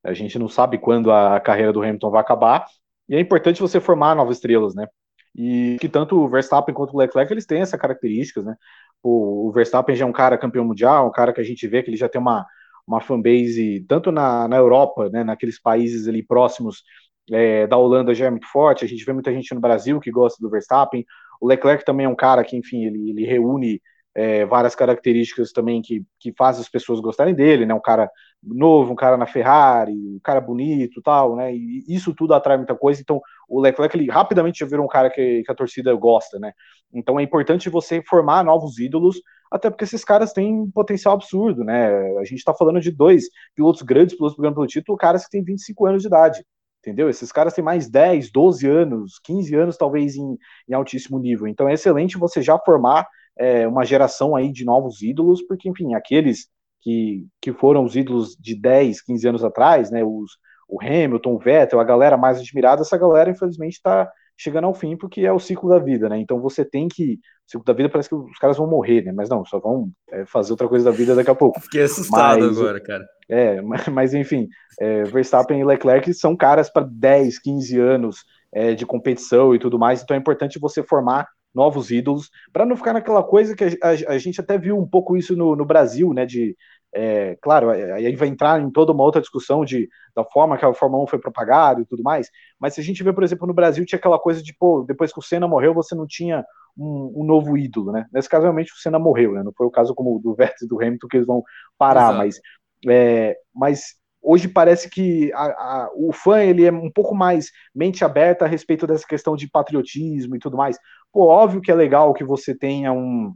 a 0.02 0.12
gente 0.12 0.40
não 0.40 0.48
sabe 0.48 0.76
quando 0.76 1.12
a 1.12 1.38
carreira 1.38 1.72
do 1.72 1.80
Hamilton 1.80 2.10
vai 2.10 2.20
acabar. 2.20 2.66
E 3.08 3.14
é 3.14 3.20
importante 3.20 3.62
você 3.62 3.78
formar 3.78 4.16
novas 4.16 4.38
estrelas, 4.38 4.74
né? 4.74 4.88
E 5.36 5.76
que 5.80 5.88
tanto 5.88 6.16
o 6.16 6.28
Verstappen 6.28 6.74
quanto 6.74 6.94
o 6.94 6.98
Leclerc 6.98 7.32
eles 7.32 7.46
têm 7.46 7.60
essas 7.60 7.80
características, 7.80 8.44
né? 8.44 8.56
O, 9.00 9.46
o 9.46 9.52
Verstappen 9.52 9.94
já 9.94 10.04
é 10.04 10.08
um 10.08 10.12
cara 10.12 10.36
campeão 10.36 10.64
mundial, 10.64 11.06
um 11.06 11.12
cara 11.12 11.32
que 11.32 11.40
a 11.40 11.44
gente 11.44 11.64
vê 11.68 11.80
que 11.80 11.90
ele 11.90 11.96
já 11.96 12.08
tem 12.08 12.20
uma 12.20 12.44
uma 12.86 13.00
fanbase 13.00 13.84
tanto 13.88 14.12
na, 14.12 14.46
na 14.48 14.56
Europa, 14.56 15.08
né, 15.10 15.24
naqueles 15.24 15.60
países 15.60 16.06
ali 16.08 16.22
próximos 16.22 16.82
é, 17.30 17.66
da 17.66 17.76
Holanda 17.76 18.14
já 18.14 18.26
é 18.26 18.30
muito 18.30 18.46
forte, 18.46 18.84
a 18.84 18.88
gente 18.88 19.04
vê 19.04 19.12
muita 19.12 19.32
gente 19.32 19.54
no 19.54 19.60
Brasil 19.60 19.98
que 20.00 20.10
gosta 20.10 20.38
do 20.40 20.50
Verstappen, 20.50 21.04
o 21.40 21.46
Leclerc 21.46 21.84
também 21.84 22.06
é 22.06 22.08
um 22.08 22.14
cara 22.14 22.44
que, 22.44 22.56
enfim, 22.56 22.84
ele, 22.84 23.10
ele 23.10 23.24
reúne 23.26 23.80
é, 24.14 24.44
várias 24.46 24.74
características 24.74 25.52
também 25.52 25.82
que, 25.82 26.04
que 26.20 26.32
fazem 26.36 26.60
as 26.60 26.68
pessoas 26.68 27.00
gostarem 27.00 27.34
dele, 27.34 27.66
né? 27.66 27.74
Um 27.74 27.80
cara 27.80 28.08
novo, 28.46 28.92
um 28.92 28.96
cara 28.96 29.16
na 29.16 29.26
Ferrari, 29.26 29.92
um 29.92 30.20
cara 30.22 30.40
bonito 30.40 31.00
tal, 31.02 31.36
né? 31.36 31.54
E 31.54 31.84
isso 31.88 32.14
tudo 32.14 32.34
atrai 32.34 32.56
muita 32.56 32.74
coisa. 32.74 33.00
Então, 33.00 33.20
o 33.48 33.60
Leclerc 33.60 33.96
ele 33.96 34.10
rapidamente 34.10 34.60
já 34.60 34.66
virou 34.66 34.84
um 34.84 34.88
cara 34.88 35.10
que, 35.10 35.42
que 35.42 35.50
a 35.50 35.54
torcida 35.54 35.94
gosta, 35.94 36.38
né? 36.38 36.52
Então 36.92 37.18
é 37.18 37.22
importante 37.22 37.68
você 37.68 38.02
formar 38.02 38.44
novos 38.44 38.78
ídolos, 38.78 39.20
até 39.50 39.70
porque 39.70 39.84
esses 39.84 40.04
caras 40.04 40.32
têm 40.32 40.70
potencial 40.70 41.14
absurdo, 41.14 41.64
né? 41.64 41.88
A 42.18 42.24
gente 42.24 42.38
está 42.38 42.54
falando 42.54 42.80
de 42.80 42.90
dois 42.90 43.24
pilotos 43.54 43.82
grandes, 43.82 44.16
pilotos 44.16 44.36
brigando 44.36 44.56
pelo 44.56 44.66
título, 44.66 44.98
caras 44.98 45.24
que 45.24 45.30
têm 45.30 45.44
25 45.44 45.86
anos 45.86 46.02
de 46.02 46.08
idade 46.08 46.44
entendeu? 46.86 47.08
Esses 47.08 47.32
caras 47.32 47.54
têm 47.54 47.64
mais 47.64 47.88
10, 47.88 48.30
12 48.30 48.68
anos, 48.68 49.18
15 49.24 49.54
anos 49.54 49.76
talvez 49.78 50.16
em, 50.16 50.36
em 50.68 50.74
altíssimo 50.74 51.18
nível. 51.18 51.48
Então 51.48 51.66
é 51.66 51.72
excelente 51.72 52.18
você 52.18 52.42
já 52.42 52.58
formar 52.58 53.08
é, 53.38 53.66
uma 53.66 53.84
geração 53.84 54.36
aí 54.36 54.50
de 54.52 54.64
novos 54.64 55.02
ídolos, 55.02 55.42
porque, 55.42 55.68
enfim, 55.68 55.94
aqueles 55.94 56.48
que, 56.84 57.26
que 57.40 57.52
foram 57.52 57.82
os 57.82 57.96
ídolos 57.96 58.36
de 58.38 58.54
10, 58.54 59.00
15 59.00 59.28
anos 59.28 59.44
atrás, 59.44 59.90
né, 59.90 60.04
os, 60.04 60.32
o 60.68 60.78
Hamilton, 60.80 61.34
o 61.34 61.38
Vettel, 61.38 61.80
a 61.80 61.84
galera 61.84 62.18
mais 62.18 62.38
admirada, 62.38 62.82
essa 62.82 62.98
galera, 62.98 63.30
infelizmente, 63.30 63.72
está 63.72 64.08
chegando 64.36 64.66
ao 64.66 64.74
fim, 64.74 64.96
porque 64.96 65.22
é 65.22 65.32
o 65.32 65.38
ciclo 65.38 65.70
da 65.70 65.78
vida, 65.78 66.08
né? 66.08 66.18
Então 66.18 66.40
você 66.40 66.64
tem 66.64 66.88
que. 66.88 67.14
O 67.46 67.50
ciclo 67.50 67.64
da 67.64 67.72
vida 67.72 67.88
parece 67.88 68.08
que 68.08 68.14
os 68.14 68.38
caras 68.38 68.56
vão 68.56 68.66
morrer, 68.66 69.02
né? 69.02 69.12
Mas 69.12 69.28
não, 69.28 69.44
só 69.44 69.60
vão 69.60 69.90
é, 70.10 70.26
fazer 70.26 70.52
outra 70.52 70.68
coisa 70.68 70.84
da 70.84 70.90
vida 70.90 71.14
daqui 71.14 71.30
a 71.30 71.34
pouco. 71.34 71.60
Fiquei 71.60 71.82
assustado 71.84 72.40
mas, 72.40 72.58
agora, 72.58 72.80
cara. 72.80 73.04
É, 73.28 73.60
mas, 73.90 74.12
enfim, 74.12 74.48
é, 74.80 75.04
Verstappen 75.04 75.60
e 75.60 75.64
Leclerc 75.64 76.12
são 76.12 76.36
caras 76.36 76.68
para 76.68 76.86
10, 76.90 77.38
15 77.38 77.78
anos 77.78 78.24
é, 78.52 78.74
de 78.74 78.84
competição 78.84 79.54
e 79.54 79.58
tudo 79.58 79.78
mais, 79.78 80.02
então 80.02 80.16
é 80.16 80.20
importante 80.20 80.58
você 80.58 80.82
formar 80.82 81.26
novos 81.54 81.90
ídolos, 81.90 82.30
para 82.52 82.66
não 82.66 82.76
ficar 82.76 82.92
naquela 82.92 83.22
coisa 83.22 83.54
que 83.54 83.64
a, 83.64 83.68
a, 83.82 84.14
a, 84.14 84.18
gente 84.18 84.40
até 84.40 84.58
viu 84.58 84.76
um 84.76 84.86
pouco 84.86 85.16
isso 85.16 85.36
no, 85.36 85.54
no 85.54 85.64
Brasil, 85.64 86.12
né? 86.12 86.26
De 86.26 86.56
é, 86.96 87.36
claro, 87.42 87.70
aí 87.70 88.14
vai 88.14 88.28
entrar 88.28 88.60
em 88.60 88.70
toda 88.70 88.92
uma 88.92 89.02
outra 89.02 89.20
discussão 89.20 89.64
de, 89.64 89.88
da 90.14 90.24
forma 90.24 90.56
que 90.56 90.64
a 90.64 90.72
Fórmula 90.72 91.02
1 91.02 91.06
foi 91.08 91.18
propagada 91.18 91.80
e 91.80 91.84
tudo 91.84 92.04
mais, 92.04 92.30
mas 92.58 92.74
se 92.74 92.80
a 92.80 92.84
gente 92.84 93.02
vê, 93.02 93.12
por 93.12 93.24
exemplo, 93.24 93.48
no 93.48 93.54
Brasil, 93.54 93.84
tinha 93.84 93.98
aquela 93.98 94.18
coisa 94.18 94.40
de, 94.40 94.54
pô, 94.56 94.84
depois 94.86 95.12
que 95.12 95.18
o 95.18 95.22
Senna 95.22 95.48
morreu, 95.48 95.74
você 95.74 95.92
não 95.94 96.06
tinha 96.06 96.44
um, 96.76 97.12
um 97.16 97.24
novo 97.24 97.58
ídolo, 97.58 97.90
né? 97.90 98.06
Nesse 98.12 98.28
caso, 98.28 98.44
realmente, 98.44 98.72
o 98.72 98.76
Senna 98.76 98.98
morreu, 98.98 99.32
né? 99.32 99.42
Não 99.42 99.52
foi 99.52 99.66
o 99.66 99.70
caso 99.70 99.92
como 99.94 100.20
do 100.20 100.34
Vettel 100.34 100.66
e 100.66 100.68
do 100.68 100.80
Hamilton 100.80 101.08
que 101.08 101.16
eles 101.16 101.26
vão 101.26 101.42
parar, 101.76 102.10
Exato. 102.10 102.18
mas, 102.18 102.40
é, 102.88 103.36
mas 103.52 103.96
hoje 104.24 104.48
parece 104.48 104.88
que 104.88 105.32
a, 105.34 105.44
a, 105.44 105.90
o 105.94 106.12
fã 106.12 106.42
ele 106.42 106.64
é 106.64 106.72
um 106.72 106.90
pouco 106.90 107.14
mais 107.14 107.50
mente 107.74 108.04
aberta 108.04 108.44
a 108.44 108.48
respeito 108.48 108.86
dessa 108.86 109.06
questão 109.06 109.36
de 109.36 109.48
patriotismo 109.48 110.34
e 110.34 110.38
tudo 110.38 110.56
mais. 110.56 110.78
Pô, 111.12 111.26
óbvio 111.26 111.60
que 111.60 111.70
é 111.70 111.74
legal 111.74 112.14
que 112.14 112.24
você 112.24 112.54
tenha 112.56 112.92
um 112.92 113.34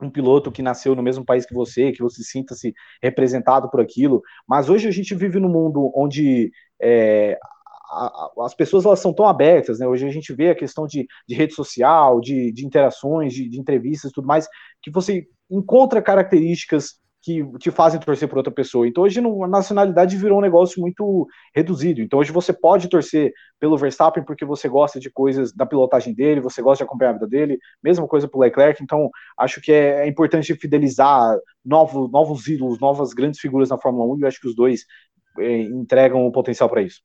um 0.00 0.10
piloto 0.10 0.52
que 0.52 0.62
nasceu 0.62 0.94
no 0.94 1.02
mesmo 1.02 1.24
país 1.24 1.44
que 1.44 1.54
você, 1.54 1.92
que 1.92 2.02
você 2.02 2.22
sinta-se 2.22 2.72
representado 3.02 3.68
por 3.68 3.80
aquilo. 3.80 4.22
Mas 4.46 4.68
hoje 4.68 4.86
a 4.86 4.92
gente 4.92 5.14
vive 5.14 5.40
num 5.40 5.48
mundo 5.48 5.92
onde 5.94 6.52
é, 6.80 7.36
as 8.40 8.54
pessoas 8.54 8.84
elas 8.84 9.00
são 9.00 9.12
tão 9.12 9.26
abertas, 9.26 9.78
né? 9.78 9.86
Hoje 9.86 10.06
a 10.06 10.10
gente 10.10 10.32
vê 10.32 10.50
a 10.50 10.54
questão 10.54 10.86
de, 10.86 11.06
de 11.26 11.34
rede 11.34 11.54
social, 11.54 12.20
de, 12.20 12.52
de 12.52 12.66
interações, 12.66 13.32
de, 13.32 13.48
de 13.48 13.58
entrevistas 13.58 14.12
tudo 14.12 14.26
mais, 14.26 14.46
que 14.82 14.90
você 14.90 15.26
encontra 15.50 16.02
características 16.02 17.00
que 17.28 17.58
te 17.58 17.70
fazem 17.70 18.00
torcer 18.00 18.26
por 18.26 18.38
outra 18.38 18.52
pessoa. 18.52 18.88
Então 18.88 19.04
hoje 19.04 19.20
a 19.20 19.46
nacionalidade 19.46 20.16
virou 20.16 20.38
um 20.38 20.40
negócio 20.40 20.80
muito 20.80 21.28
reduzido. 21.54 22.00
Então 22.00 22.18
hoje 22.18 22.32
você 22.32 22.54
pode 22.54 22.88
torcer 22.88 23.34
pelo 23.60 23.76
Verstappen 23.76 24.24
porque 24.24 24.46
você 24.46 24.66
gosta 24.66 24.98
de 24.98 25.10
coisas 25.10 25.52
da 25.52 25.66
pilotagem 25.66 26.14
dele, 26.14 26.40
você 26.40 26.62
gosta 26.62 26.82
de 26.82 26.88
acompanhar 26.88 27.10
a 27.10 27.12
vida 27.14 27.28
dele, 27.28 27.58
mesma 27.82 28.08
coisa 28.08 28.26
pro 28.26 28.40
Leclerc. 28.40 28.82
Então 28.82 29.10
acho 29.36 29.60
que 29.60 29.70
é, 29.70 30.04
é 30.04 30.08
importante 30.08 30.54
fidelizar 30.54 31.36
novos, 31.62 32.10
novos 32.10 32.46
ídolos, 32.48 32.80
novas 32.80 33.12
grandes 33.12 33.40
figuras 33.40 33.68
na 33.68 33.76
Fórmula 33.76 34.14
1 34.14 34.18
e 34.18 34.22
eu 34.22 34.28
acho 34.28 34.40
que 34.40 34.48
os 34.48 34.56
dois 34.56 34.86
é, 35.38 35.60
entregam 35.60 36.26
o 36.26 36.32
potencial 36.32 36.70
para 36.70 36.80
isso. 36.80 37.02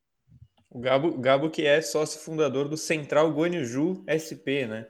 O 0.72 0.80
Gabo, 0.80 1.18
Gabo 1.20 1.50
que 1.50 1.66
é 1.66 1.82
sócio 1.82 2.22
fundador 2.22 2.70
do 2.70 2.78
Central 2.78 3.30
Guanaju 3.30 4.06
SP, 4.08 4.66
né? 4.68 4.88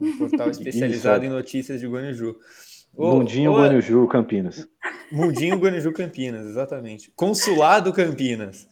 Um 0.00 0.16
portal 0.16 0.48
especializado 0.50 1.24
em 1.24 1.28
notícias 1.28 1.80
de 1.80 1.88
Guanaju. 1.88 2.36
Mundinho 2.96 3.52
ô, 3.52 3.56
Guanaju, 3.56 4.08
Campinas. 4.08 4.68
Mundinho 5.12 5.58
Guanaju, 5.58 5.92
Campinas, 5.92 6.46
exatamente. 6.46 7.12
Consulado 7.14 7.92
Campinas. 7.92 8.66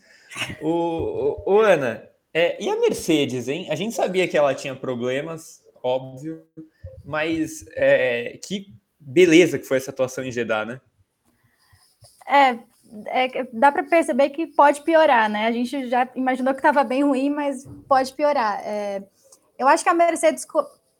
O, 0.60 1.52
o, 1.52 1.60
Ana, 1.60 2.08
é, 2.32 2.62
e 2.62 2.68
a 2.68 2.80
Mercedes, 2.80 3.48
hein? 3.48 3.68
A 3.70 3.74
gente 3.74 3.94
sabia 3.94 4.26
que 4.26 4.36
ela 4.36 4.54
tinha 4.54 4.74
problemas, 4.74 5.62
óbvio, 5.82 6.42
mas 7.04 7.64
é, 7.76 8.38
que 8.42 8.74
beleza 8.98 9.58
que 9.58 9.66
foi 9.66 9.76
essa 9.76 9.90
atuação 9.90 10.24
em 10.24 10.32
Jeddah, 10.32 10.64
né? 10.64 10.80
É, 12.26 12.58
é 13.06 13.44
dá 13.52 13.70
para 13.70 13.84
perceber 13.84 14.30
que 14.30 14.46
pode 14.46 14.82
piorar, 14.82 15.28
né? 15.28 15.46
A 15.46 15.52
gente 15.52 15.88
já 15.88 16.08
imaginou 16.16 16.54
que 16.54 16.60
estava 16.60 16.82
bem 16.82 17.04
ruim, 17.04 17.30
mas 17.30 17.64
pode 17.86 18.12
piorar. 18.14 18.60
É, 18.64 19.02
eu 19.58 19.68
acho 19.68 19.84
que 19.84 19.90
a 19.90 19.94
Mercedes 19.94 20.44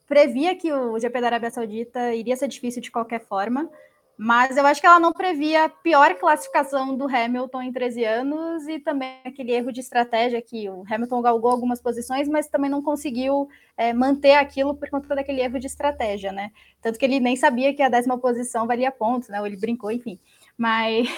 previa 0.07 0.55
que 0.55 0.73
o 0.73 0.99
GP 0.99 1.21
da 1.21 1.27
Arábia 1.29 1.51
Saudita 1.51 2.15
iria 2.15 2.37
ser 2.37 2.49
difícil 2.49 2.83
de 2.83 2.91
qualquer 2.91 3.21
forma, 3.27 3.71
mas 4.17 4.57
eu 4.57 4.65
acho 4.65 4.81
que 4.81 4.87
ela 4.87 5.01
não 5.01 5.13
previa 5.13 5.65
a 5.65 5.69
pior 5.69 6.15
classificação 6.15 6.97
do 6.97 7.05
Hamilton 7.09 7.63
em 7.63 7.73
13 7.73 8.05
anos 8.05 8.69
e 8.69 8.79
também 8.79 9.19
aquele 9.25 9.51
erro 9.51 9.73
de 9.73 9.81
estratégia 9.81 10.41
que 10.41 10.69
o 10.71 10.85
Hamilton 10.89 11.21
galgou 11.21 11.51
algumas 11.51 11.81
posições, 11.81 12.29
mas 12.29 12.47
também 12.47 12.71
não 12.71 12.81
conseguiu 12.81 13.49
é, 13.77 13.93
manter 13.93 14.35
aquilo 14.35 14.75
por 14.75 14.89
conta 14.89 15.17
daquele 15.17 15.41
erro 15.41 15.59
de 15.59 15.67
estratégia, 15.67 16.31
né? 16.31 16.53
Tanto 16.81 16.99
que 16.99 17.05
ele 17.05 17.19
nem 17.19 17.35
sabia 17.35 17.75
que 17.75 17.83
a 17.83 17.89
décima 17.89 18.17
posição 18.17 18.69
valia 18.69 18.93
pontos, 18.93 19.29
né? 19.29 19.41
Ou 19.41 19.47
ele 19.47 19.57
brincou, 19.57 19.91
enfim. 19.91 20.21
Mas 20.57 21.09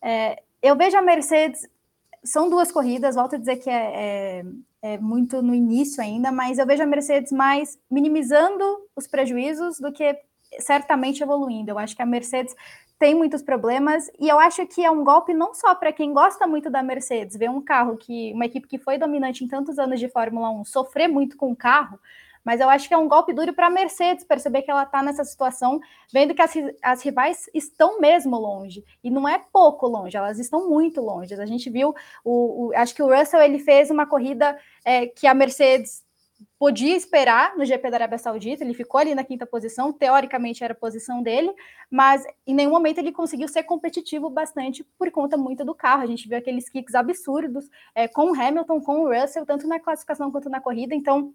é, 0.00 0.42
eu 0.62 0.74
vejo 0.74 0.96
a 0.96 1.02
Mercedes 1.02 1.68
são 2.26 2.50
duas 2.50 2.72
corridas, 2.72 3.14
volto 3.14 3.36
a 3.36 3.38
dizer 3.38 3.56
que 3.56 3.70
é, 3.70 3.92
é, 3.94 4.44
é, 4.86 4.98
muito 4.98 5.42
no 5.42 5.52
início 5.52 6.00
ainda, 6.00 6.30
mas 6.30 6.58
eu 6.58 6.66
vejo 6.66 6.82
a 6.82 6.86
Mercedes 6.86 7.32
mais 7.32 7.76
minimizando 7.90 8.64
os 8.94 9.08
prejuízos 9.08 9.80
do 9.80 9.92
que 9.92 10.16
certamente 10.60 11.22
evoluindo. 11.22 11.70
Eu 11.70 11.78
acho 11.78 11.96
que 11.96 12.02
a 12.02 12.06
Mercedes 12.06 12.54
tem 12.96 13.14
muitos 13.14 13.42
problemas 13.42 14.08
e 14.18 14.28
eu 14.28 14.38
acho 14.38 14.64
que 14.66 14.84
é 14.84 14.90
um 14.90 15.02
golpe 15.02 15.34
não 15.34 15.52
só 15.52 15.74
para 15.74 15.92
quem 15.92 16.12
gosta 16.12 16.46
muito 16.46 16.70
da 16.70 16.82
Mercedes, 16.82 17.36
ver 17.36 17.50
um 17.50 17.60
carro 17.60 17.96
que 17.96 18.32
uma 18.32 18.46
equipe 18.46 18.68
que 18.68 18.78
foi 18.78 18.96
dominante 18.96 19.44
em 19.44 19.48
tantos 19.48 19.76
anos 19.78 19.98
de 19.98 20.08
Fórmula 20.08 20.50
1 20.50 20.64
sofrer 20.64 21.08
muito 21.08 21.36
com 21.36 21.50
o 21.50 21.56
carro, 21.56 21.98
mas 22.46 22.60
eu 22.60 22.70
acho 22.70 22.86
que 22.86 22.94
é 22.94 22.96
um 22.96 23.08
golpe 23.08 23.32
duro 23.32 23.52
para 23.52 23.66
a 23.66 23.70
Mercedes 23.70 24.24
perceber 24.24 24.62
que 24.62 24.70
ela 24.70 24.84
está 24.84 25.02
nessa 25.02 25.24
situação, 25.24 25.80
vendo 26.12 26.32
que 26.32 26.40
as, 26.40 26.52
as 26.80 27.02
rivais 27.02 27.50
estão 27.52 27.98
mesmo 27.98 28.38
longe. 28.38 28.84
E 29.02 29.10
não 29.10 29.28
é 29.28 29.42
pouco 29.52 29.88
longe, 29.88 30.16
elas 30.16 30.38
estão 30.38 30.70
muito 30.70 31.00
longe. 31.00 31.34
A 31.34 31.44
gente 31.44 31.68
viu, 31.68 31.92
o, 32.24 32.68
o 32.68 32.72
acho 32.76 32.94
que 32.94 33.02
o 33.02 33.12
Russell 33.12 33.42
ele 33.42 33.58
fez 33.58 33.90
uma 33.90 34.06
corrida 34.06 34.56
é, 34.84 35.08
que 35.08 35.26
a 35.26 35.34
Mercedes 35.34 36.04
podia 36.56 36.96
esperar 36.96 37.56
no 37.56 37.64
GP 37.64 37.90
da 37.90 37.96
Arábia 37.96 38.18
Saudita, 38.18 38.62
ele 38.62 38.74
ficou 38.74 39.00
ali 39.00 39.12
na 39.12 39.24
quinta 39.24 39.44
posição, 39.44 39.92
teoricamente 39.92 40.62
era 40.62 40.72
a 40.72 40.76
posição 40.76 41.22
dele, 41.22 41.52
mas 41.90 42.24
em 42.46 42.54
nenhum 42.54 42.70
momento 42.70 42.98
ele 42.98 43.10
conseguiu 43.10 43.48
ser 43.48 43.64
competitivo 43.64 44.30
bastante 44.30 44.84
por 44.96 45.10
conta 45.10 45.36
muito 45.36 45.64
do 45.64 45.74
carro. 45.74 46.02
A 46.02 46.06
gente 46.06 46.28
viu 46.28 46.38
aqueles 46.38 46.68
kicks 46.68 46.94
absurdos 46.94 47.68
é, 47.92 48.06
com 48.06 48.30
o 48.30 48.40
Hamilton, 48.40 48.80
com 48.80 49.00
o 49.00 49.12
Russell, 49.12 49.44
tanto 49.44 49.66
na 49.66 49.80
classificação 49.80 50.30
quanto 50.30 50.48
na 50.48 50.60
corrida, 50.60 50.94
então 50.94 51.34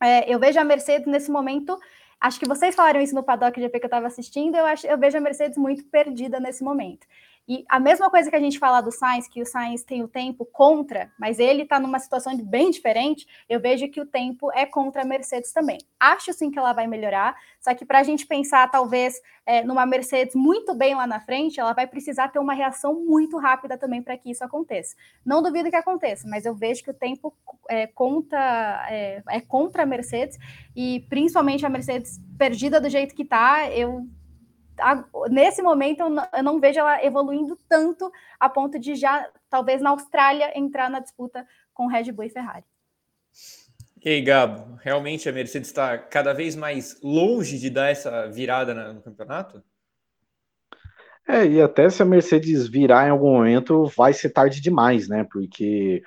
é, 0.00 0.32
eu 0.32 0.38
vejo 0.38 0.58
a 0.58 0.64
Mercedes 0.64 1.06
nesse 1.06 1.30
momento. 1.30 1.78
Acho 2.20 2.40
que 2.40 2.48
vocês 2.48 2.74
falaram 2.74 3.00
isso 3.00 3.14
no 3.14 3.22
paddock 3.22 3.60
GP 3.60 3.78
que 3.78 3.84
eu 3.84 3.88
estava 3.88 4.06
assistindo. 4.06 4.56
Eu, 4.56 4.66
acho, 4.66 4.86
eu 4.86 4.98
vejo 4.98 5.16
a 5.16 5.20
Mercedes 5.20 5.56
muito 5.56 5.84
perdida 5.84 6.40
nesse 6.40 6.64
momento. 6.64 7.06
E 7.48 7.64
a 7.66 7.80
mesma 7.80 8.10
coisa 8.10 8.28
que 8.28 8.36
a 8.36 8.40
gente 8.40 8.58
fala 8.58 8.82
do 8.82 8.92
Sainz, 8.92 9.26
que 9.26 9.40
o 9.40 9.46
Sainz 9.46 9.82
tem 9.82 10.02
o 10.02 10.08
tempo 10.08 10.44
contra, 10.44 11.10
mas 11.18 11.38
ele 11.38 11.62
está 11.62 11.80
numa 11.80 11.98
situação 11.98 12.36
bem 12.36 12.70
diferente, 12.70 13.26
eu 13.48 13.58
vejo 13.58 13.88
que 13.88 14.02
o 14.02 14.04
tempo 14.04 14.52
é 14.52 14.66
contra 14.66 15.00
a 15.00 15.04
Mercedes 15.04 15.50
também. 15.50 15.78
Acho 15.98 16.30
sim 16.34 16.50
que 16.50 16.58
ela 16.58 16.74
vai 16.74 16.86
melhorar, 16.86 17.34
só 17.58 17.74
que 17.74 17.86
para 17.86 18.00
a 18.00 18.02
gente 18.02 18.26
pensar, 18.26 18.70
talvez, 18.70 19.18
é, 19.46 19.64
numa 19.64 19.86
Mercedes 19.86 20.34
muito 20.34 20.74
bem 20.74 20.94
lá 20.94 21.06
na 21.06 21.20
frente, 21.20 21.58
ela 21.58 21.72
vai 21.72 21.86
precisar 21.86 22.28
ter 22.28 22.38
uma 22.38 22.52
reação 22.52 23.02
muito 23.02 23.38
rápida 23.38 23.78
também 23.78 24.02
para 24.02 24.18
que 24.18 24.30
isso 24.30 24.44
aconteça. 24.44 24.94
Não 25.24 25.42
duvido 25.42 25.70
que 25.70 25.76
aconteça, 25.76 26.28
mas 26.28 26.44
eu 26.44 26.54
vejo 26.54 26.84
que 26.84 26.90
o 26.90 26.94
tempo 26.94 27.34
é, 27.70 27.88
é, 28.90 29.22
é 29.26 29.40
contra 29.40 29.84
a 29.84 29.86
Mercedes, 29.86 30.38
e 30.76 31.00
principalmente 31.08 31.64
a 31.64 31.70
Mercedes 31.70 32.20
perdida 32.36 32.78
do 32.78 32.90
jeito 32.90 33.14
que 33.14 33.22
está, 33.22 33.70
eu 33.70 34.06
nesse 35.30 35.62
momento 35.62 36.00
eu 36.00 36.10
não, 36.10 36.28
eu 36.32 36.42
não, 36.42 36.60
vejo 36.60 36.78
ela 36.80 37.04
evoluindo 37.04 37.58
tanto 37.68 38.10
a 38.38 38.48
ponto 38.48 38.78
de 38.78 38.94
já, 38.94 39.28
talvez 39.50 39.80
na 39.80 39.90
Austrália, 39.90 40.56
entrar 40.58 40.88
na 40.90 41.00
disputa 41.00 41.46
com 41.74 41.86
Red 41.86 42.12
Bull 42.12 42.24
e 42.24 42.30
Ferrari. 42.30 42.64
E 44.04 44.08
aí, 44.08 44.22
Gabo, 44.22 44.78
realmente 44.82 45.28
a 45.28 45.32
Mercedes 45.32 45.68
está 45.68 45.98
cada 45.98 46.32
vez 46.32 46.54
mais 46.54 47.00
longe 47.02 47.58
de 47.58 47.68
dar 47.68 47.90
essa 47.90 48.28
virada 48.28 48.72
no 48.92 49.02
campeonato? 49.02 49.62
É, 51.26 51.44
e 51.46 51.60
até 51.60 51.90
se 51.90 52.02
a 52.02 52.06
Mercedes 52.06 52.68
virar 52.68 53.06
em 53.06 53.10
algum 53.10 53.32
momento, 53.32 53.86
vai 53.96 54.14
ser 54.14 54.30
tarde 54.30 54.60
demais, 54.60 55.08
né? 55.08 55.26
Porque 55.30 56.02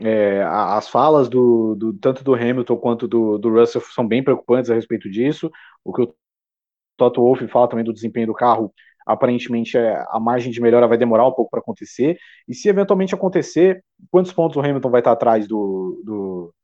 é, 0.00 0.42
as 0.42 0.88
falas 0.88 1.28
do, 1.28 1.74
do, 1.74 1.92
tanto 1.94 2.22
do 2.22 2.34
Hamilton 2.34 2.76
quanto 2.76 3.08
do, 3.08 3.38
do 3.38 3.50
Russell 3.50 3.80
são 3.80 4.06
bem 4.06 4.22
preocupantes 4.22 4.70
a 4.70 4.74
respeito 4.74 5.08
disso. 5.10 5.50
O 5.82 5.92
que 5.92 6.02
o 6.02 6.14
Toto 6.98 7.22
Wolff 7.22 7.46
fala 7.48 7.68
também 7.68 7.84
do 7.84 7.94
desempenho 7.94 8.26
do 8.26 8.34
carro, 8.34 8.74
aparentemente 9.06 9.78
é, 9.78 10.04
a 10.10 10.20
margem 10.20 10.52
de 10.52 10.60
melhora 10.60 10.86
vai 10.86 10.98
demorar 10.98 11.26
um 11.26 11.32
pouco 11.32 11.50
para 11.50 11.60
acontecer, 11.60 12.18
e 12.46 12.54
se 12.54 12.68
eventualmente 12.68 13.14
acontecer, 13.14 13.82
quantos 14.10 14.32
pontos 14.32 14.56
o 14.56 14.60
Hamilton 14.60 14.90
vai 14.90 15.00
estar 15.00 15.12
atrás 15.12 15.48
do, 15.48 16.02
do, 16.04 16.54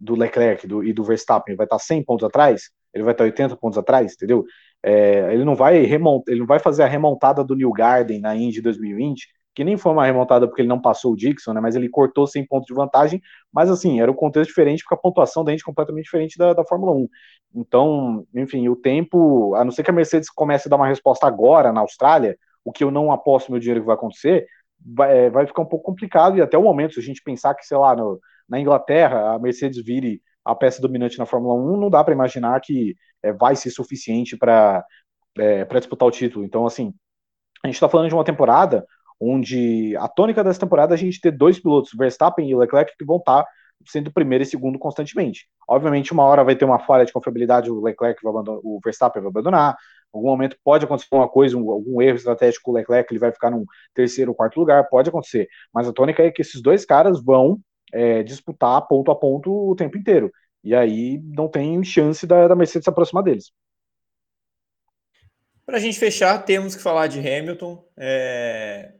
do 0.00 0.14
Leclerc 0.14 0.66
do, 0.66 0.82
e 0.82 0.94
do 0.94 1.04
Verstappen? 1.04 1.56
Vai 1.56 1.66
estar 1.66 1.78
100 1.78 2.04
pontos 2.04 2.24
atrás? 2.26 2.70
Ele 2.94 3.04
vai 3.04 3.12
estar 3.12 3.24
80 3.24 3.56
pontos 3.56 3.76
atrás, 3.76 4.14
entendeu? 4.14 4.44
É, 4.82 5.34
ele 5.34 5.44
não 5.44 5.54
vai 5.54 5.82
remontar, 5.82 6.32
ele 6.32 6.40
não 6.40 6.46
vai 6.46 6.58
fazer 6.58 6.84
a 6.84 6.86
remontada 6.86 7.44
do 7.44 7.54
New 7.54 7.72
Garden 7.72 8.20
na 8.20 8.34
Indy 8.34 8.62
2020, 8.62 9.28
que 9.54 9.64
nem 9.64 9.76
foi 9.76 9.92
uma 9.92 10.06
remontada 10.06 10.46
porque 10.46 10.62
ele 10.62 10.68
não 10.68 10.80
passou 10.80 11.12
o 11.12 11.16
Dixon, 11.16 11.52
né? 11.52 11.60
Mas 11.60 11.74
ele 11.74 11.88
cortou 11.88 12.26
100 12.26 12.46
pontos 12.46 12.66
de 12.66 12.74
vantagem. 12.74 13.20
Mas 13.52 13.70
assim, 13.70 14.00
era 14.00 14.10
um 14.10 14.14
contexto 14.14 14.48
diferente, 14.48 14.82
porque 14.82 14.94
a 14.94 14.98
pontuação 14.98 15.44
da 15.44 15.50
gente 15.50 15.62
é 15.62 15.64
completamente 15.64 16.04
diferente 16.04 16.38
da, 16.38 16.52
da 16.52 16.64
Fórmula 16.64 16.92
1. 16.92 17.08
Então, 17.56 18.26
enfim, 18.34 18.68
o 18.68 18.76
tempo, 18.76 19.54
a 19.56 19.64
não 19.64 19.72
ser 19.72 19.82
que 19.82 19.90
a 19.90 19.94
Mercedes 19.94 20.30
comece 20.30 20.68
a 20.68 20.70
dar 20.70 20.76
uma 20.76 20.86
resposta 20.86 21.26
agora 21.26 21.72
na 21.72 21.80
Austrália, 21.80 22.38
o 22.64 22.72
que 22.72 22.84
eu 22.84 22.90
não 22.90 23.10
aposto 23.10 23.50
meu 23.50 23.60
dinheiro 23.60 23.80
que 23.80 23.86
vai 23.86 23.96
acontecer, 23.96 24.46
vai, 24.84 25.26
é, 25.26 25.30
vai 25.30 25.46
ficar 25.46 25.62
um 25.62 25.66
pouco 25.66 25.84
complicado. 25.84 26.36
E 26.36 26.42
até 26.42 26.56
o 26.56 26.62
momento, 26.62 26.94
se 26.94 27.00
a 27.00 27.02
gente 27.02 27.22
pensar 27.22 27.54
que, 27.54 27.66
sei 27.66 27.76
lá, 27.76 27.96
no, 27.96 28.20
na 28.48 28.60
Inglaterra, 28.60 29.34
a 29.34 29.38
Mercedes 29.38 29.82
vire 29.84 30.22
a 30.44 30.54
peça 30.54 30.80
dominante 30.80 31.18
na 31.18 31.26
Fórmula 31.26 31.54
1, 31.54 31.76
não 31.76 31.90
dá 31.90 32.02
para 32.04 32.14
imaginar 32.14 32.60
que 32.60 32.96
é, 33.22 33.32
vai 33.32 33.56
ser 33.56 33.70
suficiente 33.70 34.36
para 34.36 34.84
é, 35.38 35.64
disputar 35.64 36.08
o 36.08 36.12
título. 36.12 36.44
Então, 36.44 36.66
assim, 36.66 36.94
a 37.62 37.66
gente 37.68 37.74
está 37.74 37.88
falando 37.88 38.08
de 38.08 38.14
uma 38.14 38.24
temporada 38.24 38.86
onde 39.20 39.94
a 39.96 40.08
tônica 40.08 40.42
dessa 40.42 40.60
temporada 40.60 40.94
é 40.94 40.96
a 40.96 40.98
gente 40.98 41.20
ter 41.20 41.30
dois 41.30 41.60
pilotos, 41.60 41.92
Verstappen 41.96 42.48
e 42.48 42.56
Leclerc, 42.56 42.96
que 42.96 43.04
vão 43.04 43.18
estar 43.18 43.44
sendo 43.86 44.12
primeiro 44.12 44.42
e 44.42 44.46
segundo 44.46 44.78
constantemente. 44.78 45.48
Obviamente, 45.68 46.12
uma 46.12 46.24
hora 46.24 46.44
vai 46.44 46.56
ter 46.56 46.64
uma 46.64 46.78
falha 46.78 47.04
de 47.04 47.12
confiabilidade, 47.12 47.70
o 47.70 47.80
Leclerc 47.80 48.22
vai 48.22 48.30
abandonar, 48.30 48.60
o 48.62 48.80
Verstappen 48.82 49.22
vai 49.22 49.30
abandonar. 49.30 49.76
Em 50.14 50.18
algum 50.18 50.28
momento 50.28 50.56
pode 50.64 50.84
acontecer 50.84 51.08
uma 51.12 51.28
coisa, 51.28 51.56
um, 51.56 51.70
algum 51.70 52.02
erro 52.02 52.16
estratégico 52.16 52.70
o 52.70 52.74
Leclerc, 52.74 53.12
ele 53.12 53.20
vai 53.20 53.32
ficar 53.32 53.50
num 53.50 53.64
terceiro 53.94 54.32
ou 54.32 54.34
quarto 54.34 54.58
lugar, 54.58 54.88
pode 54.88 55.08
acontecer. 55.08 55.48
Mas 55.72 55.88
a 55.88 55.92
tônica 55.92 56.22
é 56.22 56.30
que 56.30 56.42
esses 56.42 56.60
dois 56.60 56.84
caras 56.84 57.22
vão 57.22 57.58
é, 57.92 58.22
disputar 58.22 58.86
ponto 58.86 59.10
a 59.10 59.16
ponto 59.16 59.50
o 59.52 59.74
tempo 59.76 59.96
inteiro. 59.96 60.30
E 60.62 60.74
aí 60.74 61.20
não 61.24 61.48
tem 61.48 61.82
chance 61.82 62.26
da, 62.26 62.48
da 62.48 62.54
Mercedes 62.54 62.84
se 62.84 62.90
aproximar 62.90 63.22
deles. 63.22 63.52
Para 65.64 65.76
a 65.76 65.80
gente 65.80 65.98
fechar, 65.98 66.38
temos 66.44 66.74
que 66.74 66.82
falar 66.82 67.06
de 67.06 67.20
Hamilton. 67.20 67.82
É... 67.96 68.92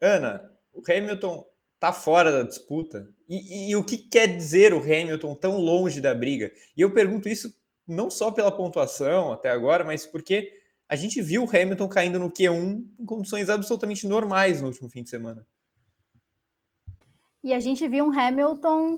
Ana, 0.00 0.50
o 0.72 0.82
Hamilton 0.88 1.44
está 1.74 1.92
fora 1.92 2.30
da 2.32 2.42
disputa. 2.42 3.08
E, 3.28 3.36
e, 3.36 3.70
e, 3.70 3.76
o 3.76 3.84
que 3.84 3.96
quer 3.98 4.26
dizer 4.26 4.72
o 4.72 4.82
Hamilton 4.82 5.34
tão 5.34 5.58
longe 5.58 6.00
da 6.00 6.14
briga? 6.14 6.50
E 6.76 6.80
eu 6.80 6.92
pergunto 6.92 7.28
isso 7.28 7.52
não 7.86 8.10
só 8.10 8.30
pela 8.30 8.52
pontuação 8.52 9.32
até 9.32 9.50
agora, 9.50 9.84
mas 9.84 10.06
porque 10.06 10.52
a 10.88 10.96
gente 10.96 11.20
viu 11.20 11.44
o 11.44 11.48
Hamilton 11.48 11.88
caindo 11.88 12.18
no 12.18 12.30
Q1 12.30 12.84
em 12.98 13.04
condições 13.04 13.48
absolutamente 13.48 14.06
normais 14.06 14.60
no 14.60 14.68
último 14.68 14.88
fim 14.88 15.02
de 15.02 15.10
semana. 15.10 15.46
E 17.42 17.52
a 17.52 17.60
gente 17.60 17.86
viu 17.86 18.04
um 18.04 18.18
Hamilton. 18.18 18.96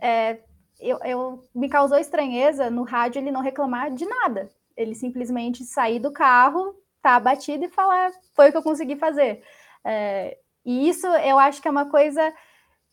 É, 0.00 0.40
eu, 0.78 0.98
eu, 1.04 1.48
me 1.54 1.68
causou 1.68 1.98
estranheza 1.98 2.70
no 2.70 2.82
rádio 2.82 3.20
ele 3.20 3.32
não 3.32 3.40
reclamar 3.40 3.92
de 3.92 4.04
nada. 4.04 4.50
Ele 4.76 4.94
simplesmente 4.94 5.64
sair 5.64 5.98
do 5.98 6.12
carro, 6.12 6.74
tá 7.02 7.16
abatido 7.16 7.64
e 7.64 7.70
falar: 7.70 8.12
foi 8.34 8.48
o 8.48 8.52
que 8.52 8.58
eu 8.58 8.62
consegui 8.62 8.96
fazer. 8.96 9.42
É, 9.84 10.38
e 10.64 10.88
isso 10.88 11.06
eu 11.06 11.38
acho 11.38 11.60
que 11.60 11.68
é 11.68 11.70
uma 11.70 11.90
coisa 11.90 12.32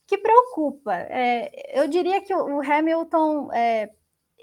que 0.07 0.17
preocupa. 0.17 0.93
É, 0.93 1.79
eu 1.79 1.87
diria 1.87 2.21
que 2.21 2.33
o 2.35 2.61
Hamilton, 2.61 3.51
é, 3.53 3.89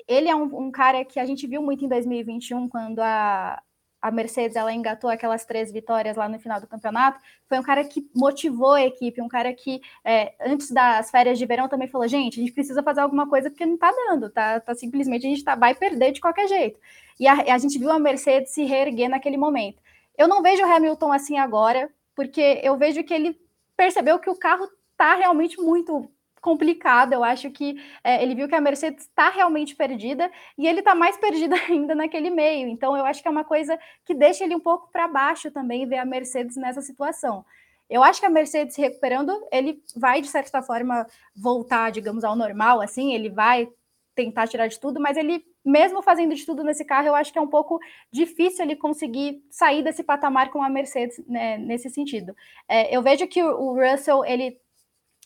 ele 0.06 0.28
é 0.28 0.34
um, 0.34 0.66
um, 0.66 0.70
cara 0.70 1.04
que 1.04 1.20
a 1.20 1.26
gente 1.26 1.46
viu 1.46 1.60
muito 1.60 1.84
em 1.84 1.88
2021, 1.88 2.68
quando 2.68 3.00
a, 3.00 3.60
a 4.00 4.10
Mercedes 4.10 4.56
ela 4.56 4.72
engatou 4.72 5.10
aquelas 5.10 5.44
três 5.44 5.70
vitórias 5.70 6.16
lá 6.16 6.28
no 6.28 6.38
final 6.38 6.60
do 6.60 6.66
campeonato. 6.66 7.20
Foi 7.46 7.58
um 7.58 7.62
cara 7.62 7.84
que 7.84 8.08
motivou 8.14 8.72
a 8.72 8.82
equipe, 8.82 9.20
um 9.20 9.28
cara 9.28 9.52
que 9.52 9.80
é, 10.04 10.34
antes 10.40 10.70
das 10.70 11.10
férias 11.10 11.38
de 11.38 11.44
verão 11.44 11.68
também 11.68 11.88
falou: 11.88 12.08
gente, 12.08 12.40
a 12.40 12.42
gente 12.42 12.54
precisa 12.54 12.82
fazer 12.82 13.00
alguma 13.00 13.28
coisa 13.28 13.50
porque 13.50 13.66
não 13.66 13.76
tá 13.76 13.92
dando, 13.92 14.30
tá, 14.30 14.60
tá 14.60 14.74
simplesmente 14.74 15.26
a 15.26 15.30
gente 15.30 15.44
tá, 15.44 15.54
vai 15.54 15.74
perder 15.74 16.12
de 16.12 16.20
qualquer 16.20 16.48
jeito. 16.48 16.80
E 17.20 17.26
a, 17.26 17.54
a 17.54 17.58
gente 17.58 17.78
viu 17.78 17.90
a 17.90 17.98
Mercedes 17.98 18.52
se 18.52 18.64
reerguer 18.64 19.10
naquele 19.10 19.36
momento. 19.36 19.82
Eu 20.16 20.26
não 20.28 20.42
vejo 20.42 20.62
o 20.62 20.66
Hamilton 20.66 21.12
assim 21.12 21.38
agora, 21.38 21.90
porque 22.18 22.60
eu 22.64 22.76
vejo 22.76 23.04
que 23.04 23.14
ele 23.14 23.40
percebeu 23.76 24.18
que 24.18 24.28
o 24.28 24.34
carro 24.34 24.68
está 24.90 25.14
realmente 25.14 25.56
muito 25.60 26.10
complicado. 26.40 27.12
Eu 27.12 27.22
acho 27.22 27.48
que 27.52 27.80
é, 28.02 28.20
ele 28.20 28.34
viu 28.34 28.48
que 28.48 28.56
a 28.56 28.60
Mercedes 28.60 29.04
está 29.04 29.30
realmente 29.30 29.76
perdida 29.76 30.28
e 30.58 30.66
ele 30.66 30.80
está 30.80 30.96
mais 30.96 31.16
perdido 31.22 31.54
ainda 31.54 31.94
naquele 31.94 32.28
meio. 32.28 32.66
Então, 32.66 32.96
eu 32.96 33.06
acho 33.06 33.22
que 33.22 33.28
é 33.28 33.30
uma 33.30 33.44
coisa 33.44 33.78
que 34.04 34.14
deixa 34.14 34.42
ele 34.42 34.56
um 34.56 34.58
pouco 34.58 34.90
para 34.90 35.06
baixo 35.06 35.48
também 35.52 35.86
ver 35.86 35.98
a 35.98 36.04
Mercedes 36.04 36.56
nessa 36.56 36.82
situação. 36.82 37.44
Eu 37.88 38.02
acho 38.02 38.18
que 38.18 38.26
a 38.26 38.30
Mercedes 38.30 38.74
se 38.74 38.80
recuperando, 38.80 39.32
ele 39.52 39.80
vai 39.94 40.20
de 40.20 40.26
certa 40.26 40.60
forma 40.60 41.06
voltar, 41.36 41.92
digamos, 41.92 42.24
ao 42.24 42.34
normal, 42.34 42.80
assim, 42.80 43.14
ele 43.14 43.30
vai 43.30 43.68
tentar 44.16 44.48
tirar 44.48 44.66
de 44.66 44.80
tudo, 44.80 44.98
mas 44.98 45.16
ele, 45.16 45.44
mesmo 45.64 46.02
fazendo 46.02 46.34
de 46.34 46.44
tudo 46.46 46.64
nesse 46.64 46.84
carro, 46.84 47.08
eu 47.08 47.14
acho 47.14 47.32
que 47.32 47.38
é 47.38 47.42
um 47.42 47.48
pouco 47.48 47.78
difícil 48.10 48.64
ele 48.64 48.76
conseguir 48.76 49.42
sair 49.50 49.82
desse 49.82 50.02
patamar 50.02 50.50
com 50.50 50.62
a 50.62 50.68
Mercedes 50.68 51.20
né, 51.26 51.58
nesse 51.58 51.90
sentido. 51.90 52.34
É, 52.68 52.94
eu 52.94 53.02
vejo 53.02 53.26
que 53.26 53.42
o, 53.42 53.74
Russell, 53.74 54.24
ele 54.24 54.58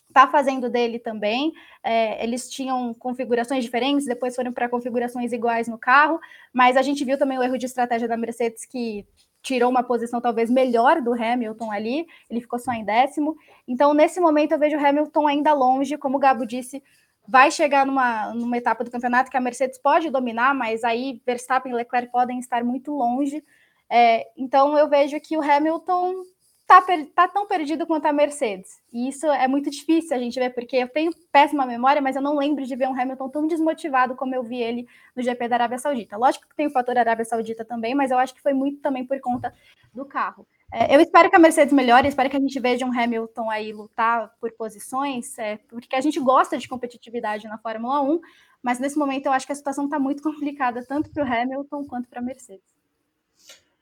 está 0.07 0.27
fazendo 0.27 0.69
dele 0.69 0.99
também. 0.99 1.53
É, 1.83 2.23
eles 2.23 2.49
tinham 2.49 2.93
configurações 2.93 3.63
diferentes, 3.63 4.05
depois 4.05 4.35
foram 4.35 4.51
para 4.51 4.69
configurações 4.69 5.31
iguais 5.31 5.67
no 5.67 5.77
carro, 5.77 6.19
mas 6.51 6.77
a 6.77 6.81
gente 6.81 7.03
viu 7.03 7.17
também 7.17 7.37
o 7.37 7.43
erro 7.43 7.57
de 7.57 7.65
estratégia 7.65 8.07
da 8.07 8.17
Mercedes 8.17 8.65
que 8.65 9.05
tirou 9.41 9.69
uma 9.69 9.83
posição 9.83 10.21
talvez 10.21 10.49
melhor 10.49 11.01
do 11.01 11.13
Hamilton 11.13 11.69
ali, 11.69 12.07
ele 12.29 12.39
ficou 12.39 12.57
só 12.57 12.71
em 12.71 12.85
décimo. 12.85 13.35
Então, 13.67 13.93
nesse 13.93 14.21
momento, 14.21 14.53
eu 14.53 14.59
vejo 14.59 14.77
o 14.77 14.85
Hamilton 14.85 15.27
ainda 15.27 15.53
longe, 15.53 15.97
como 15.97 16.15
o 16.15 16.19
Gabo 16.19 16.45
disse, 16.45 16.81
vai 17.27 17.49
chegar 17.51 17.85
numa, 17.85 18.33
numa 18.33 18.57
etapa 18.57 18.83
do 18.83 18.91
campeonato 18.91 19.31
que 19.31 19.37
a 19.37 19.41
Mercedes 19.41 19.77
pode 19.77 20.09
dominar, 20.09 20.53
mas 20.53 20.83
aí 20.83 21.21
Verstappen 21.25 21.71
e 21.71 21.75
Leclerc 21.75 22.11
podem 22.11 22.39
estar 22.39 22.63
muito 22.63 22.91
longe. 22.91 23.43
É, 23.89 24.25
então 24.37 24.77
eu 24.77 24.89
vejo 24.89 25.19
que 25.19 25.37
o 25.37 25.41
Hamilton 25.41 26.23
tá, 26.67 26.83
tá 27.13 27.27
tão 27.27 27.47
perdido 27.47 27.85
quanto 27.85 28.05
a 28.05 28.13
Mercedes. 28.13 28.81
E 28.91 29.07
isso 29.07 29.25
é 29.27 29.47
muito 29.47 29.69
difícil 29.69 30.15
a 30.15 30.19
gente 30.19 30.39
ver, 30.39 30.51
porque 30.51 30.77
eu 30.77 30.89
tenho 30.89 31.11
péssima 31.31 31.65
memória, 31.65 32.01
mas 32.01 32.15
eu 32.15 32.21
não 32.21 32.37
lembro 32.37 32.65
de 32.65 32.75
ver 32.75 32.87
um 32.87 32.99
Hamilton 32.99 33.29
tão 33.29 33.47
desmotivado 33.47 34.15
como 34.15 34.33
eu 34.33 34.43
vi 34.43 34.61
ele 34.61 34.87
no 35.15 35.23
GP 35.23 35.47
da 35.47 35.55
Arábia 35.55 35.77
Saudita. 35.77 36.17
Lógico 36.17 36.47
que 36.47 36.55
tem 36.55 36.67
o 36.67 36.71
fator 36.71 36.97
Arábia 36.97 37.25
Saudita 37.25 37.63
também, 37.63 37.93
mas 37.93 38.11
eu 38.11 38.17
acho 38.17 38.33
que 38.33 38.41
foi 38.41 38.53
muito 38.53 38.81
também 38.81 39.05
por 39.05 39.19
conta 39.19 39.53
do 39.93 40.05
carro. 40.05 40.47
É, 40.71 40.95
eu 40.95 40.99
espero 40.99 41.29
que 41.29 41.35
a 41.35 41.39
Mercedes 41.39 41.71
melhore, 41.71 42.07
espero 42.07 42.29
que 42.29 42.37
a 42.37 42.39
gente 42.39 42.59
veja 42.59 42.83
um 42.83 42.99
Hamilton 42.99 43.49
aí 43.49 43.71
lutar 43.71 44.31
por 44.41 44.51
posições, 44.53 45.37
é, 45.37 45.57
porque 45.69 45.95
a 45.95 46.01
gente 46.01 46.19
gosta 46.19 46.57
de 46.57 46.67
competitividade 46.67 47.47
na 47.47 47.59
Fórmula 47.59 48.01
1, 48.01 48.19
mas 48.63 48.79
nesse 48.79 48.97
momento 48.97 49.27
eu 49.27 49.31
acho 49.31 49.45
que 49.45 49.51
a 49.51 49.55
situação 49.55 49.85
está 49.85 49.99
muito 49.99 50.23
complicada, 50.23 50.83
tanto 50.83 51.11
para 51.11 51.23
o 51.23 51.27
Hamilton 51.31 51.85
quanto 51.85 52.09
para 52.09 52.19
a 52.19 52.23
Mercedes. 52.23 52.72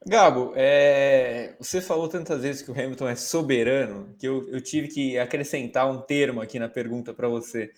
Gabo, 0.06 0.54
é, 0.56 1.56
você 1.60 1.80
falou 1.80 2.08
tantas 2.08 2.42
vezes 2.42 2.62
que 2.64 2.72
o 2.72 2.74
Hamilton 2.74 3.08
é 3.08 3.16
soberano 3.16 4.16
que 4.18 4.28
eu, 4.28 4.48
eu 4.50 4.60
tive 4.60 4.88
que 4.88 5.18
acrescentar 5.18 5.90
um 5.90 6.02
termo 6.02 6.42
aqui 6.42 6.58
na 6.58 6.68
pergunta 6.68 7.14
para 7.14 7.28
você. 7.28 7.72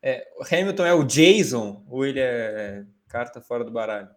É, 0.00 0.24
o 0.38 0.44
Hamilton 0.44 0.86
é 0.86 0.94
o 0.94 1.02
Jason 1.02 1.84
ou 1.88 2.06
ele 2.06 2.20
é 2.20 2.84
carta 3.08 3.40
fora 3.40 3.64
do 3.64 3.72
baralho? 3.72 4.08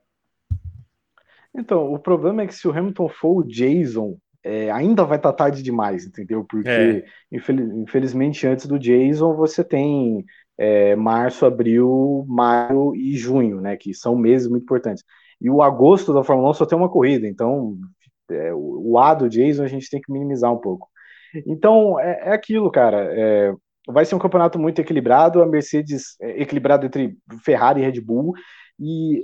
Então, 1.53 1.91
o 1.91 1.97
problema 1.97 2.43
é 2.43 2.47
que 2.47 2.53
se 2.53 2.67
o 2.67 2.71
Hamilton 2.71 3.09
for 3.09 3.37
o 3.37 3.47
Jason, 3.47 4.17
é, 4.43 4.69
ainda 4.69 5.03
vai 5.03 5.17
estar 5.17 5.31
tá 5.31 5.45
tarde 5.45 5.63
demais, 5.63 6.05
entendeu? 6.05 6.45
Porque, 6.47 6.69
é. 6.69 7.05
infeliz, 7.31 7.69
infelizmente, 7.73 8.45
antes 8.45 8.67
do 8.67 8.77
Jason, 8.77 9.35
você 9.35 9.63
tem 9.63 10.23
é, 10.57 10.95
março, 10.95 11.45
abril, 11.45 12.23
maio 12.27 12.95
e 12.95 13.17
junho, 13.17 13.59
né? 13.59 13.75
Que 13.75 13.95
são 13.95 14.15
meses 14.15 14.47
muito 14.47 14.63
importantes. 14.63 15.03
E 15.41 15.49
o 15.49 15.61
agosto 15.61 16.13
da 16.13 16.23
Fórmula 16.23 16.49
1 16.51 16.53
só 16.53 16.65
tem 16.65 16.77
uma 16.77 16.89
corrida, 16.89 17.27
então 17.27 17.77
é, 18.29 18.53
o 18.53 18.97
A 18.97 19.13
do 19.13 19.29
Jason 19.29 19.63
a 19.63 19.67
gente 19.67 19.89
tem 19.89 20.01
que 20.01 20.11
minimizar 20.11 20.51
um 20.51 20.57
pouco. 20.57 20.89
Então, 21.45 21.99
é, 21.99 22.29
é 22.29 22.31
aquilo, 22.31 22.71
cara. 22.71 23.07
É, 23.11 23.53
vai 23.87 24.05
ser 24.05 24.15
um 24.15 24.19
campeonato 24.19 24.59
muito 24.59 24.79
equilibrado, 24.79 25.41
a 25.41 25.45
Mercedes 25.45 26.15
é, 26.21 26.41
equilibrado 26.41 26.85
entre 26.85 27.17
Ferrari 27.43 27.81
e 27.81 27.85
Red 27.85 28.01
Bull, 28.01 28.33
e 28.79 29.23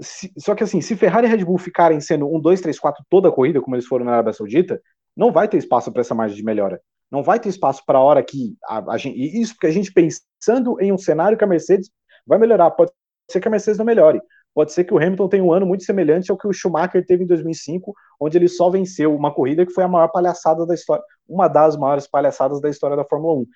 se, 0.00 0.32
só 0.38 0.54
que 0.54 0.64
assim, 0.64 0.80
se 0.80 0.96
Ferrari 0.96 1.26
e 1.26 1.30
Red 1.30 1.44
Bull 1.44 1.58
ficarem 1.58 2.00
sendo 2.00 2.26
um, 2.26 2.40
dois, 2.40 2.60
três, 2.60 2.78
quatro 2.78 3.04
toda 3.08 3.28
a 3.28 3.32
corrida, 3.32 3.60
como 3.60 3.76
eles 3.76 3.86
foram 3.86 4.04
na 4.04 4.12
Arábia 4.12 4.32
Saudita, 4.32 4.80
não 5.16 5.32
vai 5.32 5.48
ter 5.48 5.56
espaço 5.56 5.92
para 5.92 6.00
essa 6.00 6.14
margem 6.14 6.36
de 6.36 6.44
melhora. 6.44 6.80
Não 7.10 7.22
vai 7.22 7.38
ter 7.38 7.48
espaço 7.48 7.82
para 7.86 7.98
a 7.98 8.02
hora 8.02 8.22
que 8.22 8.56
a, 8.64 8.92
a 8.92 8.98
gente. 8.98 9.16
Isso 9.40 9.54
porque 9.54 9.68
a 9.68 9.70
gente 9.70 9.92
pensando 9.92 10.80
em 10.80 10.92
um 10.92 10.98
cenário 10.98 11.38
que 11.38 11.44
a 11.44 11.46
Mercedes 11.46 11.90
vai 12.26 12.38
melhorar. 12.38 12.70
Pode 12.72 12.90
ser 13.30 13.40
que 13.40 13.46
a 13.46 13.50
Mercedes 13.50 13.78
não 13.78 13.84
melhore. 13.84 14.20
Pode 14.54 14.72
ser 14.72 14.84
que 14.84 14.94
o 14.94 14.98
Hamilton 14.98 15.28
tenha 15.28 15.44
um 15.44 15.52
ano 15.52 15.66
muito 15.66 15.82
semelhante 15.82 16.30
ao 16.30 16.38
que 16.38 16.46
o 16.46 16.52
Schumacher 16.52 17.04
teve 17.04 17.24
em 17.24 17.26
2005, 17.26 17.92
onde 18.20 18.38
ele 18.38 18.48
só 18.48 18.70
venceu 18.70 19.14
uma 19.14 19.34
corrida 19.34 19.66
que 19.66 19.72
foi 19.72 19.82
a 19.82 19.88
maior 19.88 20.08
palhaçada 20.08 20.64
da 20.64 20.74
história, 20.74 21.02
uma 21.28 21.48
das 21.48 21.76
maiores 21.76 22.06
palhaçadas 22.06 22.60
da 22.60 22.70
história 22.70 22.96
da 22.96 23.04
Fórmula 23.04 23.40
1. 23.40 23.46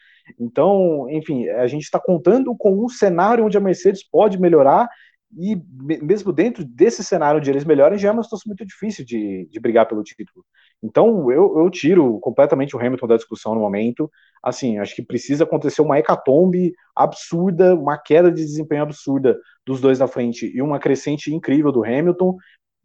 Então, 0.41 1.07
enfim, 1.09 1.49
a 1.49 1.67
gente 1.69 1.85
está 1.85 2.01
contando 2.01 2.55
com 2.57 2.85
um 2.85 2.89
cenário 2.89 3.45
onde 3.45 3.57
a 3.57 3.61
Mercedes 3.61 4.03
pode 4.03 4.41
melhorar 4.41 4.89
e 5.37 5.61
mesmo 6.03 6.33
dentro 6.33 6.65
desse 6.65 7.05
cenário 7.05 7.39
onde 7.39 7.51
eles 7.51 7.65
melhorem, 7.65 7.99
já 7.99 8.09
é 8.09 8.13
uma 8.13 8.23
situação 8.23 8.49
muito 8.49 8.65
difícil 8.65 9.05
de, 9.05 9.47
de 9.51 9.61
brigar 9.61 9.87
pelo 9.87 10.03
título. 10.03 10.45
Então, 10.83 11.31
eu, 11.31 11.59
eu 11.59 11.71
tiro 11.71 12.21
completamente 12.21 12.77
o 12.77 12.79
Hamilton 12.79 13.07
da 13.07 13.17
discussão 13.17 13.55
no 13.55 13.61
momento. 13.61 14.11
Assim, 14.43 14.79
acho 14.79 14.95
que 14.95 15.03
precisa 15.03 15.45
acontecer 15.45 15.83
uma 15.83 15.99
hecatombe 15.99 16.75
absurda, 16.95 17.75
uma 17.75 17.99
queda 17.99 18.31
de 18.31 18.45
desempenho 18.45 18.83
absurda 18.83 19.39
dos 19.67 19.81
dois 19.81 19.99
da 19.99 20.07
frente 20.07 20.51
e 20.55 20.63
uma 20.63 20.79
crescente 20.79 21.35
incrível 21.35 21.73
do 21.73 21.85
Hamilton, 21.85 22.37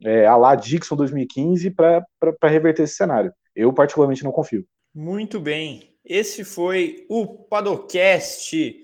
é, 0.04 0.26
a 0.26 0.36
lá 0.36 0.56
Dixon 0.56 0.96
2015, 0.96 1.70
para 1.72 2.04
reverter 2.44 2.84
esse 2.84 2.96
cenário. 2.96 3.32
Eu, 3.56 3.72
particularmente, 3.72 4.24
não 4.24 4.32
confio. 4.32 4.66
Muito 4.94 5.40
bem. 5.40 5.96
Esse 6.04 6.44
foi 6.44 7.06
o 7.08 7.28
Padocast 7.28 8.82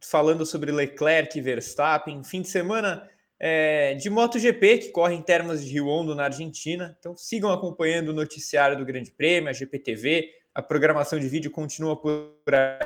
falando 0.00 0.46
sobre 0.46 0.70
Leclerc 0.70 1.36
e 1.36 1.42
Verstappen. 1.42 2.22
Fim 2.22 2.42
de 2.42 2.48
semana 2.48 3.08
é, 3.42 3.94
de 3.94 4.10
MotoGP, 4.10 4.78
que 4.78 4.88
corre 4.90 5.14
em 5.14 5.22
termos 5.22 5.64
de 5.64 5.72
Rio 5.72 5.86
Hondo, 5.86 6.14
na 6.14 6.24
Argentina. 6.24 6.94
Então 7.00 7.16
sigam 7.16 7.50
acompanhando 7.50 8.10
o 8.10 8.12
noticiário 8.12 8.76
do 8.76 8.84
Grande 8.84 9.10
Prêmio, 9.10 9.48
a 9.48 9.52
GPTV. 9.54 10.28
A 10.54 10.60
programação 10.60 11.18
de 11.18 11.26
vídeo 11.26 11.50
continua 11.50 11.96
por 11.96 12.34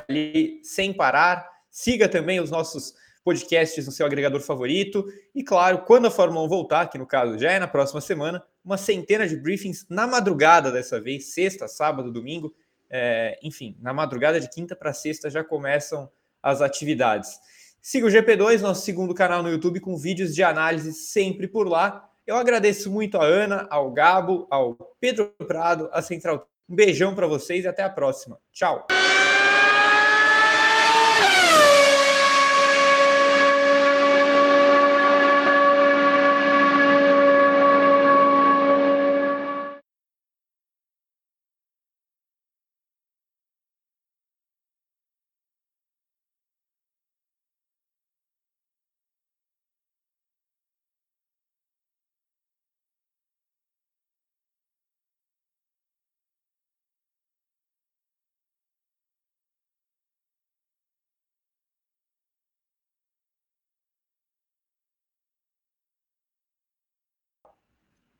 ali 0.07 0.61
sem 0.63 0.93
parar. 0.93 1.45
Siga 1.69 2.07
também 2.07 2.39
os 2.39 2.49
nossos 2.49 2.93
podcasts 3.21 3.85
no 3.85 3.91
seu 3.91 4.05
agregador 4.05 4.39
favorito. 4.39 5.05
E 5.33 5.43
claro, 5.43 5.79
quando 5.79 6.05
a 6.05 6.11
Fórmula 6.11 6.45
1 6.45 6.47
voltar, 6.47 6.89
que 6.89 6.97
no 6.97 7.05
caso 7.05 7.37
já 7.37 7.51
é 7.51 7.59
na 7.59 7.67
próxima 7.67 7.99
semana, 7.99 8.41
uma 8.63 8.77
centena 8.77 9.27
de 9.27 9.35
briefings 9.35 9.85
na 9.89 10.07
madrugada 10.07 10.71
dessa 10.71 11.01
vez, 11.01 11.33
sexta, 11.33 11.67
sábado, 11.67 12.11
domingo. 12.11 12.55
É, 12.89 13.37
enfim, 13.43 13.75
na 13.81 13.93
madrugada 13.93 14.39
de 14.39 14.49
quinta 14.49 14.73
para 14.73 14.93
sexta 14.93 15.29
já 15.29 15.43
começam 15.43 16.09
as 16.41 16.61
atividades. 16.61 17.39
Siga 17.87 18.07
o 18.07 18.09
GP2, 18.09 18.61
nosso 18.61 18.83
segundo 18.83 19.13
canal 19.13 19.43
no 19.43 19.49
YouTube, 19.49 19.79
com 19.79 19.95
vídeos 19.95 20.33
de 20.33 20.41
análise 20.41 20.91
sempre 20.91 21.47
por 21.47 21.67
lá. 21.67 22.09
Eu 22.25 22.35
agradeço 22.35 22.91
muito 22.91 23.15
a 23.15 23.23
Ana, 23.23 23.67
ao 23.69 23.91
Gabo, 23.91 24.47
ao 24.49 24.75
Pedro 24.99 25.31
Prado, 25.47 25.87
a 25.93 26.01
Central. 26.01 26.49
Um 26.67 26.75
beijão 26.75 27.13
para 27.13 27.27
vocês 27.27 27.63
e 27.63 27.67
até 27.67 27.83
a 27.83 27.89
próxima. 27.91 28.39
Tchau. 28.51 28.87